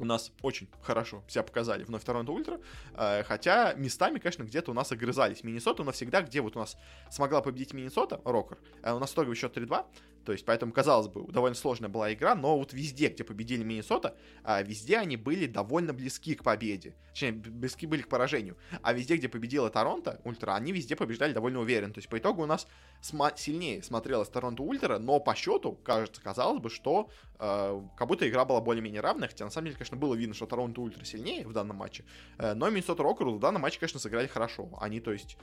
у 0.00 0.04
нас 0.04 0.32
очень 0.42 0.68
хорошо 0.82 1.22
себя 1.28 1.42
показали 1.42 1.84
вновь 1.84 2.04
Toronto 2.04 2.32
Ultra, 2.32 2.60
э, 2.94 3.22
хотя 3.24 3.74
местами, 3.74 4.18
конечно, 4.18 4.44
где-то 4.44 4.70
у 4.70 4.74
нас 4.74 4.90
огрызались. 4.92 5.44
Миннесота 5.44 5.84
навсегда, 5.84 6.22
где 6.22 6.40
вот 6.40 6.56
у 6.56 6.58
нас 6.58 6.76
смогла 7.10 7.42
победить 7.42 7.74
Minnesota 7.74 8.20
Rokkr, 8.24 8.58
э, 8.82 8.92
у 8.92 8.98
нас 8.98 9.12
итоговый 9.12 9.36
счет 9.36 9.56
3-2, 9.56 9.84
то 10.24 10.32
есть, 10.32 10.44
поэтому, 10.44 10.72
казалось 10.72 11.08
бы, 11.08 11.30
довольно 11.32 11.54
сложная 11.54 11.88
была 11.88 12.12
игра, 12.12 12.34
но 12.34 12.58
вот 12.58 12.72
везде, 12.72 13.08
где 13.08 13.24
победили 13.24 13.62
Миннесота, 13.62 14.16
э, 14.44 14.62
везде 14.62 14.98
они 14.98 15.16
были 15.16 15.46
довольно 15.46 15.92
близки 15.92 16.34
к 16.34 16.42
победе. 16.42 16.94
Точнее, 17.10 17.32
близки 17.32 17.86
были 17.86 18.02
к 18.02 18.08
поражению. 18.08 18.56
А 18.82 18.92
везде, 18.92 19.16
где 19.16 19.28
победила 19.28 19.70
Toronto 19.70 20.20
Ultra, 20.24 20.54
они 20.54 20.72
везде 20.72 20.96
побеждали 20.96 21.32
довольно 21.32 21.60
уверенно. 21.60 21.92
То 21.92 21.98
есть, 21.98 22.08
по 22.08 22.18
итогу 22.18 22.42
у 22.42 22.46
нас 22.46 22.66
сма- 23.02 23.32
сильнее 23.36 23.82
смотрелась 23.82 24.28
Toronto 24.28 24.62
Ultra, 24.62 24.98
но 24.98 25.20
по 25.20 25.34
счету, 25.34 25.72
кажется, 25.82 26.20
казалось 26.20 26.60
бы, 26.60 26.70
что 26.70 27.10
э, 27.38 27.82
как 27.96 28.08
будто 28.08 28.28
игра 28.28 28.44
была 28.44 28.60
более-менее 28.60 29.00
равная, 29.00 29.28
хотя 29.28 29.44
на 29.44 29.50
самом 29.50 29.66
деле, 29.66 29.76
конечно, 29.76 29.96
было 29.96 30.14
видно, 30.14 30.34
что 30.34 30.46
Toronto 30.46 30.80
Ultra 30.80 31.04
сильнее 31.04 31.46
в 31.46 31.52
данном 31.52 31.76
матче, 31.76 32.04
э, 32.38 32.54
но 32.54 32.68
Миннесота 32.68 33.02
Рокеру 33.02 33.34
в 33.34 33.40
данном 33.40 33.62
матче, 33.62 33.80
конечно, 33.80 33.98
сыграли 33.98 34.26
хорошо. 34.26 34.68
Они, 34.80 35.00
то 35.00 35.12
есть, 35.12 35.36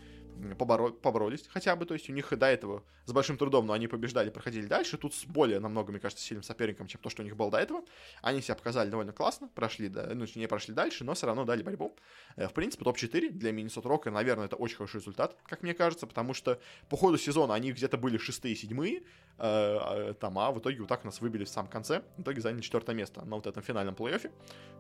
поборо- 0.58 0.92
поборолись 0.92 1.46
хотя 1.48 1.76
бы, 1.76 1.86
то 1.86 1.94
есть 1.94 2.10
у 2.10 2.14
них 2.14 2.32
до 2.38 2.46
этого 2.46 2.84
с 3.06 3.12
большим 3.12 3.38
трудом, 3.38 3.66
но 3.66 3.74
они 3.74 3.88
побеждали, 3.88 4.30
проходили 4.30 4.67
дальше, 4.68 4.98
тут 4.98 5.14
с 5.14 5.26
более 5.26 5.60
намного, 5.60 5.92
мне 5.92 6.00
кажется, 6.00 6.24
сильным 6.24 6.44
соперником, 6.44 6.88
чем 6.88 7.02
то, 7.02 7.10
что 7.10 7.22
у 7.22 7.26
них 7.26 7.36
было 7.36 7.52
до 7.52 7.58
этого. 7.58 7.84
Они 8.22 8.42
себя 8.42 8.56
показали 8.56 8.90
довольно 8.90 9.14
классно, 9.14 9.50
прошли, 9.54 9.90
да, 9.90 10.10
ну, 10.14 10.26
не 10.36 10.48
прошли 10.48 10.74
дальше, 10.74 11.04
но 11.04 11.14
все 11.14 11.28
равно 11.28 11.46
дали 11.46 11.64
борьбу. 11.64 11.96
Э, 12.36 12.48
в 12.48 12.54
принципе, 12.54 12.84
топ-4 12.84 13.30
для 13.30 13.52
Миннесота 13.52 13.90
Рока, 13.90 14.12
наверное, 14.12 14.46
это 14.46 14.56
очень 14.56 14.78
хороший 14.78 14.98
результат, 14.98 15.38
как 15.46 15.64
мне 15.64 15.74
кажется, 15.74 16.08
потому 16.08 16.34
что 16.34 16.60
по 16.90 16.98
ходу 16.98 17.18
сезона 17.18 17.54
они 17.54 17.72
где-то 17.72 17.98
были 17.98 18.18
шестые, 18.18 18.56
седьмые, 18.56 19.00
э, 19.00 19.04
а, 19.40 20.14
там, 20.14 20.38
а 20.40 20.52
в 20.52 20.60
итоге 20.60 20.80
вот 20.80 20.90
так 20.90 21.04
нас 21.04 21.22
выбили 21.22 21.46
в 21.46 21.50
самом 21.50 21.70
конце, 21.70 22.04
в 22.18 22.22
итоге 22.22 22.42
заняли 22.42 22.62
четвертое 22.62 22.96
место 22.96 23.24
на 23.26 23.36
вот 23.36 23.48
этом 23.48 23.64
финальном 23.64 23.96
плей-оффе, 23.96 24.32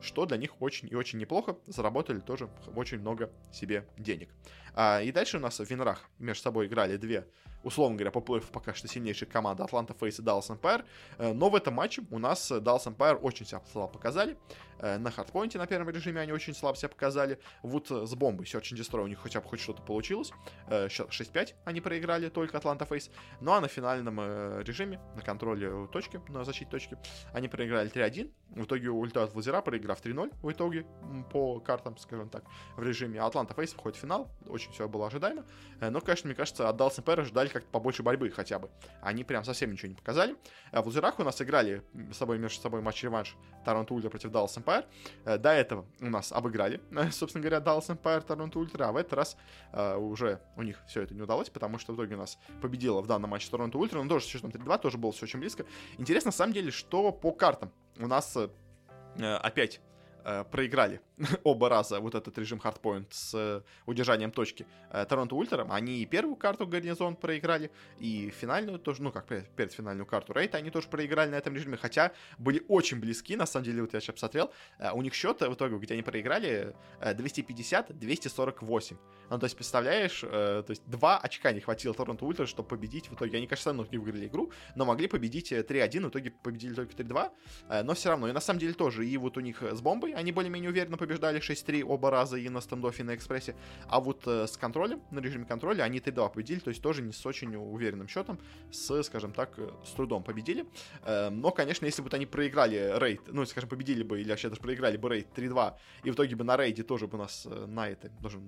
что 0.02 0.26
для 0.26 0.38
них 0.38 0.62
очень 0.62 0.88
и 0.92 0.96
очень 0.96 1.20
неплохо, 1.20 1.58
заработали 1.68 2.20
тоже 2.20 2.50
очень 2.76 3.00
много 3.00 3.32
себе 3.52 3.88
денег. 3.98 4.30
А, 4.74 5.02
и 5.02 5.12
дальше 5.12 5.38
у 5.38 5.40
нас 5.40 5.60
в 5.60 5.70
Винрах 5.70 6.08
между 6.20 6.44
собой 6.44 6.68
играли 6.68 6.98
две 6.98 7.28
условно 7.68 7.98
говоря, 7.98 8.12
по 8.12 8.20
плей-оффу 8.20 8.52
пока 8.52 8.74
что 8.74 8.88
сильнейшие 8.88 9.30
команды 9.30 9.62
Атланта 9.62 9.94
Фейс 9.94 10.20
и 10.20 10.22
Даллас 10.22 10.50
Эмпайр. 10.50 10.86
Э, 11.18 11.34
но 11.34 11.50
в 11.50 11.56
этом 11.56 11.74
матче 11.74 12.04
у 12.10 12.18
нас 12.18 12.50
Даллас 12.50 12.88
Эмпайр 12.88 13.20
очень 13.22 13.46
себя 13.46 13.62
слабо 13.72 13.92
показали. 13.92 14.38
Э, 14.80 14.98
на 14.98 15.12
хардпоинте 15.12 15.58
на 15.58 15.68
первом 15.68 15.90
режиме 15.90 16.22
они 16.22 16.32
очень 16.32 16.56
слабо 16.56 16.78
себя 16.78 16.90
показали. 16.90 17.40
Вот 17.64 17.90
с 17.92 18.16
бомбой 18.16 18.46
Search 18.46 18.74
and 18.74 18.80
Destroy 18.80 19.04
у 19.04 19.08
них 19.08 19.20
хотя 19.20 19.42
бы 19.42 19.50
хоть 19.50 19.60
что-то 19.60 19.82
получилось. 19.82 20.32
6-5 20.70 21.34
э, 21.34 21.46
они 21.66 21.82
проиграли 21.82 22.30
только 22.30 22.58
Атланта 22.58 22.86
Фейс. 22.86 23.12
Ну 23.42 23.52
а 23.52 23.60
на 23.60 23.68
финальном 23.68 24.20
режиме, 24.62 25.02
на 25.16 25.22
контроле 25.22 25.88
точки, 25.88 26.22
на 26.30 26.46
защите 26.46 26.72
точки, 26.72 26.98
они 27.34 27.50
проиграли 27.50 27.92
3-1. 27.92 28.32
В 28.50 28.64
итоге 28.64 28.90
улетают 28.90 29.34
в 29.34 29.36
лузера, 29.36 29.62
проиграв 29.62 30.02
3-0 30.02 30.34
в 30.42 30.52
итоге 30.52 30.86
по 31.32 31.60
картам, 31.60 31.98
скажем 31.98 32.30
так, 32.30 32.46
в 32.78 32.84
режиме. 32.84 33.20
Atlanta 33.20 33.54
FaZe 33.56 33.74
входит 33.74 33.98
в 33.98 34.02
финал. 34.02 34.30
Очень 34.48 34.72
все 34.72 34.88
было 34.88 35.08
ожидаемо. 35.08 35.44
Но, 35.82 36.00
конечно, 36.00 36.28
мне 36.28 36.36
кажется, 36.36 36.70
от 36.70 36.78
Dallas 36.78 36.98
Empire 36.98 37.20
ожидали 37.20 37.50
как-то 37.58 37.72
побольше 37.72 38.04
борьбы 38.04 38.30
хотя 38.30 38.60
бы. 38.60 38.70
Они 39.02 39.24
прям 39.24 39.44
совсем 39.44 39.72
ничего 39.72 39.90
не 39.90 39.96
показали. 39.96 40.36
А 40.72 40.82
в 40.82 40.86
лузерах 40.86 41.20
у 41.20 41.24
нас 41.24 41.42
играли 41.42 41.82
с 42.12 42.18
собой 42.18 42.38
между 42.38 42.62
собой 42.62 42.82
матч-реванш 42.82 43.36
Toronto 43.66 43.94
Ultra 43.94 44.10
против 44.10 44.32
Dallas 44.32 44.58
Empire. 44.58 44.86
До 45.26 45.50
этого 45.50 45.86
у 46.00 46.10
нас 46.10 46.32
обыграли, 46.32 46.82
собственно 47.12 47.42
говоря, 47.42 47.60
Dallas 47.60 47.90
Empire 47.90 48.22
Toronto 48.22 48.60
Ultra, 48.60 48.88
а 48.88 48.92
в 48.92 48.98
этот 48.98 49.14
раз 49.14 49.38
э, 49.74 49.96
уже 49.96 50.42
у 50.56 50.62
них 50.62 50.78
все 50.88 51.02
это 51.02 51.14
не 51.14 51.22
удалось, 51.22 51.50
потому 51.50 51.80
что 51.80 51.94
в 51.94 51.96
итоге 51.96 52.16
у 52.16 52.20
нас 52.20 52.38
победила 52.62 53.02
в 53.02 53.08
данном 53.08 53.32
матче 53.32 53.50
Toronto 53.50 53.78
Ultra, 53.78 54.02
но 54.02 54.10
тоже 54.10 54.26
с 54.26 54.28
счетом 54.28 54.52
3-2, 54.52 54.80
тоже 54.80 54.98
было 54.98 55.12
все 55.12 55.26
очень 55.26 55.40
близко. 55.40 55.66
Интересно, 55.98 56.30
на 56.30 56.34
самом 56.34 56.54
деле, 56.54 56.72
что 56.72 57.12
по 57.12 57.32
картам 57.32 57.72
у 57.98 58.08
нас 58.08 58.38
э, 58.38 59.34
опять 59.36 59.82
э, 60.28 60.44
проиграли 60.44 61.02
оба 61.44 61.70
раза 61.70 62.00
вот 62.00 62.16
этот 62.16 62.38
режим 62.38 62.60
хардпоинт 62.60 63.14
с 63.14 63.34
э, 63.34 63.62
удержанием 63.86 64.32
точки 64.32 64.66
э, 64.92 65.06
Toronto 65.06 65.36
Ultra. 65.36 65.72
Они 65.72 66.02
и 66.02 66.06
первую 66.06 66.36
карту 66.36 66.68
гарнизон 66.68 67.16
проиграли, 67.16 67.72
и 68.00 68.30
финальную 68.30 68.80
тоже, 68.80 69.02
ну 69.02 69.12
как 69.12 69.26
перед 69.28 69.74
финальную 69.74 70.06
карту 70.06 70.34
рейда 70.34 70.58
они 70.58 70.70
тоже 70.70 70.88
проиграли 70.88 71.32
на 71.32 71.36
этом 71.36 71.56
режиме, 71.56 71.78
хотя 71.78 72.12
были 72.38 72.64
очень 72.68 73.00
близки, 73.00 73.36
на 73.36 73.46
самом 73.46 73.66
деле, 73.66 73.82
вот 73.82 73.94
я 73.94 74.00
сейчас 74.00 74.14
посмотрел, 74.16 74.52
э, 74.80 74.92
у 74.92 75.02
них 75.02 75.14
счет 75.14 75.42
в 75.42 75.54
итоге, 75.54 75.78
где 75.78 75.94
они 75.94 76.04
проиграли, 76.04 76.76
250-248. 77.02 78.98
Ну, 79.30 79.40
то 79.40 79.44
есть, 79.44 79.56
представляешь, 79.56 80.22
то 80.22 80.66
есть 80.70 80.84
два 80.86 81.18
очка 81.18 81.52
не 81.52 81.60
хватило 81.60 81.94
Toronto 81.94 82.26
Ultra, 82.26 82.46
чтобы 82.46 82.70
победить 82.70 83.10
в 83.10 83.14
итоге. 83.14 83.38
Они, 83.38 83.48
конечно, 83.48 83.72
равно 83.72 83.86
не 83.92 83.98
выиграли 83.98 84.28
игру, 84.28 84.52
но 84.76 84.86
могли 84.86 85.08
победить 85.08 85.52
3-1, 85.52 86.06
в 86.06 86.10
итоге 86.10 86.32
победили 86.32 86.74
только 86.74 86.94
3-2, 86.94 87.84
но 87.84 87.94
все 87.94 88.10
равно. 88.10 88.30
И 88.30 88.32
на 88.32 88.40
самом 88.40 88.60
деле 88.60 88.74
тоже, 88.74 89.06
и 89.06 89.18
вот 89.18 89.38
у 89.38 89.42
них 89.42 89.62
с 89.62 89.82
бомбой 89.82 90.14
они 90.18 90.32
более-менее 90.32 90.72
уверенно 90.72 90.98
побеждали 90.98 91.40
6-3 91.40 91.84
оба 91.84 92.10
раза 92.10 92.38
и 92.38 92.50
на 92.50 92.60
Standoff, 92.60 93.04
и 93.04 93.06
на 93.06 93.16
экспрессе. 93.16 93.56
А 93.88 94.00
вот 94.00 94.26
э, 94.26 94.48
с 94.48 94.58
контролем, 94.58 95.02
на 95.12 95.20
режиме 95.20 95.46
контроля, 95.46 95.84
они 95.84 96.00
3-2 96.00 96.34
победили, 96.34 96.60
то 96.60 96.70
есть 96.70 96.82
тоже 96.82 97.04
не 97.04 97.14
с 97.14 97.24
очень 97.26 97.56
уверенным 97.56 98.08
счетом, 98.08 98.40
с, 98.72 99.04
скажем 99.04 99.32
так, 99.32 99.54
э, 99.58 99.70
с 99.86 99.92
трудом 99.92 100.24
победили. 100.24 100.66
Э, 101.04 101.30
но, 101.30 101.52
конечно, 101.52 101.86
если 101.86 102.02
бы 102.02 102.10
они 102.12 102.26
проиграли 102.26 102.98
рейд, 102.98 103.22
ну, 103.28 103.46
скажем, 103.46 103.70
победили 103.70 104.02
бы, 104.02 104.20
или 104.20 104.30
вообще 104.30 104.50
даже 104.50 104.60
проиграли 104.60 104.98
бы 104.98 105.08
рейд 105.10 105.28
3-2, 105.36 105.76
и 106.04 106.10
в 106.10 106.16
итоге 106.16 106.36
бы 106.36 106.44
на 106.44 106.58
рейде 106.58 106.82
тоже 106.82 107.08
бы 107.08 107.20
нас 107.20 107.46
э, 107.46 107.66
на 107.68 107.88
это, 107.88 108.10
даже, 108.20 108.42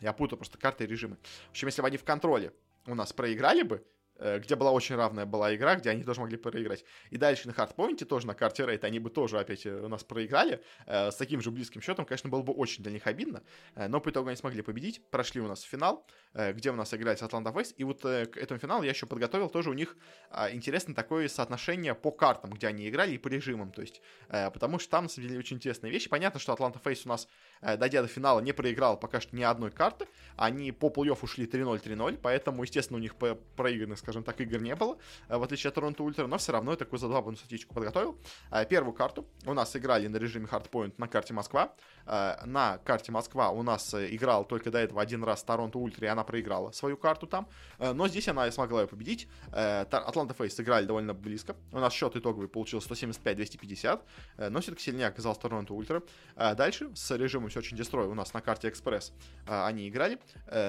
я 0.00 0.12
путаю 0.12 0.38
просто 0.38 0.58
карты 0.58 0.84
и 0.84 0.86
режимы. 0.86 1.16
В 1.48 1.50
общем, 1.50 1.66
если 1.66 1.82
бы 1.82 1.88
они 1.88 1.96
в 1.96 2.04
контроле 2.04 2.52
у 2.86 2.94
нас 2.94 3.12
проиграли 3.12 3.62
бы, 3.62 3.84
где 4.18 4.56
была 4.56 4.72
очень 4.72 4.96
равная 4.96 5.26
была 5.26 5.54
игра, 5.54 5.76
где 5.76 5.90
они 5.90 6.02
тоже 6.02 6.20
могли 6.20 6.36
проиграть. 6.36 6.84
И 7.10 7.16
дальше 7.16 7.46
на 7.46 7.54
хардпоинте, 7.54 8.04
тоже 8.04 8.26
на 8.26 8.34
карте 8.34 8.66
рейд, 8.66 8.84
они 8.84 8.98
бы 8.98 9.10
тоже 9.10 9.38
опять 9.38 9.66
э, 9.66 9.80
у 9.80 9.88
нас 9.88 10.04
проиграли. 10.04 10.62
Э, 10.86 11.10
с 11.10 11.16
таким 11.16 11.40
же 11.40 11.50
близким 11.50 11.80
счетом, 11.80 12.04
конечно, 12.04 12.28
было 12.30 12.42
бы 12.42 12.52
очень 12.52 12.82
для 12.82 12.92
них 12.92 13.06
обидно. 13.06 13.42
Но 13.76 14.00
по 14.00 14.10
итогу 14.10 14.28
они 14.28 14.36
смогли 14.36 14.62
победить, 14.62 15.02
прошли 15.10 15.40
у 15.40 15.48
нас 15.48 15.62
в 15.62 15.68
финал, 15.68 16.06
где 16.34 16.70
у 16.70 16.74
нас 16.74 16.92
играет 16.94 17.22
Атланта 17.22 17.52
Фейс. 17.52 17.74
И 17.76 17.84
вот 17.84 18.02
к 18.02 18.36
этому 18.36 18.58
финалу 18.58 18.82
я 18.82 18.90
еще 18.90 19.06
подготовил 19.06 19.48
тоже 19.48 19.70
у 19.70 19.74
них 19.74 19.96
а, 20.30 20.50
интересное 20.50 20.94
такое 20.94 21.28
соотношение 21.28 21.94
по 21.94 22.10
картам, 22.10 22.50
где 22.50 22.66
они 22.66 22.88
играли, 22.88 23.12
и 23.12 23.18
по 23.18 23.28
режимам. 23.28 23.72
То 23.72 23.82
есть, 23.82 24.00
потому 24.28 24.78
что 24.78 24.90
там, 24.90 25.04
на 25.04 25.10
самом 25.10 25.28
деле, 25.28 25.38
очень 25.38 25.56
интересные 25.56 25.92
вещи. 25.92 26.08
Понятно, 26.08 26.40
что 26.40 26.52
Атланта 26.52 26.78
Фейс 26.80 27.04
у 27.06 27.08
нас, 27.08 27.28
дойдя 27.60 28.02
до 28.02 28.08
финала, 28.08 28.40
не 28.40 28.52
проиграл 28.52 28.98
пока 28.98 29.20
что 29.20 29.34
ни 29.36 29.42
одной 29.42 29.70
карты. 29.70 30.06
Они 30.36 30.72
по 30.72 30.88
плей-офф 30.88 31.18
ушли 31.22 31.46
3-0-3-0, 31.46 32.18
поэтому, 32.22 32.62
естественно, 32.62 32.98
у 32.98 33.00
них 33.00 33.16
проигранных 33.16 33.98
скажем 33.98 34.22
так, 34.24 34.40
игр 34.40 34.58
не 34.60 34.74
было, 34.74 34.98
э, 35.28 35.36
в 35.36 35.42
отличие 35.42 35.68
от 35.68 35.74
Торонто 35.74 36.02
Ультра, 36.02 36.26
но 36.26 36.38
все 36.38 36.52
равно 36.52 36.70
я 36.70 36.76
такую 36.76 36.98
задабанную 36.98 37.36
статистику 37.36 37.74
подготовил. 37.74 38.18
Э, 38.50 38.64
первую 38.64 38.94
карту 38.94 39.26
у 39.44 39.52
нас 39.52 39.76
играли 39.76 40.06
на 40.06 40.16
режиме 40.16 40.46
Hardpoint 40.46 40.94
на 40.96 41.08
карте 41.08 41.34
Москва. 41.34 41.74
Э, 42.06 42.36
на 42.46 42.78
карте 42.78 43.12
Москва 43.12 43.50
у 43.50 43.62
нас 43.62 43.94
играл 43.94 44.44
только 44.44 44.70
до 44.70 44.78
этого 44.78 45.02
один 45.02 45.24
раз 45.24 45.42
Toronto 45.44 45.78
Ultra, 45.78 46.06
и 46.06 46.08
она 46.08 46.17
проиграла 46.24 46.70
свою 46.72 46.96
карту 46.96 47.26
там. 47.26 47.48
Но 47.78 48.08
здесь 48.08 48.28
она 48.28 48.50
смогла 48.50 48.82
ее 48.82 48.88
победить. 48.88 49.28
Atlanta 49.52 50.34
FaZe 50.34 50.54
сыграли 50.54 50.86
довольно 50.86 51.14
близко. 51.14 51.56
У 51.72 51.78
нас 51.78 51.92
счет 51.92 52.16
итоговый 52.16 52.48
получился 52.48 52.88
175-250, 52.88 54.50
но 54.50 54.60
все-таки 54.60 54.82
сильнее 54.82 55.06
оказался 55.06 55.40
Toronto 55.40 55.74
Ultra. 55.74 56.02
Дальше 56.36 56.90
с 56.94 57.16
режимом 57.16 57.48
Search 57.48 57.72
and 57.72 57.78
Destroy 57.78 58.06
у 58.06 58.14
нас 58.14 58.34
на 58.34 58.40
карте 58.40 58.68
Экспресс 58.68 59.12
они 59.46 59.88
играли. 59.88 60.18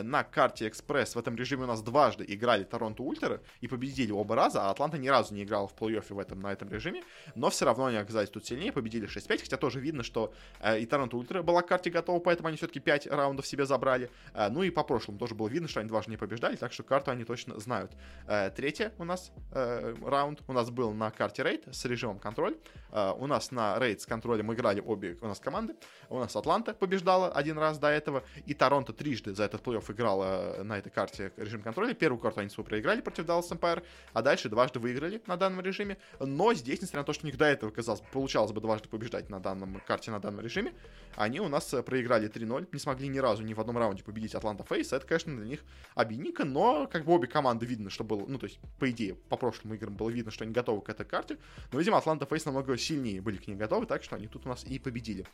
На 0.03 0.23
карте 0.23 0.67
Экспресс 0.67 1.15
в 1.15 1.19
этом 1.19 1.35
режиме 1.35 1.63
у 1.63 1.67
нас 1.67 1.81
дважды 1.81 2.25
играли 2.27 2.63
Toronto 2.63 3.04
Ultra, 3.04 3.41
и 3.62 3.67
победили 3.67 4.12
оба 4.12 4.35
раза, 4.35 4.67
а 4.67 4.71
Атланта 4.71 4.97
ни 4.97 5.07
разу 5.07 5.33
не 5.33 5.43
играла 5.43 5.67
в 5.67 5.75
плей-оффе 5.75 6.13
в 6.13 6.19
этом, 6.19 6.39
на 6.39 6.51
этом 6.51 6.69
режиме, 6.69 7.03
но 7.35 7.49
все 7.49 7.65
равно 7.65 7.85
они 7.85 7.97
оказались 7.97 8.29
тут 8.29 8.45
сильнее, 8.45 8.71
победили 8.71 9.07
6-5, 9.07 9.41
хотя 9.41 9.57
тоже 9.57 9.79
видно, 9.79 10.03
что 10.03 10.33
э, 10.59 10.79
и 10.79 10.85
Торонто 10.85 11.17
Ультра 11.17 11.41
была 11.41 11.62
к 11.62 11.67
карте 11.67 11.89
готова, 11.89 12.19
поэтому 12.19 12.47
они 12.49 12.57
все-таки 12.57 12.79
5 12.79 13.07
раундов 13.07 13.47
себе 13.47 13.65
забрали, 13.65 14.09
э, 14.33 14.49
ну 14.49 14.63
и 14.63 14.69
по 14.69 14.83
прошлому 14.83 15.19
тоже 15.19 15.35
было 15.39 15.47
видно, 15.47 15.67
что 15.67 15.80
они 15.80 15.89
дважды 15.89 16.12
не 16.12 16.17
побеждали, 16.17 16.56
так 16.58 16.73
что 16.73 16.84
карту 16.84 17.12
они 17.12 17.23
точно 17.23 17.60
знают. 17.60 17.91
Э, 18.28 18.52
третье 18.56 18.91
у 18.97 19.06
нас 19.06 19.32
э, 19.52 19.95
раунд 20.06 20.41
у 20.47 20.54
нас 20.54 20.69
был 20.69 20.91
на 20.93 21.10
карте 21.12 21.43
рейд 21.43 21.63
с 21.71 21.86
режимом 21.86 22.19
контроль, 22.19 22.58
э, 22.91 23.13
у 23.17 23.25
нас 23.25 23.52
на 23.52 23.80
рейд 23.80 24.02
с 24.02 24.06
контролем 24.06 24.54
играли 24.54 24.82
обе 24.82 25.17
у 25.21 25.28
нас 25.28 25.39
команды, 25.39 25.75
у 26.10 26.19
нас 26.19 26.36
Атланта 26.36 26.73
побеждала 26.73 27.32
один 27.32 27.58
раз 27.58 27.78
до 27.80 27.88
этого, 27.88 28.23
и 28.45 28.54
Торонто 28.54 28.93
трижды 28.93 29.34
за 29.34 29.43
этот 29.45 29.65
плей-офф 29.65 29.91
играла 29.91 30.56
э, 30.58 30.63
на 30.63 30.78
этой 30.78 30.89
карте 30.89 31.32
режим 31.38 31.62
контроля, 31.62 31.93
первую 31.93 32.19
карту 32.19 32.41
они 32.41 32.49
свою 32.49 32.67
проиграли 32.67 33.02
против 33.02 33.25
Dallas 33.25 33.49
Empire, 33.49 33.84
а 34.13 34.21
дальше 34.21 34.49
дважды 34.49 34.80
выиграли 34.80 35.21
на 35.28 35.38
данном 35.38 35.62
режиме. 35.62 35.97
Но 36.19 36.54
здесь, 36.54 36.82
несмотря 36.82 36.99
на 36.99 37.06
то, 37.06 37.13
что 37.13 37.25
у 37.25 37.28
них 37.28 37.38
до 37.38 37.45
этого, 37.45 37.71
казалось, 37.71 38.02
получалось 38.12 38.52
бы 38.52 38.62
дважды 38.62 38.89
побеждать 38.89 39.30
на 39.30 39.39
данном 39.39 39.82
карте, 39.88 40.12
на 40.12 40.19
данном 40.19 40.41
режиме, 40.41 40.73
они 41.15 41.39
у 41.39 41.47
нас 41.47 41.73
э, 41.73 41.84
проиграли 41.84 42.30
3-0, 42.30 42.67
не 42.71 42.80
смогли 42.80 43.08
ни 43.08 43.19
разу 43.19 43.43
ни 43.43 43.54
в 43.54 43.60
одном 43.60 43.78
раунде 43.78 44.04
победить 44.04 44.36
Атланта 44.36 44.63
Фейс. 44.63 44.91
Это, 44.93 45.06
конечно, 45.06 45.29
для 45.38 45.46
них 45.46 45.63
обидненько, 45.96 46.46
но 46.46 46.88
как 46.88 47.06
бы 47.06 47.13
обе 47.13 47.28
команды 47.28 47.65
видно, 47.65 47.89
что 47.89 48.04
было, 48.04 48.26
ну, 48.28 48.38
то 48.38 48.46
есть, 48.46 48.60
по 48.80 48.89
идее, 48.89 49.15
по 49.15 49.38
прошлым 49.38 49.74
играм 49.74 49.96
было 49.96 50.10
видно, 50.10 50.32
что 50.32 50.44
они 50.44 50.54
готовы 50.54 50.82
к 50.82 50.89
этой 50.89 51.06
карте, 51.06 51.38
но, 51.72 51.80
видимо, 51.80 51.98
Атланта 51.98 52.26
Фейс 52.26 52.46
намного 52.46 52.78
сильнее 52.78 53.22
были 53.22 53.38
к 53.38 53.48
ней 53.48 53.56
готовы, 53.56 53.86
так 53.86 54.04
что 54.04 54.15
они 54.15 54.28
тут 54.28 54.46
у 54.46 54.50
нас 54.50 54.63
и 54.63 54.80
победили. 54.80 55.26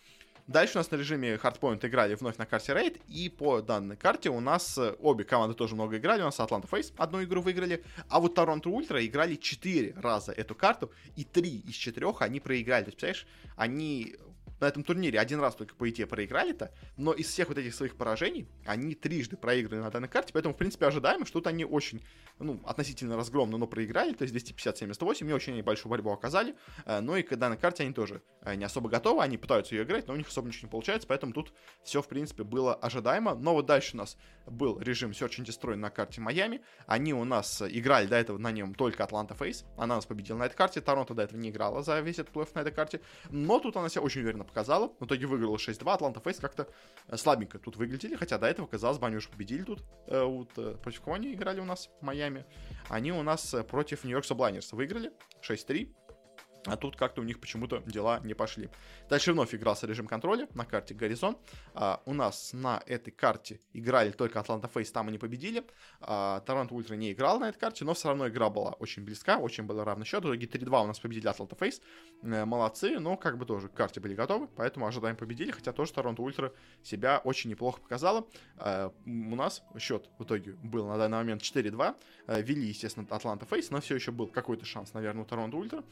Дальше 0.48 0.78
у 0.78 0.78
нас 0.78 0.92
на 0.92 0.98
режиме 0.98 1.36
Hardpoint 1.36 1.86
играли 1.88 2.14
вновь 2.14 2.38
на 2.38 2.46
карте 2.46 2.74
Raid, 2.74 3.02
и 3.08 3.30
по 3.30 3.62
данной 3.62 3.98
карте 3.98 4.30
у 4.30 4.40
нас 4.40 4.78
э, 4.78 4.96
обе 5.00 5.24
команды 5.24 5.56
тоже 5.56 5.74
много 5.74 5.98
играли. 5.98 6.22
У 6.22 6.26
нас 6.26 6.40
Atlanta 6.40 6.70
Face 6.70 6.94
одну 6.98 7.24
игру 7.24 7.42
выиграли, 7.42 7.84
а 8.10 8.20
вот 8.20 8.36
Торонто 8.36 8.70
Ультра 8.70 9.04
играли 9.04 9.36
4 9.36 9.96
раза 9.98 10.34
эту 10.34 10.54
карту, 10.54 10.92
и 11.16 11.24
3 11.24 11.62
из 11.62 11.74
4 11.74 12.14
они 12.20 12.40
проиграли. 12.40 12.84
То 12.84 12.90
есть, 12.90 13.00
представляешь, 13.00 13.28
они 13.56 14.16
на 14.60 14.66
этом 14.68 14.84
турнире 14.84 15.20
один 15.20 15.40
раз 15.40 15.56
только, 15.56 15.76
по 15.76 15.90
идее, 15.90 16.08
проиграли-то, 16.08 16.72
но 16.98 17.14
из 17.14 17.28
всех 17.28 17.50
вот 17.50 17.58
этих 17.58 17.76
своих 17.76 17.96
поражений 17.96 18.48
они 18.66 18.96
трижды 18.96 19.38
проиграли 19.38 19.82
на 19.82 19.92
данной 19.92 20.08
карте, 20.08 20.32
поэтому, 20.34 20.54
в 20.54 20.58
принципе, 20.58 20.86
ожидаемо, 20.86 21.26
что 21.26 21.40
тут 21.40 21.48
они 21.48 21.66
очень, 21.66 22.04
ну, 22.40 22.62
относительно 22.66 23.18
разгромно, 23.18 23.58
но 23.58 23.68
проиграли, 23.68 24.14
то 24.14 24.24
есть 24.24 24.36
250-78, 24.36 25.26
не 25.26 25.34
очень 25.34 25.54
они 25.54 25.62
большую 25.62 25.90
борьбу 25.90 26.12
оказали, 26.12 26.56
э, 26.86 27.02
но 27.02 27.18
и 27.18 27.24
к 27.24 27.36
данной 27.36 27.58
карте 27.58 27.84
они 27.84 27.94
тоже 27.94 28.22
э, 28.42 28.56
не 28.56 28.64
особо 28.64 28.90
готовы, 28.90 29.22
они 29.22 29.38
пытаются 29.38 29.76
ее 29.76 29.84
играть, 29.84 30.08
но 30.08 30.14
у 30.14 30.18
них 30.18 30.28
особо 30.28 30.48
ничего 30.48 30.68
не 30.68 30.72
получается, 30.72 31.08
поэтому 31.08 31.34
тут 31.34 31.54
все, 31.84 32.02
в 32.02 32.08
принципе, 32.08 32.44
было 32.44 32.74
ожидаемо, 32.74 33.36
но 33.36 33.54
вот 33.54 33.66
дальше 33.66 33.96
у 33.96 33.98
нас 33.98 34.18
был 34.48 34.80
режим 34.80 35.12
Search 35.12 35.40
and 35.40 35.46
Destroy 35.46 35.76
на 35.76 35.90
карте 35.90 36.22
Майами, 36.22 36.62
они 36.88 37.14
у 37.14 37.26
нас 37.26 37.62
играли 37.62 38.08
до 38.08 38.16
этого 38.16 38.38
на 38.38 38.52
нем 38.52 38.74
только 38.76 39.04
Атланта 39.04 39.34
Фейс, 39.36 39.66
она 39.78 39.96
нас 39.96 40.06
победила 40.06 40.38
на 40.38 40.46
этой 40.46 40.56
карте, 40.56 40.82
Торонто 40.82 41.14
до 41.14 41.24
этого 41.24 41.40
не 41.40 41.50
играла 41.50 41.84
за 41.84 42.00
весь 42.00 42.20
этот 42.20 42.32
плей 42.32 42.46
на 42.54 42.60
этой 42.60 42.72
карте, 42.72 43.02
но 43.30 43.60
тут 43.60 43.76
она 43.76 43.90
себя 43.90 44.02
очень 44.02 44.22
уверенно 44.22 44.45
показала. 44.46 44.94
В 45.00 45.06
итоге 45.06 45.26
выиграла 45.26 45.58
6-2. 45.58 45.94
Атланта 45.94 46.20
Фейс 46.22 46.40
как-то 46.40 46.68
э, 47.08 47.18
слабенько 47.18 47.60
тут 47.60 47.76
выглядели. 47.76 48.16
Хотя 48.16 48.38
до 48.38 48.48
этого, 48.48 48.68
казалось 48.68 48.98
бы, 48.98 49.08
они 49.08 49.18
уже 49.18 49.30
победили 49.30 49.64
тут. 49.64 49.84
Э, 50.08 50.24
вот, 50.24 50.52
э, 50.58 50.76
против 50.82 51.02
кого 51.02 51.16
они 51.16 51.34
играли 51.34 51.60
у 51.60 51.66
нас 51.66 51.90
в 52.00 52.06
Майами? 52.06 52.46
Они 52.90 53.12
у 53.12 53.24
нас 53.24 53.54
э, 53.54 53.64
против 53.64 54.04
Нью-Йорк 54.04 54.26
Саблайнерс 54.26 54.72
выиграли 54.74 55.12
6-3. 55.42 55.94
А 56.66 56.78
тут 56.78 56.96
как-то 56.96 57.22
у 57.22 57.24
них 57.24 57.40
почему-то 57.40 57.82
дела 57.86 58.20
не 58.24 58.34
пошли. 58.34 58.70
Дальше 59.10 59.34
вновь 59.34 59.54
игрался 59.54 59.86
режим 59.88 60.08
контроля 60.08 60.48
на 60.54 60.66
карте 60.66 60.94
Горизон. 60.94 61.38
А, 61.74 62.02
у 62.06 62.14
нас 62.14 62.54
на 62.54 62.82
этой 62.86 63.12
карте 63.12 63.60
играли 63.74 64.12
только 64.12 64.40
Atlanta 64.40 64.68
FaZe, 64.68 64.92
там 64.92 65.08
они 65.08 65.18
победили. 65.18 65.64
А, 66.02 66.40
Toronto 66.42 66.74
Ultra 66.74 66.96
не 66.96 67.12
играл 67.12 67.40
на 67.40 67.50
этой 67.50 67.60
карте, 67.60 67.86
но 67.86 67.94
все 67.94 68.08
равно 68.10 68.28
игра 68.28 68.50
была 68.50 68.72
очень 68.74 69.04
близка, 69.04 69.38
очень 69.38 69.66
был 69.66 69.84
равный 69.84 70.06
счет. 70.06 70.24
В 70.24 70.28
итоге 70.28 70.48
3-2 70.48 70.84
у 70.84 70.88
нас 70.88 71.00
победили 71.00 71.28
Atlanta 71.28 71.56
FaZe. 71.56 71.82
Э, 72.24 72.46
молодцы, 72.46 73.00
но 73.00 73.18
как 73.18 73.38
бы 73.38 73.46
тоже 73.46 73.70
к 73.70 73.74
карте 73.74 74.00
были 74.00 74.16
готовы, 74.16 74.48
поэтому 74.48 74.88
ожидаем 74.88 75.16
победили, 75.16 75.52
хотя 75.52 75.72
тоже 75.72 75.94
Toronto 75.94 76.22
Ultra 76.22 76.52
себя 76.84 77.22
очень 77.24 77.50
неплохо 77.50 77.80
показала. 77.82 78.26
А, 78.58 78.92
у 79.06 79.36
нас 79.36 79.64
счет 79.78 80.10
в 80.18 80.24
итоге 80.24 80.54
был 80.64 80.88
на 80.88 80.98
данный 80.98 81.18
момент 81.18 81.42
4-2. 81.42 81.96
А, 82.28 82.42
вели, 82.42 82.68
естественно, 82.68 83.06
Atlanta 83.10 83.46
FaZe, 83.46 83.70
но 83.70 83.82
все 83.82 83.96
еще 83.96 84.12
был 84.12 84.28
какой-то 84.28 84.66
шанс, 84.66 84.94
наверное, 84.94 85.24
у 85.24 85.26
Toronto 85.26 85.58
Ultra. 85.58 85.84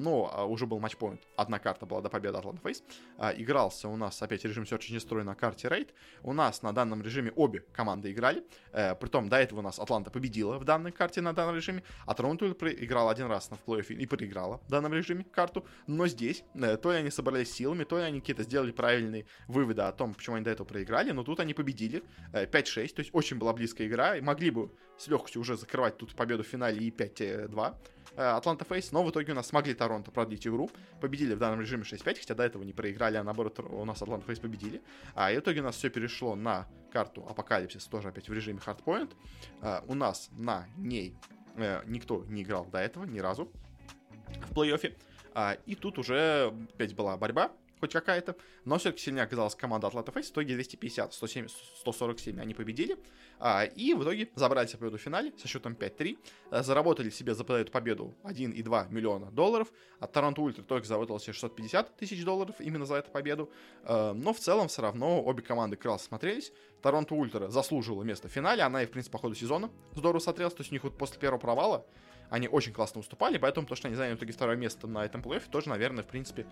Но 0.00 0.30
а, 0.32 0.46
уже 0.46 0.66
был 0.66 0.80
матчпоинт. 0.80 1.20
Одна 1.36 1.58
карта 1.58 1.84
была 1.84 2.00
до 2.00 2.08
победы 2.08 2.38
Atlanta 2.38 2.62
FaZe. 2.62 2.82
А, 3.18 3.32
игрался 3.32 3.88
у 3.88 3.96
нас 3.96 4.22
опять 4.22 4.44
режим 4.44 4.64
Search 4.64 4.90
and 4.90 4.96
Destroy 4.96 5.22
на 5.22 5.34
карте 5.34 5.68
Рейд. 5.68 5.92
У 6.22 6.32
нас 6.32 6.62
на 6.62 6.72
данном 6.72 7.02
режиме 7.02 7.32
обе 7.36 7.60
команды 7.72 8.10
играли. 8.10 8.42
Э, 8.72 8.94
притом 8.94 9.28
до 9.28 9.36
этого 9.36 9.58
у 9.58 9.62
нас 9.62 9.78
Атланта 9.78 10.10
победила 10.10 10.58
в 10.58 10.64
данной 10.64 10.90
карте 10.90 11.20
на 11.20 11.34
данном 11.34 11.56
режиме, 11.56 11.82
а 12.06 12.14
Торонто 12.14 12.46
играла 12.46 13.10
один 13.10 13.26
раз 13.26 13.50
на 13.50 13.56
плей-оффе 13.56 13.94
и 13.94 14.06
проиграла 14.06 14.58
в 14.66 14.70
данном 14.70 14.94
режиме 14.94 15.24
карту. 15.24 15.66
Но 15.86 16.06
здесь 16.06 16.44
э, 16.54 16.76
то 16.78 16.92
ли 16.92 16.98
они 16.98 17.10
собрались 17.10 17.52
силами, 17.52 17.84
то 17.84 17.98
ли 17.98 18.04
они 18.04 18.20
какие-то 18.20 18.42
сделали 18.42 18.72
правильные 18.72 19.26
выводы 19.48 19.82
о 19.82 19.92
том, 19.92 20.14
почему 20.14 20.36
они 20.36 20.44
до 20.44 20.50
этого 20.50 20.66
проиграли, 20.66 21.10
но 21.10 21.24
тут 21.24 21.40
они 21.40 21.52
победили 21.52 22.02
э, 22.32 22.46
5-6, 22.46 22.94
то 22.94 23.00
есть 23.00 23.10
очень 23.12 23.38
была 23.38 23.52
близкая 23.52 23.86
игра, 23.86 24.16
и 24.16 24.22
могли 24.22 24.50
бы 24.50 24.70
с 25.00 25.08
легкостью 25.08 25.40
уже 25.40 25.56
закрывать 25.56 25.96
тут 25.96 26.14
победу 26.14 26.44
в 26.44 26.46
финале 26.46 26.78
и 26.78 26.90
5-2. 26.90 27.74
Э, 28.16 28.22
Атланта 28.36 28.66
Фейс, 28.66 28.92
но 28.92 29.02
в 29.02 29.10
итоге 29.10 29.32
у 29.32 29.34
нас 29.34 29.46
смогли 29.46 29.72
Торонто 29.72 30.10
продлить 30.10 30.46
игру, 30.46 30.70
победили 31.00 31.34
в 31.34 31.38
данном 31.38 31.60
режиме 31.60 31.84
6-5, 31.84 32.18
хотя 32.18 32.34
до 32.34 32.42
этого 32.42 32.62
не 32.64 32.72
проиграли, 32.72 33.16
а 33.16 33.24
наоборот 33.24 33.58
у 33.60 33.84
нас 33.84 34.02
Атланта 34.02 34.26
Фейс 34.26 34.38
победили. 34.38 34.82
А 35.14 35.32
и 35.32 35.36
в 35.36 35.40
итоге 35.40 35.60
у 35.60 35.64
нас 35.64 35.76
все 35.76 35.88
перешло 35.88 36.34
на 36.34 36.68
карту 36.92 37.26
Апокалипсис, 37.26 37.86
тоже 37.86 38.08
опять 38.08 38.28
в 38.28 38.32
режиме. 38.32 38.60
А, 39.62 39.84
у 39.86 39.94
нас 39.94 40.28
на 40.32 40.66
ней 40.76 41.16
э, 41.56 41.82
никто 41.86 42.24
не 42.26 42.42
играл 42.42 42.66
до 42.66 42.78
этого, 42.78 43.04
ни 43.04 43.20
разу 43.20 43.50
в 44.48 44.52
плей-оффе. 44.52 44.96
А, 45.32 45.56
и 45.64 45.76
тут 45.76 45.98
уже 45.98 46.52
опять 46.74 46.94
была 46.94 47.16
борьба, 47.16 47.52
хоть 47.80 47.92
какая-то, 47.92 48.36
но 48.64 48.78
все-таки 48.78 49.02
сильнее 49.02 49.24
оказалась 49.24 49.54
команда 49.54 49.88
Atlanta 49.88 50.12
Face, 50.12 50.24
в 50.24 50.32
итоге 50.32 50.54
250, 50.54 51.14
107, 51.14 51.48
147 51.80 52.40
они 52.40 52.54
победили, 52.54 52.98
а, 53.38 53.64
и 53.64 53.94
в 53.94 54.02
итоге 54.02 54.28
забрали 54.34 54.66
себе 54.66 54.78
победу 54.78 54.98
в 54.98 55.00
финале 55.00 55.32
со 55.38 55.48
счетом 55.48 55.72
5-3, 55.72 56.18
а, 56.50 56.62
заработали 56.62 57.10
себе 57.10 57.34
за 57.34 57.42
эту 57.42 57.72
победу 57.72 58.14
1,2 58.22 58.90
миллиона 58.90 59.30
долларов, 59.30 59.72
а 59.98 60.06
Toronto 60.06 60.42
Ultra 60.42 60.62
только 60.62 60.86
заработал 60.86 61.18
себе 61.18 61.32
650 61.32 61.96
тысяч 61.96 62.24
долларов 62.24 62.54
именно 62.60 62.84
за 62.86 62.96
эту 62.96 63.10
победу, 63.10 63.50
а, 63.84 64.12
но 64.12 64.32
в 64.32 64.38
целом 64.38 64.68
все 64.68 64.82
равно 64.82 65.22
обе 65.22 65.42
команды 65.42 65.76
классно 65.76 66.08
смотрелись, 66.08 66.52
Toronto 66.82 67.14
Ultra 67.14 67.48
заслужила 67.48 68.02
место 68.02 68.28
в 68.28 68.32
финале, 68.32 68.62
она 68.62 68.82
и 68.82 68.86
в 68.86 68.90
принципе 68.90 69.12
по 69.12 69.18
ходу 69.18 69.34
сезона 69.34 69.70
здорово 69.94 70.20
смотрелась, 70.20 70.54
то 70.54 70.60
есть 70.60 70.70
у 70.70 70.74
них 70.74 70.84
вот 70.84 70.96
после 70.96 71.18
первого 71.18 71.40
провала 71.40 71.86
они 72.30 72.48
очень 72.48 72.72
классно 72.72 73.00
выступали, 73.00 73.36
поэтому 73.38 73.66
то, 73.66 73.74
что 73.74 73.88
они 73.88 73.96
заняли 73.96 74.14
в 74.14 74.18
итоге 74.18 74.32
второе 74.32 74.56
место 74.56 74.86
на 74.86 75.04
этом 75.04 75.22
плей 75.22 75.40
тоже, 75.50 75.68
наверное, 75.68 76.04
в 76.04 76.06
принципе, 76.06 76.46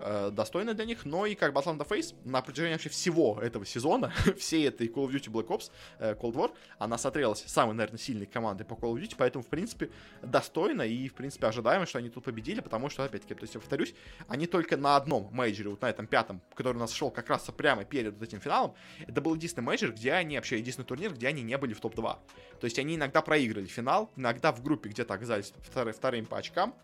э, 0.00 0.30
достойно 0.32 0.74
для 0.74 0.84
них. 0.84 1.04
Но 1.04 1.26
и 1.26 1.34
как 1.34 1.52
бы 1.52 1.60
Atlanta 1.60 1.86
FaZe 1.86 2.14
на 2.24 2.40
протяжении 2.40 2.74
вообще 2.74 2.88
всего 2.88 3.38
этого 3.40 3.66
сезона, 3.66 4.12
всей 4.38 4.68
этой 4.68 4.86
Call 4.88 5.08
of 5.08 5.12
Duty 5.12 5.30
Black 5.30 5.48
Ops, 5.48 5.70
э, 5.98 6.14
Cold 6.14 6.34
War, 6.34 6.52
она 6.78 6.96
смотрелась 6.98 7.44
самой, 7.46 7.74
наверное, 7.74 7.98
сильной 7.98 8.26
командой 8.26 8.64
по 8.64 8.74
Call 8.74 8.94
of 8.94 9.00
Duty, 9.00 9.14
поэтому, 9.18 9.42
в 9.42 9.48
принципе, 9.48 9.90
достойно 10.22 10.82
и, 10.82 11.08
в 11.08 11.14
принципе, 11.14 11.46
ожидаемо, 11.46 11.86
что 11.86 11.98
они 11.98 12.08
тут 12.08 12.24
победили, 12.24 12.60
потому 12.60 12.88
что, 12.88 13.04
опять-таки, 13.04 13.34
то 13.34 13.42
есть, 13.42 13.54
я 13.54 13.60
повторюсь, 13.60 13.94
они 14.28 14.46
только 14.46 14.76
на 14.76 14.96
одном 14.96 15.28
мейджоре, 15.32 15.70
вот 15.70 15.82
на 15.82 15.90
этом 15.90 16.06
пятом, 16.06 16.40
который 16.54 16.76
у 16.76 16.80
нас 16.80 16.92
шел 16.92 17.10
как 17.10 17.28
раз 17.28 17.42
прямо 17.56 17.84
перед 17.84 18.14
вот 18.14 18.22
этим 18.22 18.40
финалом, 18.40 18.74
это 19.06 19.20
был 19.20 19.34
единственный 19.34 19.64
мейджор, 19.64 19.92
где 19.92 20.12
они, 20.12 20.36
вообще 20.36 20.58
единственный 20.58 20.86
турнир, 20.86 21.12
где 21.12 21.28
они 21.28 21.42
не 21.42 21.58
были 21.58 21.74
в 21.74 21.80
топ-2. 21.80 22.18
То 22.60 22.64
есть 22.64 22.78
они 22.78 22.96
иногда 22.96 23.20
проиграли 23.20 23.66
финал, 23.66 24.10
иногда 24.16 24.52
в 24.52 24.62
группе 24.62 24.88
где-то 24.88 25.14
оказались 25.24 25.52
втор- 25.62 25.92
вторым 25.92 26.26
по 26.26 26.38
очкам. 26.38 26.74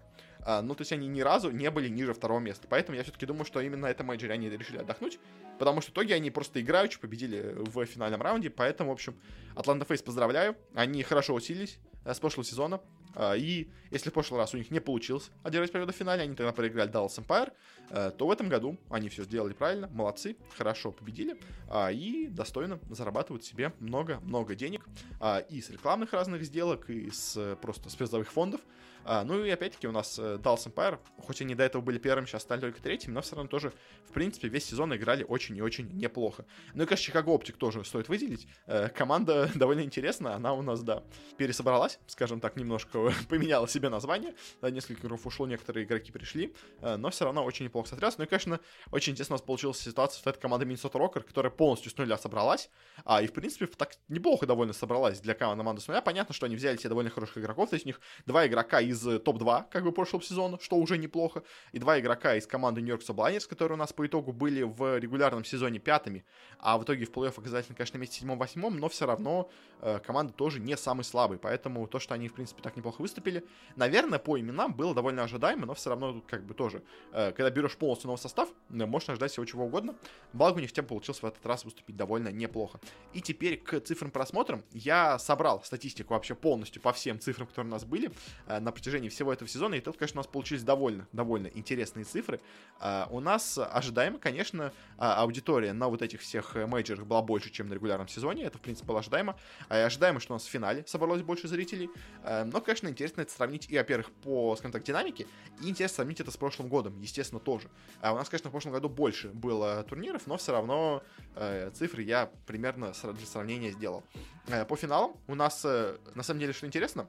А, 0.42 0.62
ну, 0.62 0.74
то 0.74 0.83
есть 0.83 0.92
они 0.92 1.07
ни 1.07 1.20
разу 1.20 1.50
не 1.50 1.70
были 1.70 1.88
ниже 1.88 2.14
второго 2.14 2.40
места. 2.40 2.66
Поэтому 2.68 2.96
я 2.96 3.03
все-таки 3.03 3.26
думаю, 3.26 3.44
что 3.44 3.61
именно 3.61 3.83
на 3.83 3.90
этом 3.90 4.07
мейджоре 4.07 4.33
они 4.33 4.48
решили 4.48 4.79
отдохнуть. 4.79 5.18
Потому 5.59 5.81
что 5.83 5.90
в 5.90 5.94
итоге 5.94 6.14
они 6.14 6.31
просто 6.31 6.61
играючи 6.61 6.98
победили 6.98 7.55
в 7.57 7.85
финальном 7.85 8.22
раунде. 8.22 8.48
Поэтому, 8.48 8.90
в 8.90 8.94
общем, 8.94 9.14
Атланта 9.55 9.85
Фейс 9.85 10.03
поздравляю. 10.03 10.57
Они 10.74 11.03
хорошо 11.03 11.35
усилились 11.35 11.79
э, 12.05 12.14
с 12.14 12.18
прошлого 12.18 12.44
сезона. 12.44 12.81
А, 13.14 13.35
и 13.35 13.68
если 13.90 14.11
в 14.11 14.12
прошлый 14.12 14.40
раз 14.40 14.55
у 14.55 14.57
них 14.57 14.70
не 14.70 14.81
получилось 14.81 15.31
одержать 15.42 15.73
победу 15.73 15.92
в 15.92 15.96
финале, 15.96 16.23
они 16.23 16.35
тогда 16.35 16.53
проиграли 16.53 16.90
Dallas 16.90 17.18
Empire, 17.18 17.53
э, 17.90 18.12
то 18.16 18.27
в 18.27 18.31
этом 18.31 18.49
году 18.49 18.79
они 18.88 19.09
все 19.09 19.25
сделали 19.25 19.53
правильно, 19.53 19.88
молодцы, 19.88 20.37
хорошо 20.57 20.92
победили 20.92 21.38
а, 21.68 21.90
и 21.90 22.29
достойно 22.29 22.79
зарабатывают 22.88 23.44
себе 23.44 23.73
много-много 23.81 24.55
денег 24.55 24.87
а, 25.20 25.38
и 25.38 25.61
с 25.61 25.70
рекламных 25.70 26.12
разных 26.12 26.44
сделок, 26.44 26.88
и 26.90 27.11
с 27.11 27.57
просто 27.61 27.90
с 27.90 27.96
призовых 27.96 28.31
фондов. 28.31 28.61
А, 29.04 29.24
ну 29.24 29.44
и 29.44 29.50
опять-таки 29.50 29.88
у 29.88 29.92
нас 29.92 30.18
э, 30.18 30.38
Dallas 30.42 30.66
Empire, 30.66 30.98
хоть 31.18 31.40
они 31.40 31.54
до 31.54 31.64
этого 31.64 31.82
были 31.82 31.98
первыми, 31.98 32.26
сейчас 32.26 32.42
стали 32.42 32.60
только 32.60 32.80
третьим, 32.82 33.14
но 33.14 33.22
все 33.22 33.36
равно 33.36 33.48
тоже, 33.48 33.72
в 34.06 34.12
принципе, 34.12 34.48
весь 34.48 34.66
сезон 34.66 34.94
играли 34.94 35.24
очень 35.24 35.56
и 35.56 35.62
очень 35.62 35.88
неплохо. 35.96 36.44
Ну 36.74 36.82
и, 36.82 36.86
конечно, 36.86 37.12
Chicago 37.12 37.38
Optic 37.38 37.56
тоже 37.56 37.84
стоит 37.84 38.08
выделить. 38.08 38.46
Э, 38.66 38.88
команда 38.88 39.50
довольно 39.54 39.82
интересная, 39.82 40.34
она 40.34 40.52
у 40.52 40.62
нас, 40.62 40.82
да, 40.82 41.02
пересобралась, 41.36 41.98
скажем 42.06 42.40
так, 42.40 42.56
немножко 42.56 43.12
поменяла 43.28 43.68
себе 43.68 43.88
название. 43.88 44.34
Да, 44.60 44.70
несколько 44.70 45.06
игров 45.06 45.26
ушло, 45.26 45.46
некоторые 45.46 45.86
игроки 45.86 46.12
пришли, 46.12 46.54
э, 46.80 46.96
но 46.96 47.10
все 47.10 47.24
равно 47.24 47.44
очень 47.44 47.64
неплохо 47.64 47.88
смотрелось. 47.88 48.18
Ну 48.18 48.24
и, 48.24 48.26
конечно, 48.26 48.60
очень 48.90 49.12
интересно 49.12 49.34
у 49.34 49.38
нас 49.38 49.42
получилась 49.42 49.78
ситуация, 49.78 50.18
что 50.18 50.30
это 50.30 50.38
команда 50.38 50.66
Minnesota 50.66 50.94
Rocker, 50.94 51.22
которая 51.22 51.50
полностью 51.50 51.90
с 51.90 51.96
нуля 51.96 52.18
собралась, 52.18 52.70
а 53.04 53.22
и, 53.22 53.26
в 53.26 53.32
принципе, 53.32 53.66
так 53.66 53.94
неплохо 54.08 54.46
довольно 54.46 54.72
собралась 54.72 55.20
для 55.20 55.34
команды 55.34 55.80
с 55.80 55.88
нуля. 55.88 56.02
Понятно, 56.02 56.34
что 56.34 56.46
они 56.46 56.56
взяли 56.56 56.76
себе 56.76 56.90
довольно 56.90 57.10
хороших 57.10 57.38
игроков, 57.38 57.70
то 57.70 57.74
есть 57.74 57.86
у 57.86 57.88
них 57.88 58.00
два 58.26 58.46
игрока 58.46 58.80
из 58.90 59.03
топ-2, 59.03 59.66
как 59.70 59.85
бы 59.85 59.92
прошлого 59.92 60.22
сезона, 60.22 60.59
что 60.61 60.76
уже 60.76 60.98
неплохо, 60.98 61.42
и 61.72 61.79
два 61.79 61.98
игрока 61.98 62.37
из 62.37 62.46
команды 62.46 62.81
Нью-Йорк 62.81 63.03
Саблайнерс, 63.03 63.46
которые 63.46 63.76
у 63.76 63.79
нас 63.79 63.92
по 63.92 64.07
итогу 64.07 64.33
были 64.33 64.62
в 64.62 64.98
регулярном 64.98 65.44
сезоне 65.44 65.79
пятыми, 65.79 66.24
а 66.59 66.79
в 66.79 66.85
итоге 66.85 67.05
в 67.05 67.11
плей-офф 67.11 67.35
оказались, 67.38 67.66
конечно, 67.66 67.98
месте 67.98 68.18
седьмом-восьмом, 68.18 68.76
но 68.76 68.88
все 68.88 69.07
равно 69.07 69.50
э, 69.81 69.98
команда 70.00 70.33
тоже 70.33 70.61
не 70.61 70.76
самый 70.76 71.05
слабый, 71.05 71.38
поэтому 71.38 71.87
то, 71.87 71.98
что 71.98 72.14
они, 72.14 72.29
в 72.29 72.35
принципе, 72.35 72.62
так 72.62 72.76
неплохо 72.76 73.00
выступили, 73.00 73.44
наверное, 73.76 74.18
по 74.18 74.38
именам 74.38 74.74
было 74.74 74.94
довольно 74.94 75.22
ожидаемо, 75.22 75.66
но 75.66 75.74
все 75.74 75.90
равно, 75.90 76.22
как 76.29 76.44
бы 76.44 76.55
тоже, 76.55 76.83
э, 77.12 77.33
когда 77.33 77.50
берешь 77.50 77.76
полностью 77.76 78.09
новый 78.09 78.18
состав, 78.18 78.48
э, 78.70 78.87
можно 78.87 79.14
ждать 79.14 79.33
всего 79.33 79.46
чего 79.46 79.64
угодно, 79.64 79.94
благо 80.33 80.59
у 80.59 80.61
них 80.61 80.72
тем 80.72 80.85
получилось 80.85 81.22
в 81.22 81.26
этот 81.26 81.44
раз 81.46 81.64
выступить 81.64 81.96
довольно 81.96 82.29
неплохо. 82.29 82.81
И 83.12 83.20
теперь 83.20 83.57
к 83.59 83.81
цифрам 83.81 84.11
просмотрам. 84.11 84.62
Я 84.72 85.18
собрал 85.18 85.62
статистику 85.64 86.14
вообще 86.14 86.35
полностью 86.35 86.83
по 86.83 86.92
всем 86.92 87.20
цифрам, 87.20 87.46
которые 87.46 87.70
у 87.70 87.74
нас 87.74 87.85
были. 87.85 88.11
Э, 88.46 88.61
на 88.61 88.72
протяжении 88.80 89.08
всего 89.08 89.32
этого 89.32 89.48
сезона, 89.48 89.74
и 89.74 89.80
тут, 89.80 89.96
конечно, 89.96 90.20
у 90.20 90.22
нас 90.22 90.26
получились 90.26 90.62
довольно, 90.62 91.06
довольно 91.12 91.48
интересные 91.48 92.04
цифры. 92.04 92.40
А, 92.78 93.06
у 93.10 93.20
нас 93.20 93.58
ожидаемо, 93.58 94.18
конечно, 94.18 94.72
а, 94.96 95.22
аудитория 95.22 95.72
на 95.72 95.88
вот 95.88 96.02
этих 96.02 96.20
всех 96.20 96.54
мейджерах 96.54 97.06
была 97.06 97.22
больше, 97.22 97.50
чем 97.50 97.68
на 97.68 97.74
регулярном 97.74 98.08
сезоне, 98.08 98.44
это, 98.44 98.58
в 98.58 98.60
принципе, 98.60 98.88
было 98.88 99.00
ожидаемо. 99.00 99.37
А, 99.68 99.78
и 99.78 99.83
ожидаемо, 99.83 100.20
что 100.20 100.33
у 100.33 100.37
нас 100.37 100.44
в 100.44 100.48
финале 100.48 100.85
собралось 100.87 101.22
больше 101.22 101.48
зрителей. 101.48 101.90
Но, 102.24 102.60
конечно, 102.60 102.88
интересно 102.88 103.22
это 103.22 103.33
сравнить 103.33 103.66
и, 103.68 103.76
во-первых, 103.76 104.10
по, 104.22 104.56
скажем 104.56 104.72
так, 104.72 104.83
динамике, 104.83 105.26
и 105.60 105.68
интересно 105.68 105.96
сравнить 105.96 106.20
это 106.20 106.31
с 106.31 106.37
прошлым 106.37 106.68
годом, 106.68 106.98
естественно, 107.00 107.40
тоже. 107.40 107.68
У 108.02 108.06
нас, 108.06 108.28
конечно, 108.28 108.48
в 108.48 108.52
прошлом 108.52 108.72
году 108.72 108.88
больше 108.88 109.28
было 109.28 109.83
турниров, 109.85 110.26
но 110.26 110.37
все 110.37 110.52
равно 110.52 111.02
э, 111.35 111.70
цифры 111.74 112.02
я 112.02 112.31
примерно 112.46 112.92
для 113.02 113.26
сравнения 113.26 113.70
сделал. 113.70 114.04
Э, 114.46 114.64
по 114.64 114.76
финалам 114.76 115.16
у 115.26 115.35
нас, 115.35 115.62
э, 115.64 115.98
на 116.14 116.22
самом 116.22 116.40
деле, 116.40 116.52
что 116.52 116.66
интересно, 116.66 117.08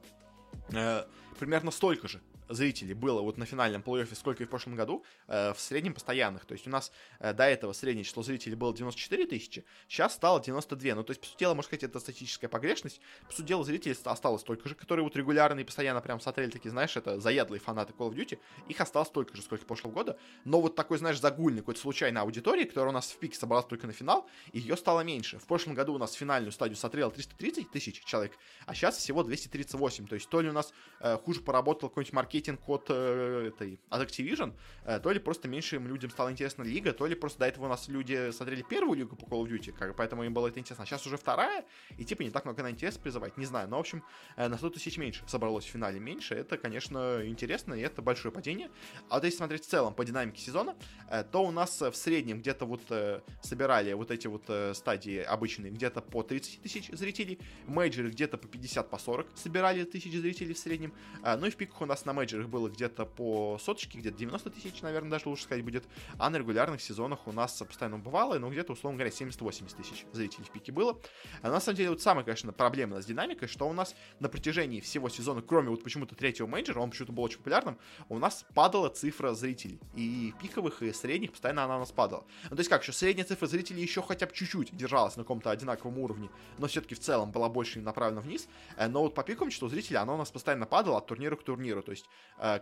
примерно 1.38 1.70
столько 1.70 2.08
же 2.08 2.20
зрителей 2.48 2.94
было 2.94 3.20
вот 3.20 3.38
на 3.38 3.46
финальном 3.46 3.82
плей-оффе, 3.82 4.14
сколько 4.14 4.42
и 4.42 4.46
в 4.46 4.50
прошлом 4.50 4.76
году, 4.76 5.04
э, 5.28 5.52
в 5.52 5.60
среднем 5.60 5.94
постоянных. 5.94 6.44
То 6.44 6.52
есть 6.52 6.66
у 6.66 6.70
нас 6.70 6.92
э, 7.18 7.32
до 7.32 7.44
этого 7.44 7.72
среднее 7.72 8.04
число 8.04 8.22
зрителей 8.22 8.54
было 8.54 8.74
94 8.74 9.26
тысячи, 9.26 9.64
сейчас 9.88 10.14
стало 10.14 10.40
92. 10.42 10.94
Ну, 10.94 11.04
то 11.04 11.10
есть, 11.12 11.20
по 11.20 11.26
сути 11.26 11.40
дела, 11.40 11.54
можно 11.54 11.68
сказать, 11.68 11.84
это 11.84 12.00
статистическая 12.00 12.48
погрешность. 12.48 13.00
По 13.26 13.32
сути 13.32 13.46
дела, 13.46 13.64
зрителей 13.64 13.96
осталось 14.04 14.42
столько 14.42 14.68
же, 14.68 14.74
которые 14.74 15.04
вот 15.04 15.16
регулярно 15.16 15.60
и 15.60 15.64
постоянно 15.64 16.00
прям 16.00 16.20
смотрели, 16.20 16.50
такие, 16.50 16.70
знаешь, 16.70 16.96
это 16.96 17.20
заядлые 17.20 17.60
фанаты 17.60 17.92
Call 17.96 18.10
of 18.10 18.14
Duty. 18.14 18.38
Их 18.68 18.80
осталось 18.80 19.08
столько 19.08 19.36
же, 19.36 19.42
сколько 19.42 19.64
прошлого 19.64 19.92
года. 19.92 20.18
Но 20.44 20.60
вот 20.60 20.74
такой, 20.74 20.98
знаешь, 20.98 21.20
загульный, 21.20 21.60
какой-то 21.60 21.80
случайной 21.80 22.20
аудитории, 22.20 22.64
которая 22.64 22.90
у 22.90 22.94
нас 22.94 23.10
в 23.10 23.18
пике 23.18 23.38
собралась 23.38 23.66
только 23.66 23.86
на 23.86 23.92
финал, 23.92 24.28
ее 24.52 24.76
стало 24.76 25.00
меньше. 25.00 25.38
В 25.38 25.46
прошлом 25.46 25.74
году 25.74 25.94
у 25.94 25.98
нас 25.98 26.12
финальную 26.12 26.52
стадию 26.52 26.76
смотрело 26.76 27.10
330 27.10 27.70
тысяч 27.70 28.04
человек, 28.04 28.32
а 28.66 28.74
сейчас 28.74 28.96
всего 28.96 29.22
238. 29.22 30.06
То 30.06 30.14
есть 30.14 30.28
то 30.28 30.40
ли 30.40 30.48
у 30.48 30.52
нас 30.52 30.72
э, 31.00 31.16
хуже 31.18 31.40
поработал 31.40 31.88
какой-нибудь 31.88 32.12
маркетинг 32.12 32.31
от 32.66 32.86
э, 32.88 33.48
этой, 33.48 33.80
от 33.90 34.02
Activision, 34.02 34.52
э, 34.84 35.00
то 35.00 35.10
ли 35.10 35.18
просто 35.18 35.48
меньшим 35.48 35.86
людям 35.86 36.10
стала 36.10 36.30
интересна 36.30 36.62
лига, 36.62 36.92
то 36.92 37.06
ли 37.06 37.14
просто 37.14 37.40
до 37.40 37.46
этого 37.46 37.66
у 37.66 37.68
нас 37.68 37.88
люди 37.88 38.30
смотрели 38.32 38.62
первую 38.62 38.98
лигу 38.98 39.16
по 39.16 39.24
Call 39.24 39.42
of 39.42 39.48
Duty, 39.48 39.72
как, 39.72 39.96
поэтому 39.96 40.24
им 40.24 40.34
было 40.34 40.48
это 40.48 40.60
интересно. 40.60 40.84
А 40.84 40.86
сейчас 40.86 41.06
уже 41.06 41.16
вторая, 41.16 41.64
и 41.98 42.04
типа 42.04 42.22
не 42.22 42.30
так 42.30 42.44
много 42.44 42.62
на 42.62 42.70
интерес 42.70 42.96
призывать, 42.98 43.36
не 43.36 43.46
знаю. 43.46 43.68
Но, 43.68 43.76
в 43.76 43.80
общем, 43.80 44.02
э, 44.36 44.48
на 44.48 44.56
100 44.56 44.70
тысяч 44.70 44.98
меньше 44.98 45.22
собралось 45.26 45.64
в 45.64 45.68
финале 45.68 46.00
меньше. 46.00 46.34
Это, 46.34 46.56
конечно, 46.58 47.22
интересно, 47.24 47.74
и 47.74 47.80
это 47.80 48.02
большое 48.02 48.32
падение. 48.32 48.70
А 49.08 49.14
вот 49.14 49.24
если 49.24 49.38
смотреть 49.38 49.64
в 49.64 49.68
целом 49.68 49.94
по 49.94 50.04
динамике 50.04 50.40
сезона, 50.40 50.76
э, 51.10 51.24
то 51.24 51.44
у 51.44 51.50
нас 51.50 51.80
в 51.80 51.94
среднем 51.94 52.40
где-то 52.40 52.66
вот 52.66 52.82
э, 52.90 53.20
собирали 53.42 53.92
вот 53.92 54.10
эти 54.10 54.26
вот 54.26 54.44
э, 54.48 54.74
стадии 54.74 55.18
обычные 55.18 55.72
где-то 55.72 56.00
по 56.00 56.22
30 56.22 56.62
тысяч 56.62 56.88
зрителей, 56.92 57.38
мейджеры 57.66 58.10
где-то 58.10 58.38
по 58.38 58.48
50, 58.48 58.90
по 58.90 58.98
40 58.98 59.26
собирали 59.34 59.84
тысяч 59.84 60.12
зрителей 60.12 60.54
в 60.54 60.58
среднем. 60.58 60.92
Э, 61.22 61.36
ну 61.36 61.46
и 61.46 61.50
в 61.50 61.56
пиках 61.56 61.80
у 61.80 61.86
нас 61.86 62.04
на 62.04 62.12
мейджерах 62.22 62.48
было 62.48 62.68
где-то 62.68 63.04
по 63.04 63.58
соточке, 63.60 63.98
где-то 63.98 64.16
90 64.16 64.50
тысяч, 64.50 64.82
наверное, 64.82 65.10
даже 65.10 65.28
лучше 65.28 65.44
сказать 65.44 65.64
будет. 65.64 65.84
А 66.18 66.30
на 66.30 66.36
регулярных 66.36 66.80
сезонах 66.80 67.26
у 67.26 67.32
нас 67.32 67.62
постоянно 67.66 67.98
бывало, 67.98 68.38
ну 68.38 68.50
где-то, 68.50 68.72
условно 68.72 68.98
говоря, 68.98 69.14
70-80 69.14 69.76
тысяч 69.76 70.06
зрителей 70.12 70.44
в 70.44 70.50
пике 70.50 70.72
было. 70.72 70.98
А 71.42 71.50
на 71.50 71.60
самом 71.60 71.76
деле, 71.76 71.90
вот 71.90 72.00
самая, 72.00 72.24
конечно, 72.24 72.52
проблема 72.52 73.02
с 73.02 73.06
динамикой, 73.06 73.48
что 73.48 73.68
у 73.68 73.72
нас 73.72 73.94
на 74.20 74.28
протяжении 74.28 74.80
всего 74.80 75.08
сезона, 75.08 75.42
кроме 75.42 75.70
вот 75.70 75.82
почему-то 75.82 76.14
третьего 76.14 76.46
мейджора, 76.46 76.80
он 76.80 76.90
почему-то 76.90 77.12
был 77.12 77.24
очень 77.24 77.38
популярным, 77.38 77.78
у 78.08 78.18
нас 78.18 78.44
падала 78.54 78.88
цифра 78.88 79.34
зрителей. 79.34 79.80
И 79.94 80.32
пиковых, 80.40 80.82
и 80.82 80.92
средних 80.92 81.32
постоянно 81.32 81.64
она 81.64 81.76
у 81.76 81.80
нас 81.80 81.92
падала. 81.92 82.24
Ну, 82.50 82.56
то 82.56 82.60
есть 82.60 82.70
как, 82.70 82.82
что 82.82 82.92
средняя 82.92 83.26
цифра 83.26 83.46
зрителей 83.46 83.82
еще 83.82 84.02
хотя 84.02 84.26
бы 84.26 84.32
чуть-чуть 84.32 84.76
держалась 84.76 85.16
на 85.16 85.24
каком-то 85.24 85.50
одинаковом 85.50 85.98
уровне, 85.98 86.30
но 86.58 86.66
все-таки 86.68 86.94
в 86.94 87.00
целом 87.00 87.32
была 87.32 87.48
больше 87.48 87.80
направлена 87.80 88.20
вниз. 88.20 88.48
Э, 88.76 88.88
но 88.88 89.02
вот 89.02 89.14
по 89.14 89.22
пиковому 89.22 89.50
числу 89.50 89.68
зрителей 89.68 89.98
она 89.98 90.14
у 90.14 90.16
нас 90.16 90.30
постоянно 90.30 90.66
падала 90.66 90.98
от 90.98 91.06
турнира 91.06 91.36
к 91.36 91.42
турниру. 91.42 91.82
То 91.82 91.90
есть, 91.90 92.06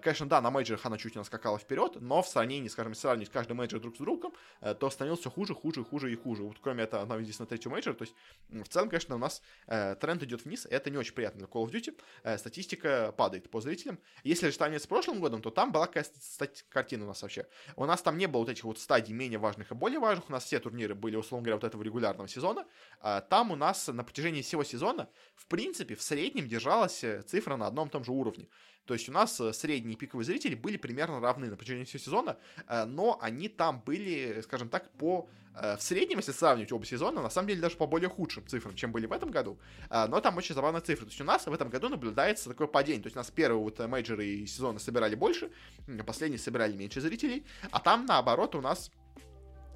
конечно, 0.02 0.28
да, 0.28 0.40
на 0.40 0.50
мейджорах 0.50 0.84
она 0.86 0.98
чуть 0.98 1.16
не 1.16 1.24
скакала 1.24 1.58
вперед, 1.58 1.96
но 2.00 2.22
в 2.22 2.28
сравнении, 2.28 2.68
скажем, 2.68 2.94
сравнивать 2.94 3.30
каждый 3.30 3.52
мейджор 3.52 3.80
друг 3.80 3.96
с 3.96 3.98
другом, 3.98 4.32
э, 4.60 4.74
то 4.74 4.90
становился 4.90 5.22
все 5.22 5.30
хуже, 5.30 5.54
хуже, 5.54 5.84
хуже 5.84 6.12
и 6.12 6.16
хуже. 6.16 6.42
Вот 6.42 6.58
кроме 6.60 6.84
этого, 6.84 7.02
она 7.02 7.16
единственное 7.16 7.48
третий 7.48 7.68
мейджор, 7.68 7.94
то 7.94 8.02
есть 8.02 8.14
в 8.48 8.68
целом, 8.68 8.88
конечно, 8.88 9.14
у 9.14 9.18
нас 9.18 9.42
э, 9.66 9.96
тренд 9.96 10.22
идет 10.22 10.44
вниз, 10.44 10.66
это 10.68 10.90
не 10.90 10.98
очень 10.98 11.14
приятно 11.14 11.38
для 11.38 11.48
Call 11.48 11.64
of 11.64 11.70
Duty, 11.70 11.98
э, 12.22 12.38
статистика 12.38 13.14
падает 13.16 13.50
по 13.50 13.60
зрителям. 13.60 13.98
Если 14.24 14.46
же 14.46 14.52
сравнивать 14.52 14.82
с 14.82 14.86
прошлым 14.86 15.20
годом, 15.20 15.42
то 15.42 15.50
там 15.50 15.72
была 15.72 15.86
какая-то 15.86 16.10
картина 16.68 17.04
у 17.04 17.08
нас 17.08 17.22
вообще. 17.22 17.46
У 17.76 17.84
нас 17.86 18.02
там 18.02 18.18
не 18.18 18.26
было 18.26 18.40
вот 18.40 18.50
этих 18.50 18.64
вот 18.64 18.78
стадий 18.78 19.14
менее 19.14 19.38
важных 19.38 19.70
и 19.72 19.74
более 19.74 19.98
важных, 19.98 20.28
у 20.28 20.32
нас 20.32 20.44
все 20.44 20.58
турниры 20.58 20.94
были, 20.94 21.16
условно 21.16 21.44
говоря, 21.44 21.56
вот 21.56 21.64
этого 21.64 21.82
регулярного 21.82 22.28
сезона. 22.28 22.66
А 23.00 23.20
там 23.20 23.50
у 23.50 23.56
нас 23.56 23.88
на 23.88 24.04
протяжении 24.04 24.42
всего 24.42 24.64
сезона, 24.64 25.08
в 25.34 25.46
принципе, 25.46 25.94
в 25.94 26.02
среднем 26.02 26.48
держалась 26.48 27.04
э, 27.04 27.22
цифра 27.22 27.56
на 27.56 27.66
одном 27.66 27.88
и 27.88 27.90
том 27.90 28.04
же 28.04 28.12
уровне. 28.12 28.48
То 28.86 28.94
есть 28.94 29.08
у 29.08 29.12
нас 29.12 29.40
э, 29.40 29.52
средние 29.52 29.96
пиковые 29.96 30.24
зрители 30.24 30.54
были 30.54 30.76
примерно 30.76 31.20
равны 31.20 31.48
на 31.48 31.56
протяжении 31.56 31.84
всего 31.84 31.98
сезона, 31.98 32.36
э, 32.66 32.84
но 32.84 33.18
они 33.20 33.48
там 33.48 33.82
были, 33.84 34.40
скажем 34.42 34.68
так, 34.68 34.90
по 34.92 35.28
э, 35.54 35.76
в 35.76 35.82
среднем, 35.82 36.18
если 36.18 36.32
сравнивать 36.32 36.72
оба 36.72 36.84
сезона, 36.84 37.22
на 37.22 37.30
самом 37.30 37.48
деле 37.48 37.60
даже 37.60 37.76
по 37.76 37.86
более 37.86 38.08
худшим 38.08 38.46
цифрам, 38.46 38.74
чем 38.74 38.92
были 38.92 39.06
в 39.06 39.12
этом 39.12 39.30
году. 39.30 39.58
Но 39.90 40.20
там 40.20 40.36
очень 40.36 40.54
забавная 40.54 40.80
цифра. 40.80 41.04
То 41.04 41.10
есть 41.10 41.20
у 41.20 41.24
нас 41.24 41.46
в 41.46 41.52
этом 41.52 41.70
году 41.70 41.88
наблюдается 41.88 42.48
такое 42.48 42.66
падение. 42.66 43.02
То 43.02 43.06
есть 43.06 43.16
у 43.16 43.20
нас 43.20 43.30
первые 43.30 43.62
вот 43.62 43.80
и 43.80 44.46
сезоны 44.46 44.80
собирали 44.80 45.14
больше, 45.14 45.50
последние 46.06 46.38
собирали 46.38 46.76
меньше 46.76 47.00
зрителей, 47.00 47.44
а 47.70 47.80
там 47.80 48.06
наоборот 48.06 48.54
у 48.54 48.60
нас 48.60 48.90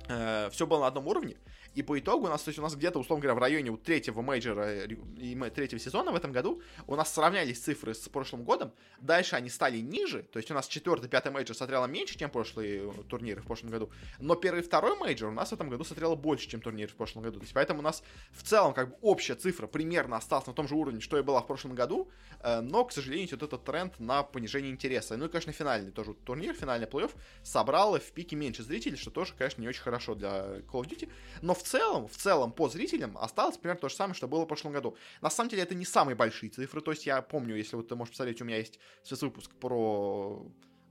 э, 0.08 0.48
все 0.50 0.66
было 0.66 0.80
на 0.80 0.86
одном 0.88 1.06
уровне. 1.06 1.36
И 1.74 1.82
по 1.82 1.98
итогу 1.98 2.26
у 2.26 2.28
нас, 2.28 2.42
то 2.42 2.48
есть 2.50 2.58
у 2.58 2.62
нас 2.62 2.74
где-то, 2.76 2.98
условно 2.98 3.22
говоря, 3.22 3.34
в 3.34 3.38
районе 3.38 3.70
вот 3.70 3.82
третьего 3.82 4.22
мейджора 4.22 4.84
и 4.84 5.34
третьего 5.50 5.80
сезона 5.80 6.12
в 6.12 6.16
этом 6.16 6.32
году 6.32 6.62
у 6.86 6.94
нас 6.94 7.12
сравнялись 7.12 7.58
цифры 7.58 7.94
с 7.94 8.08
прошлым 8.08 8.44
годом. 8.44 8.72
Дальше 9.00 9.36
они 9.36 9.50
стали 9.50 9.78
ниже, 9.78 10.22
то 10.22 10.38
есть 10.38 10.50
у 10.50 10.54
нас 10.54 10.68
четвертый, 10.68 11.08
пятый 11.08 11.32
мейджор 11.32 11.56
смотрело 11.56 11.86
меньше, 11.86 12.18
чем 12.18 12.30
прошлые 12.30 12.92
турниры 13.08 13.42
в 13.42 13.46
прошлом 13.46 13.70
году. 13.70 13.90
Но 14.18 14.36
первый 14.36 14.60
и 14.60 14.62
второй 14.62 14.96
мейджор 14.98 15.30
у 15.30 15.32
нас 15.32 15.50
в 15.50 15.52
этом 15.52 15.68
году 15.68 15.84
смотрело 15.84 16.14
больше, 16.14 16.48
чем 16.48 16.60
турниры 16.60 16.92
в 16.92 16.96
прошлом 16.96 17.22
году. 17.22 17.40
То 17.40 17.44
есть 17.44 17.54
поэтому 17.54 17.80
у 17.80 17.82
нас 17.82 18.02
в 18.30 18.42
целом 18.42 18.72
как 18.72 18.90
бы 18.90 18.96
общая 19.02 19.34
цифра 19.34 19.66
примерно 19.66 20.16
осталась 20.16 20.46
на 20.46 20.52
том 20.52 20.68
же 20.68 20.74
уровне, 20.74 21.00
что 21.00 21.18
и 21.18 21.22
была 21.22 21.40
в 21.42 21.46
прошлом 21.46 21.74
году, 21.74 22.08
э, 22.40 22.60
но, 22.60 22.84
к 22.84 22.92
сожалению, 22.92 23.28
вот 23.32 23.42
этот 23.42 23.64
тренд 23.64 23.98
на 23.98 24.22
понижение 24.22 24.70
интереса. 24.70 25.16
Ну 25.16 25.26
и, 25.26 25.28
конечно, 25.28 25.52
финальный 25.52 25.90
тоже 25.90 26.14
турнир, 26.14 26.54
финальный 26.54 26.86
плей-офф 26.86 27.10
собрал 27.42 27.98
в 27.98 28.12
пике 28.12 28.36
меньше 28.36 28.62
зрителей, 28.62 28.96
что 28.96 29.10
тоже, 29.10 29.34
конечно, 29.36 29.60
не 29.60 29.68
очень 29.68 29.82
хорошо 29.82 30.14
для 30.14 30.60
Call 30.70 30.82
of 30.82 30.88
Duty. 30.88 31.10
Но 31.42 31.54
в 31.54 31.63
целом, 31.64 32.08
в 32.08 32.16
целом 32.16 32.52
по 32.52 32.68
зрителям 32.68 33.16
осталось 33.18 33.56
примерно 33.56 33.80
то 33.80 33.88
же 33.88 33.94
самое, 33.94 34.14
что 34.14 34.28
было 34.28 34.44
в 34.44 34.46
прошлом 34.46 34.72
году. 34.72 34.96
На 35.20 35.30
самом 35.30 35.50
деле 35.50 35.62
это 35.62 35.74
не 35.74 35.84
самые 35.84 36.16
большие 36.16 36.50
цифры, 36.50 36.80
то 36.80 36.90
есть 36.90 37.06
я 37.06 37.22
помню, 37.22 37.56
если 37.56 37.76
вот 37.76 37.88
ты 37.88 37.96
можешь 37.96 38.12
посмотреть, 38.12 38.40
у 38.42 38.44
меня 38.44 38.58
есть 38.58 38.78
спецвыпуск 39.02 39.50
про 39.56 40.46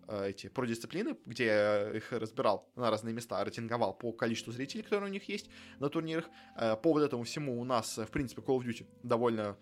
э, 0.07 0.30
эти 0.30 0.49
про 0.49 0.65
дисциплины, 0.65 1.15
где 1.26 1.45
я 1.45 1.91
их 1.91 2.11
разбирал 2.11 2.69
на 2.76 2.89
разные 2.89 3.13
места, 3.13 3.43
рейтинговал 3.43 3.93
по 3.93 4.11
количеству 4.11 4.51
зрителей, 4.51 4.84
которые 4.84 5.09
у 5.09 5.13
них 5.13 5.28
есть 5.30 5.49
на 5.80 5.89
турнирах. 5.89 6.26
Э, 6.57 6.76
по 6.76 6.93
вот 6.93 7.01
этому 7.01 7.24
всему 7.24 7.59
у 7.59 7.63
нас, 7.63 7.97
в 7.97 8.07
принципе, 8.07 8.41
Call 8.41 8.59
of 8.59 8.65
Duty 8.65 8.86
довольно 9.03 9.57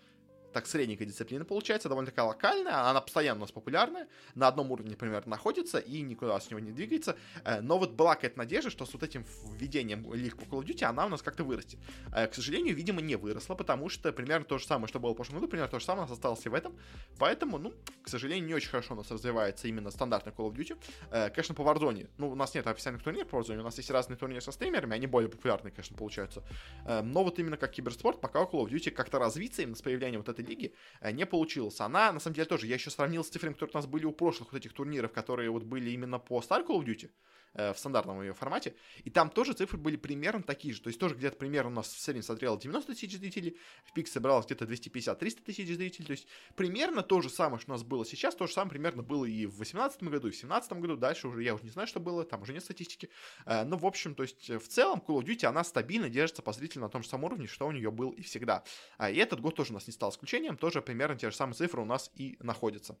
так 0.52 0.66
средненькая 0.66 1.06
дисциплина 1.06 1.44
получается, 1.44 1.88
довольно 1.88 2.10
такая 2.10 2.26
локальная, 2.26 2.88
она 2.88 3.00
постоянно 3.00 3.38
у 3.38 3.40
нас 3.42 3.52
популярная, 3.52 4.08
на 4.34 4.48
одном 4.48 4.70
уровне, 4.70 4.92
например, 4.92 5.26
находится 5.26 5.78
и 5.78 6.00
никуда 6.02 6.38
с 6.40 6.50
него 6.50 6.60
не 6.60 6.72
двигается, 6.72 7.16
э, 7.44 7.60
но 7.60 7.78
вот 7.78 7.92
была 7.92 8.14
какая-то 8.14 8.38
надежда, 8.38 8.70
что 8.70 8.86
с 8.86 8.92
вот 8.92 9.02
этим 9.02 9.24
введением 9.54 10.12
лиг 10.14 10.36
по 10.36 10.42
Call 10.44 10.62
of 10.62 10.66
Duty 10.66 10.84
она 10.84 11.06
у 11.06 11.08
нас 11.08 11.22
как-то 11.22 11.44
вырастет. 11.44 11.78
Э, 12.14 12.26
к 12.26 12.34
сожалению, 12.34 12.74
видимо, 12.74 13.00
не 13.00 13.16
выросла, 13.16 13.54
потому 13.54 13.88
что 13.88 14.12
примерно 14.12 14.44
то 14.44 14.58
же 14.58 14.66
самое, 14.66 14.88
что 14.88 15.00
было 15.00 15.12
в 15.12 15.14
прошлом 15.14 15.36
году, 15.36 15.48
примерно 15.48 15.70
то 15.70 15.78
же 15.78 15.84
самое 15.84 16.06
у 16.06 16.08
нас 16.08 16.12
осталось 16.12 16.44
и 16.46 16.48
в 16.48 16.54
этом, 16.54 16.76
поэтому, 17.18 17.58
ну, 17.58 17.74
к 18.02 18.08
сожалению, 18.08 18.46
не 18.46 18.54
очень 18.54 18.70
хорошо 18.70 18.94
у 18.94 18.96
нас 18.96 19.10
развивается 19.10 19.68
именно 19.68 19.90
стандартный 19.90 20.32
Call 20.32 20.50
of 20.50 20.54
Duty. 20.54 20.78
Э, 21.10 21.30
конечно, 21.30 21.54
по 21.54 21.62
Warzone, 21.62 22.08
ну, 22.18 22.30
у 22.30 22.34
нас 22.34 22.54
нет 22.54 22.66
официальных 22.66 23.02
турниров 23.02 23.28
по 23.28 23.36
Warzone, 23.36 23.58
у 23.58 23.62
нас 23.62 23.76
есть 23.78 23.90
разные 23.90 24.16
турниры 24.16 24.40
со 24.40 24.52
стримерами, 24.52 24.94
они 24.94 25.06
более 25.06 25.30
популярные, 25.30 25.72
конечно, 25.72 25.96
получаются, 25.96 26.42
но 26.86 27.24
вот 27.24 27.38
именно 27.38 27.56
как 27.56 27.72
киберспорт, 27.72 28.20
пока 28.20 28.40
Call 28.40 28.64
of 28.64 28.68
Duty 28.68 28.90
как-то 28.90 29.18
развиться 29.18 29.62
именно 29.62 29.76
с 29.76 29.82
появлением 29.82 30.20
вот 30.20 30.28
этой 30.28 30.41
лиги, 30.42 30.74
не 31.12 31.26
получилось. 31.26 31.80
Она, 31.80 32.12
на 32.12 32.20
самом 32.20 32.34
деле, 32.34 32.46
тоже, 32.46 32.66
я 32.66 32.74
еще 32.74 32.90
сравнил 32.90 33.24
с 33.24 33.28
цифрами, 33.28 33.54
которые 33.54 33.72
у 33.74 33.78
нас 33.78 33.86
были 33.86 34.04
у 34.04 34.12
прошлых 34.12 34.52
вот 34.52 34.58
этих 34.58 34.72
турниров, 34.72 35.12
которые 35.12 35.50
вот 35.50 35.62
были 35.62 35.90
именно 35.90 36.18
по 36.18 36.40
Star 36.40 36.66
Call 36.66 36.80
of 36.80 36.84
Duty, 36.84 37.06
э, 37.06 37.10
в 37.54 37.74
стандартном 37.76 38.22
ее 38.22 38.34
формате, 38.34 38.74
и 39.04 39.10
там 39.10 39.30
тоже 39.30 39.52
цифры 39.52 39.78
были 39.78 39.96
примерно 39.96 40.42
такие 40.42 40.74
же, 40.74 40.80
то 40.80 40.88
есть 40.88 40.98
тоже 40.98 41.14
где-то 41.14 41.36
примерно 41.36 41.70
у 41.70 41.74
нас 41.74 41.92
в 41.92 42.00
среднем 42.00 42.22
смотрело 42.22 42.58
90 42.58 42.92
тысяч 42.92 43.16
зрителей, 43.16 43.58
в 43.84 43.92
пик 43.92 44.08
собралось 44.08 44.46
где-то 44.46 44.64
250-300 44.64 45.42
тысяч 45.44 45.66
зрителей, 45.66 46.06
то 46.06 46.12
есть 46.12 46.26
примерно 46.56 47.02
то 47.02 47.20
же 47.20 47.30
самое, 47.30 47.60
что 47.60 47.70
у 47.70 47.74
нас 47.74 47.82
было 47.82 48.04
сейчас, 48.04 48.34
то 48.34 48.46
же 48.46 48.52
самое 48.52 48.70
примерно 48.70 49.02
было 49.02 49.24
и 49.24 49.46
в 49.46 49.56
2018 49.56 50.02
году, 50.04 50.28
и 50.28 50.30
в 50.30 50.34
2017 50.34 50.72
году, 50.74 50.96
дальше 50.96 51.28
уже 51.28 51.42
я 51.42 51.54
уже 51.54 51.64
не 51.64 51.70
знаю, 51.70 51.88
что 51.88 52.00
было, 52.00 52.24
там 52.24 52.42
уже 52.42 52.52
нет 52.52 52.64
статистики, 52.64 53.10
э, 53.46 53.64
но 53.64 53.76
в 53.76 53.86
общем, 53.86 54.14
то 54.14 54.22
есть 54.22 54.48
в 54.48 54.68
целом 54.68 55.02
Call 55.06 55.20
of 55.20 55.24
Duty, 55.24 55.46
она 55.46 55.64
стабильно 55.64 56.08
держится 56.08 56.42
по 56.42 56.52
зрителям 56.52 56.82
на 56.84 56.88
том 56.88 57.02
же 57.02 57.08
самом 57.08 57.24
уровне, 57.24 57.46
что 57.46 57.66
у 57.66 57.72
нее 57.72 57.90
был 57.90 58.10
и 58.10 58.22
всегда, 58.22 58.64
а, 58.98 59.10
и 59.10 59.16
этот 59.16 59.40
год 59.40 59.56
тоже 59.56 59.70
у 59.70 59.74
нас 59.74 59.86
не 59.86 59.92
стал 59.92 60.10
исключением, 60.10 60.56
тоже 60.56 60.80
примерно 60.82 61.16
те 61.16 61.30
же 61.30 61.36
самые 61.36 61.54
цифры 61.54 61.82
у 61.82 61.84
нас 61.84 62.10
и 62.14 62.36
находятся. 62.40 62.96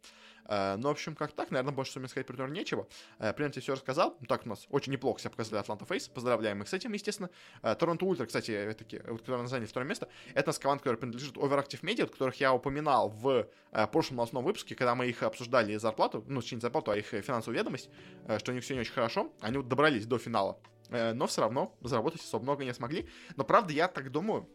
Э, 0.46 0.76
ну, 0.76 0.88
в 0.88 0.90
общем, 0.92 1.14
как 1.14 1.32
так, 1.32 1.50
наверное, 1.50 1.74
больше 1.74 1.98
мне 1.98 2.08
сказать 2.08 2.26
про 2.26 2.48
нечего. 2.48 2.88
Э, 3.18 3.32
примерно 3.32 3.60
все 3.60 3.72
рассказал. 3.72 4.16
Ну, 4.20 4.26
так 4.42 4.46
у 4.46 4.50
нас 4.50 4.66
очень 4.70 4.92
неплохо 4.92 5.20
себя 5.20 5.30
показали 5.30 5.60
Атланта 5.60 5.84
Фейс. 5.86 6.08
Поздравляем 6.08 6.62
их 6.62 6.68
с 6.68 6.72
этим, 6.72 6.92
естественно. 6.92 7.30
Э, 7.62 7.74
Торонто 7.74 8.04
Ультра, 8.04 8.26
кстати, 8.26 8.74
таки, 8.76 9.00
вот, 9.06 9.20
которые 9.20 9.46
заняли 9.46 9.66
второе 9.66 9.88
место, 9.88 10.08
это 10.34 10.44
у 10.44 10.50
нас 10.50 10.58
команда, 10.58 10.82
которая 10.82 11.00
принадлежит 11.00 11.36
Overactive 11.36 11.80
Media, 11.82 12.06
которых 12.06 12.40
я 12.40 12.52
упоминал 12.52 13.08
в 13.08 13.48
прошлом 13.92 14.16
новостном 14.16 14.44
выпуске, 14.44 14.74
когда 14.74 14.94
мы 14.94 15.06
их 15.06 15.22
обсуждали 15.22 15.76
зарплату, 15.76 16.24
ну, 16.26 16.40
точнее, 16.40 16.56
не 16.56 16.60
зарплату, 16.60 16.90
а 16.90 16.96
их 16.96 17.06
финансовую 17.06 17.58
ведомость, 17.58 17.88
что 18.38 18.52
у 18.52 18.54
них 18.54 18.64
все 18.64 18.74
не 18.74 18.80
очень 18.80 18.92
хорошо. 18.92 19.32
Они 19.40 19.56
вот 19.56 19.68
добрались 19.68 20.06
до 20.06 20.18
финала 20.18 20.58
но 20.90 21.26
все 21.26 21.40
равно 21.40 21.74
заработать 21.80 22.20
особо 22.20 22.42
много 22.42 22.64
не 22.64 22.74
смогли. 22.74 23.08
Но 23.36 23.44
правда, 23.44 23.72
я 23.72 23.88
так 23.88 24.12
думаю, 24.12 24.46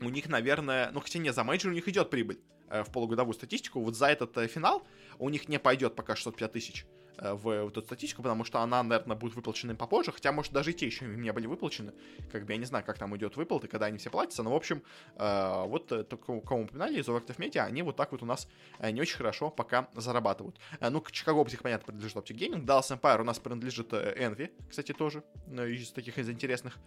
у 0.00 0.08
них, 0.08 0.28
наверное, 0.28 0.90
ну 0.92 1.00
хотя 1.00 1.18
не, 1.18 1.32
за 1.32 1.44
мейджор 1.44 1.72
у 1.72 1.74
них 1.74 1.88
идет 1.88 2.10
прибыль 2.10 2.40
э, 2.68 2.82
в 2.82 2.90
полугодовую 2.90 3.34
статистику, 3.34 3.80
вот 3.80 3.96
за 3.96 4.06
этот 4.06 4.36
э, 4.36 4.46
финал 4.46 4.86
у 5.18 5.28
них 5.28 5.48
не 5.48 5.58
пойдет 5.58 5.94
пока 5.94 6.16
650 6.16 6.52
тысяч 6.52 6.84
э, 6.84 6.95
в, 7.18 7.36
в 7.36 7.68
эту 7.68 7.82
статистику, 7.82 8.22
потому 8.22 8.44
что 8.44 8.60
она, 8.60 8.82
наверное, 8.82 9.16
будет 9.16 9.34
выплачена 9.34 9.74
попозже, 9.74 10.12
хотя, 10.12 10.32
может, 10.32 10.52
даже 10.52 10.70
и 10.70 10.74
те 10.74 10.86
еще 10.86 11.04
не 11.04 11.32
были 11.32 11.46
выплачены, 11.46 11.92
как 12.30 12.44
бы 12.44 12.52
я 12.52 12.58
не 12.58 12.64
знаю, 12.64 12.84
как 12.84 12.98
там 12.98 13.16
идет 13.16 13.36
выплаты, 13.36 13.68
когда 13.68 13.86
они 13.86 13.98
все 13.98 14.10
платятся, 14.10 14.42
но, 14.42 14.50
в 14.50 14.56
общем, 14.56 14.82
э, 15.16 15.64
вот 15.66 15.92
э, 15.92 16.04
кому, 16.04 16.40
кому 16.40 16.64
упоминали 16.64 17.00
из 17.00 17.08
OverActive 17.08 17.36
Media, 17.36 17.60
они 17.60 17.82
вот 17.82 17.96
так 17.96 18.12
вот 18.12 18.22
у 18.22 18.26
нас 18.26 18.48
э, 18.78 18.90
не 18.90 19.00
очень 19.00 19.16
хорошо 19.16 19.50
пока 19.50 19.88
зарабатывают. 19.94 20.58
Э, 20.80 20.90
ну, 20.90 21.00
Chicago 21.00 21.44
OpTic, 21.44 21.62
понятно, 21.62 21.86
принадлежит 21.86 22.16
OpTic 22.16 22.36
Gaming, 22.36 22.64
Dallas 22.64 22.98
Empire 22.98 23.20
у 23.20 23.24
нас 23.24 23.38
принадлежит 23.38 23.92
э, 23.92 24.14
Envy, 24.18 24.50
кстати, 24.68 24.92
тоже, 24.92 25.22
э, 25.46 25.70
из 25.70 25.90
таких 25.92 26.18
из 26.18 26.28
интересных 26.28 26.78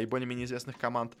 и 0.00 0.04
более-менее 0.04 0.46
известных 0.46 0.78
команд. 0.78 1.16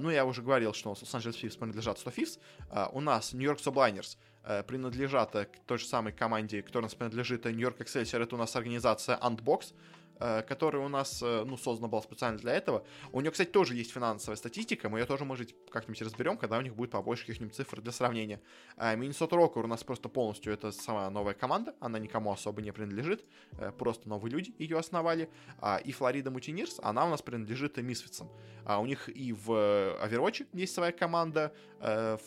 Ну, 0.00 0.10
я 0.10 0.26
уже 0.26 0.42
говорил, 0.42 0.74
что 0.74 0.90
у 0.90 0.92
нас 0.92 1.00
Лос-Анджелес 1.00 1.36
Фифс 1.36 1.56
принадлежат 1.56 1.98
100 1.98 2.10
Фифс. 2.10 2.38
А, 2.68 2.90
у 2.92 3.00
нас 3.00 3.32
Нью-Йорк 3.32 3.60
Сублайнерс 3.60 4.18
принадлежат 4.66 5.32
к 5.32 5.50
той 5.66 5.78
же 5.78 5.86
самой 5.86 6.12
команде, 6.12 6.62
которая 6.62 6.84
нас 6.86 6.94
принадлежит 6.94 7.44
Нью-Йорк 7.44 7.80
Excelsior. 7.80 8.22
Это 8.22 8.34
у 8.34 8.38
нас 8.38 8.56
организация 8.56 9.18
Antbox. 9.18 9.74
Э, 10.20 10.42
который 10.42 10.82
у 10.82 10.88
нас, 10.88 11.22
э, 11.22 11.44
ну, 11.46 11.56
создан 11.56 11.88
был 11.88 12.02
специально 12.02 12.38
для 12.38 12.52
этого. 12.52 12.84
У 13.10 13.22
него, 13.22 13.32
кстати, 13.32 13.48
тоже 13.48 13.74
есть 13.74 13.90
финансовая 13.90 14.36
статистика, 14.36 14.90
мы 14.90 14.98
ее 14.98 15.06
тоже, 15.06 15.24
может, 15.24 15.54
как-нибудь 15.70 16.02
разберем, 16.02 16.36
когда 16.36 16.58
у 16.58 16.60
них 16.60 16.74
будет 16.74 16.90
побольше 16.90 17.24
каких-нибудь 17.24 17.54
цифр 17.54 17.80
для 17.80 17.90
сравнения. 17.90 18.42
Миннесота 18.76 19.36
Рокер 19.36 19.64
у 19.64 19.66
нас 19.66 19.82
просто 19.82 20.10
полностью 20.10 20.52
это 20.52 20.72
самая 20.72 21.08
новая 21.08 21.32
команда, 21.32 21.74
она 21.80 21.98
никому 21.98 22.32
особо 22.32 22.60
не 22.60 22.70
принадлежит, 22.70 23.24
э, 23.52 23.72
просто 23.72 24.10
новые 24.10 24.30
люди 24.30 24.54
ее 24.58 24.78
основали. 24.78 25.30
А, 25.58 25.78
и 25.78 25.90
Флорида 25.90 26.30
Мутинирс, 26.30 26.80
она 26.82 27.06
у 27.06 27.08
нас 27.08 27.22
принадлежит 27.22 27.78
Мисфицам. 27.78 28.28
А 28.66 28.78
у 28.78 28.84
них 28.84 29.08
и 29.08 29.32
в 29.32 29.50
Overwatch 29.50 30.48
есть 30.52 30.74
своя 30.74 30.92
команда, 30.92 31.54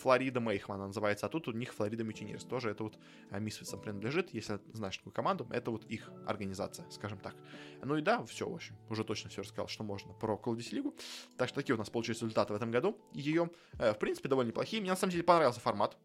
Флорида 0.01 0.39
Мейхман 0.39 0.77
она 0.77 0.87
называется, 0.87 1.27
а 1.27 1.29
тут 1.29 1.47
у 1.47 1.51
них 1.51 1.73
Флорида 1.75 2.03
Мутинирс, 2.03 2.43
тоже 2.43 2.71
это 2.71 2.83
вот 2.83 2.97
Мисфицам 3.29 3.79
принадлежит, 3.79 4.33
если 4.33 4.59
знаешь 4.73 4.97
такую 4.97 5.13
команду, 5.13 5.47
это 5.51 5.69
вот 5.69 5.85
их 5.85 6.09
организация, 6.25 6.89
скажем 6.89 7.19
так. 7.19 7.35
Ну 7.86 7.97
и 7.97 8.01
да, 8.01 8.23
все, 8.25 8.49
в 8.49 8.53
общем, 8.53 8.75
уже 8.89 9.03
точно 9.03 9.29
все 9.29 9.41
рассказал, 9.41 9.67
что 9.67 9.84
можно 9.84 10.13
про 10.13 10.36
Call 10.36 10.53
of 10.53 10.57
Duty 10.57 10.75
Лигу. 10.75 10.95
Так 11.38 11.49
что 11.49 11.55
такие 11.59 11.75
у 11.75 11.77
нас 11.77 11.89
получились 11.89 12.21
результаты 12.21 12.53
в 12.53 12.55
этом 12.55 12.71
году. 12.71 12.97
Ее, 13.13 13.49
э, 13.79 13.93
в 13.93 13.99
принципе, 13.99 14.29
довольно 14.29 14.49
неплохие. 14.49 14.81
Мне 14.81 14.91
на 14.91 14.97
самом 14.97 15.11
деле 15.11 15.23
понравился 15.23 15.59
формат 15.59 15.97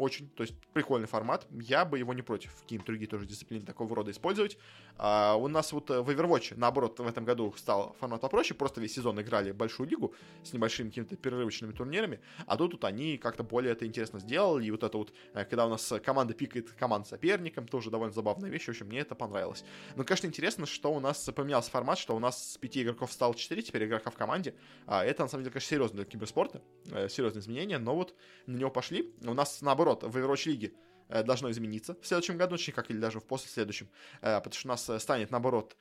очень, 0.00 0.30
то 0.30 0.42
есть 0.42 0.54
прикольный 0.72 1.06
формат. 1.06 1.46
Я 1.50 1.84
бы 1.84 1.98
его 1.98 2.14
не 2.14 2.22
против 2.22 2.54
какие-нибудь 2.62 2.86
другие 2.86 3.08
тоже 3.08 3.26
дисциплины 3.26 3.64
такого 3.64 3.94
рода 3.94 4.10
использовать. 4.10 4.56
А, 4.96 5.34
у 5.34 5.46
нас 5.48 5.72
вот 5.72 5.90
э, 5.90 6.00
в 6.00 6.08
Overwatch, 6.08 6.54
наоборот, 6.56 6.98
в 6.98 7.06
этом 7.06 7.24
году 7.24 7.52
стал 7.56 7.94
формат 8.00 8.20
попроще, 8.22 8.56
просто 8.56 8.80
весь 8.80 8.94
сезон 8.94 9.20
играли 9.20 9.52
большую 9.52 9.88
лигу 9.88 10.14
с 10.42 10.52
небольшими 10.52 10.88
какими-то 10.88 11.16
перерывочными 11.16 11.72
турнирами, 11.72 12.20
а 12.46 12.56
тут 12.56 12.72
вот 12.72 12.84
они 12.84 13.18
как-то 13.18 13.42
более 13.42 13.72
это 13.72 13.86
интересно 13.86 14.20
сделали, 14.20 14.64
и 14.64 14.70
вот 14.70 14.82
это 14.82 14.96
вот, 14.96 15.12
э, 15.34 15.44
когда 15.44 15.66
у 15.66 15.68
нас 15.68 15.92
команда 16.04 16.34
пикает 16.34 16.70
команд 16.72 17.06
соперником, 17.06 17.68
тоже 17.68 17.90
довольно 17.90 18.14
забавная 18.14 18.50
вещь, 18.50 18.66
в 18.66 18.70
общем, 18.70 18.86
мне 18.86 19.00
это 19.00 19.14
понравилось. 19.14 19.64
Но, 19.96 20.04
конечно, 20.04 20.26
интересно, 20.26 20.64
что 20.66 20.92
у 20.92 21.00
нас 21.00 21.28
поменялся 21.34 21.70
формат, 21.70 21.98
что 21.98 22.16
у 22.16 22.18
нас 22.18 22.52
с 22.52 22.56
пяти 22.58 22.82
игроков 22.82 23.12
стало 23.12 23.34
четыре 23.34 23.62
теперь 23.62 23.84
игрока 23.84 24.10
в 24.10 24.16
команде, 24.16 24.54
а 24.86 25.04
это, 25.04 25.22
на 25.22 25.28
самом 25.28 25.44
деле, 25.44 25.52
конечно, 25.52 25.68
серьезно 25.68 25.96
для 25.96 26.04
киберспорта, 26.06 26.62
э, 26.90 27.08
серьезные 27.08 27.42
изменения, 27.42 27.78
но 27.78 27.94
вот 27.94 28.14
на 28.46 28.56
него 28.56 28.70
пошли. 28.70 29.12
У 29.24 29.34
нас, 29.34 29.60
наоборот, 29.60 29.89
в 29.94 30.16
Overwatch 30.16 30.48
лиге 30.48 30.72
э, 31.08 31.22
должно 31.22 31.50
измениться 31.50 31.96
в 32.00 32.06
следующем 32.06 32.36
году, 32.36 32.56
как 32.74 32.90
или 32.90 32.98
даже 32.98 33.20
в 33.20 33.26
после 33.26 33.50
следующем, 33.50 33.88
э, 34.20 34.36
потому 34.36 34.52
что 34.52 34.68
у 34.68 34.70
нас 34.70 34.88
э, 34.88 34.98
станет, 34.98 35.30
наоборот, 35.30 35.76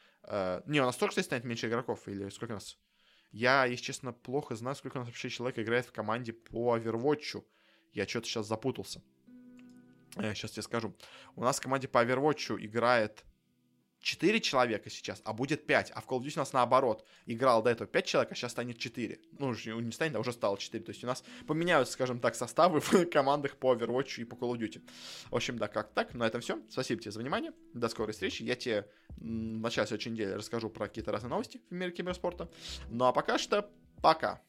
не, 0.65 0.81
у 0.81 0.85
нас 0.85 0.97
тоже, 0.97 1.11
кстати, 1.11 1.25
станет 1.25 1.45
меньше 1.45 1.67
игроков, 1.67 2.07
или 2.07 2.29
сколько 2.29 2.51
у 2.51 2.55
нас? 2.55 2.77
Я, 3.31 3.65
если 3.65 3.83
честно, 3.83 4.11
плохо 4.11 4.55
знаю, 4.55 4.75
сколько 4.75 4.97
у 4.97 4.99
нас 4.99 5.07
вообще 5.07 5.29
человек 5.29 5.57
играет 5.57 5.85
в 5.85 5.91
команде 5.91 6.33
по 6.33 6.77
Overwatch. 6.77 7.43
Я 7.93 8.07
что-то 8.07 8.27
сейчас 8.27 8.47
запутался. 8.47 9.01
Сейчас 10.15 10.51
тебе 10.51 10.63
скажу. 10.63 10.95
У 11.35 11.41
нас 11.41 11.57
в 11.57 11.61
команде 11.61 11.87
по 11.87 12.03
Overwatch 12.03 12.57
играет 12.59 13.23
4 14.01 14.39
человека 14.39 14.89
сейчас, 14.89 15.21
а 15.25 15.33
будет 15.33 15.65
5. 15.65 15.91
А 15.93 16.01
в 16.01 16.07
Call 16.07 16.19
of 16.19 16.23
Duty 16.23 16.33
у 16.35 16.39
нас 16.39 16.53
наоборот. 16.53 17.05
Играл 17.25 17.61
до 17.61 17.69
этого 17.69 17.87
5 17.87 18.05
человек, 18.05 18.31
а 18.31 18.35
сейчас 18.35 18.51
станет 18.51 18.77
4. 18.77 19.19
Ну, 19.39 19.53
не 19.81 19.91
станет, 19.91 20.15
а 20.15 20.19
уже 20.19 20.31
стало 20.31 20.57
4. 20.57 20.83
То 20.83 20.91
есть 20.91 21.03
у 21.03 21.07
нас 21.07 21.23
поменяются, 21.47 21.93
скажем 21.93 22.19
так, 22.19 22.35
составы 22.35 22.79
в 22.81 23.05
командах 23.05 23.57
по 23.57 23.73
Overwatch 23.73 24.21
и 24.21 24.23
по 24.23 24.35
Call 24.35 24.53
of 24.53 24.59
Duty. 24.59 24.81
В 25.29 25.35
общем, 25.35 25.57
да, 25.57 25.67
как 25.67 25.93
так. 25.93 26.13
На 26.13 26.25
этом 26.25 26.41
все. 26.41 26.59
Спасибо 26.69 27.01
тебе 27.01 27.11
за 27.11 27.19
внимание. 27.19 27.51
До 27.73 27.89
скорой 27.89 28.13
встречи. 28.13 28.43
Я 28.43 28.55
тебе 28.55 28.87
в 29.17 29.23
начале 29.23 29.87
следующей 29.87 30.11
недели 30.11 30.31
расскажу 30.31 30.69
про 30.69 30.87
какие-то 30.87 31.11
разные 31.11 31.29
новости 31.29 31.61
в 31.69 31.73
мире 31.73 31.91
киберспорта. 31.91 32.49
Ну 32.89 33.05
а 33.05 33.11
пока 33.11 33.37
что, 33.37 33.69
пока. 34.01 34.41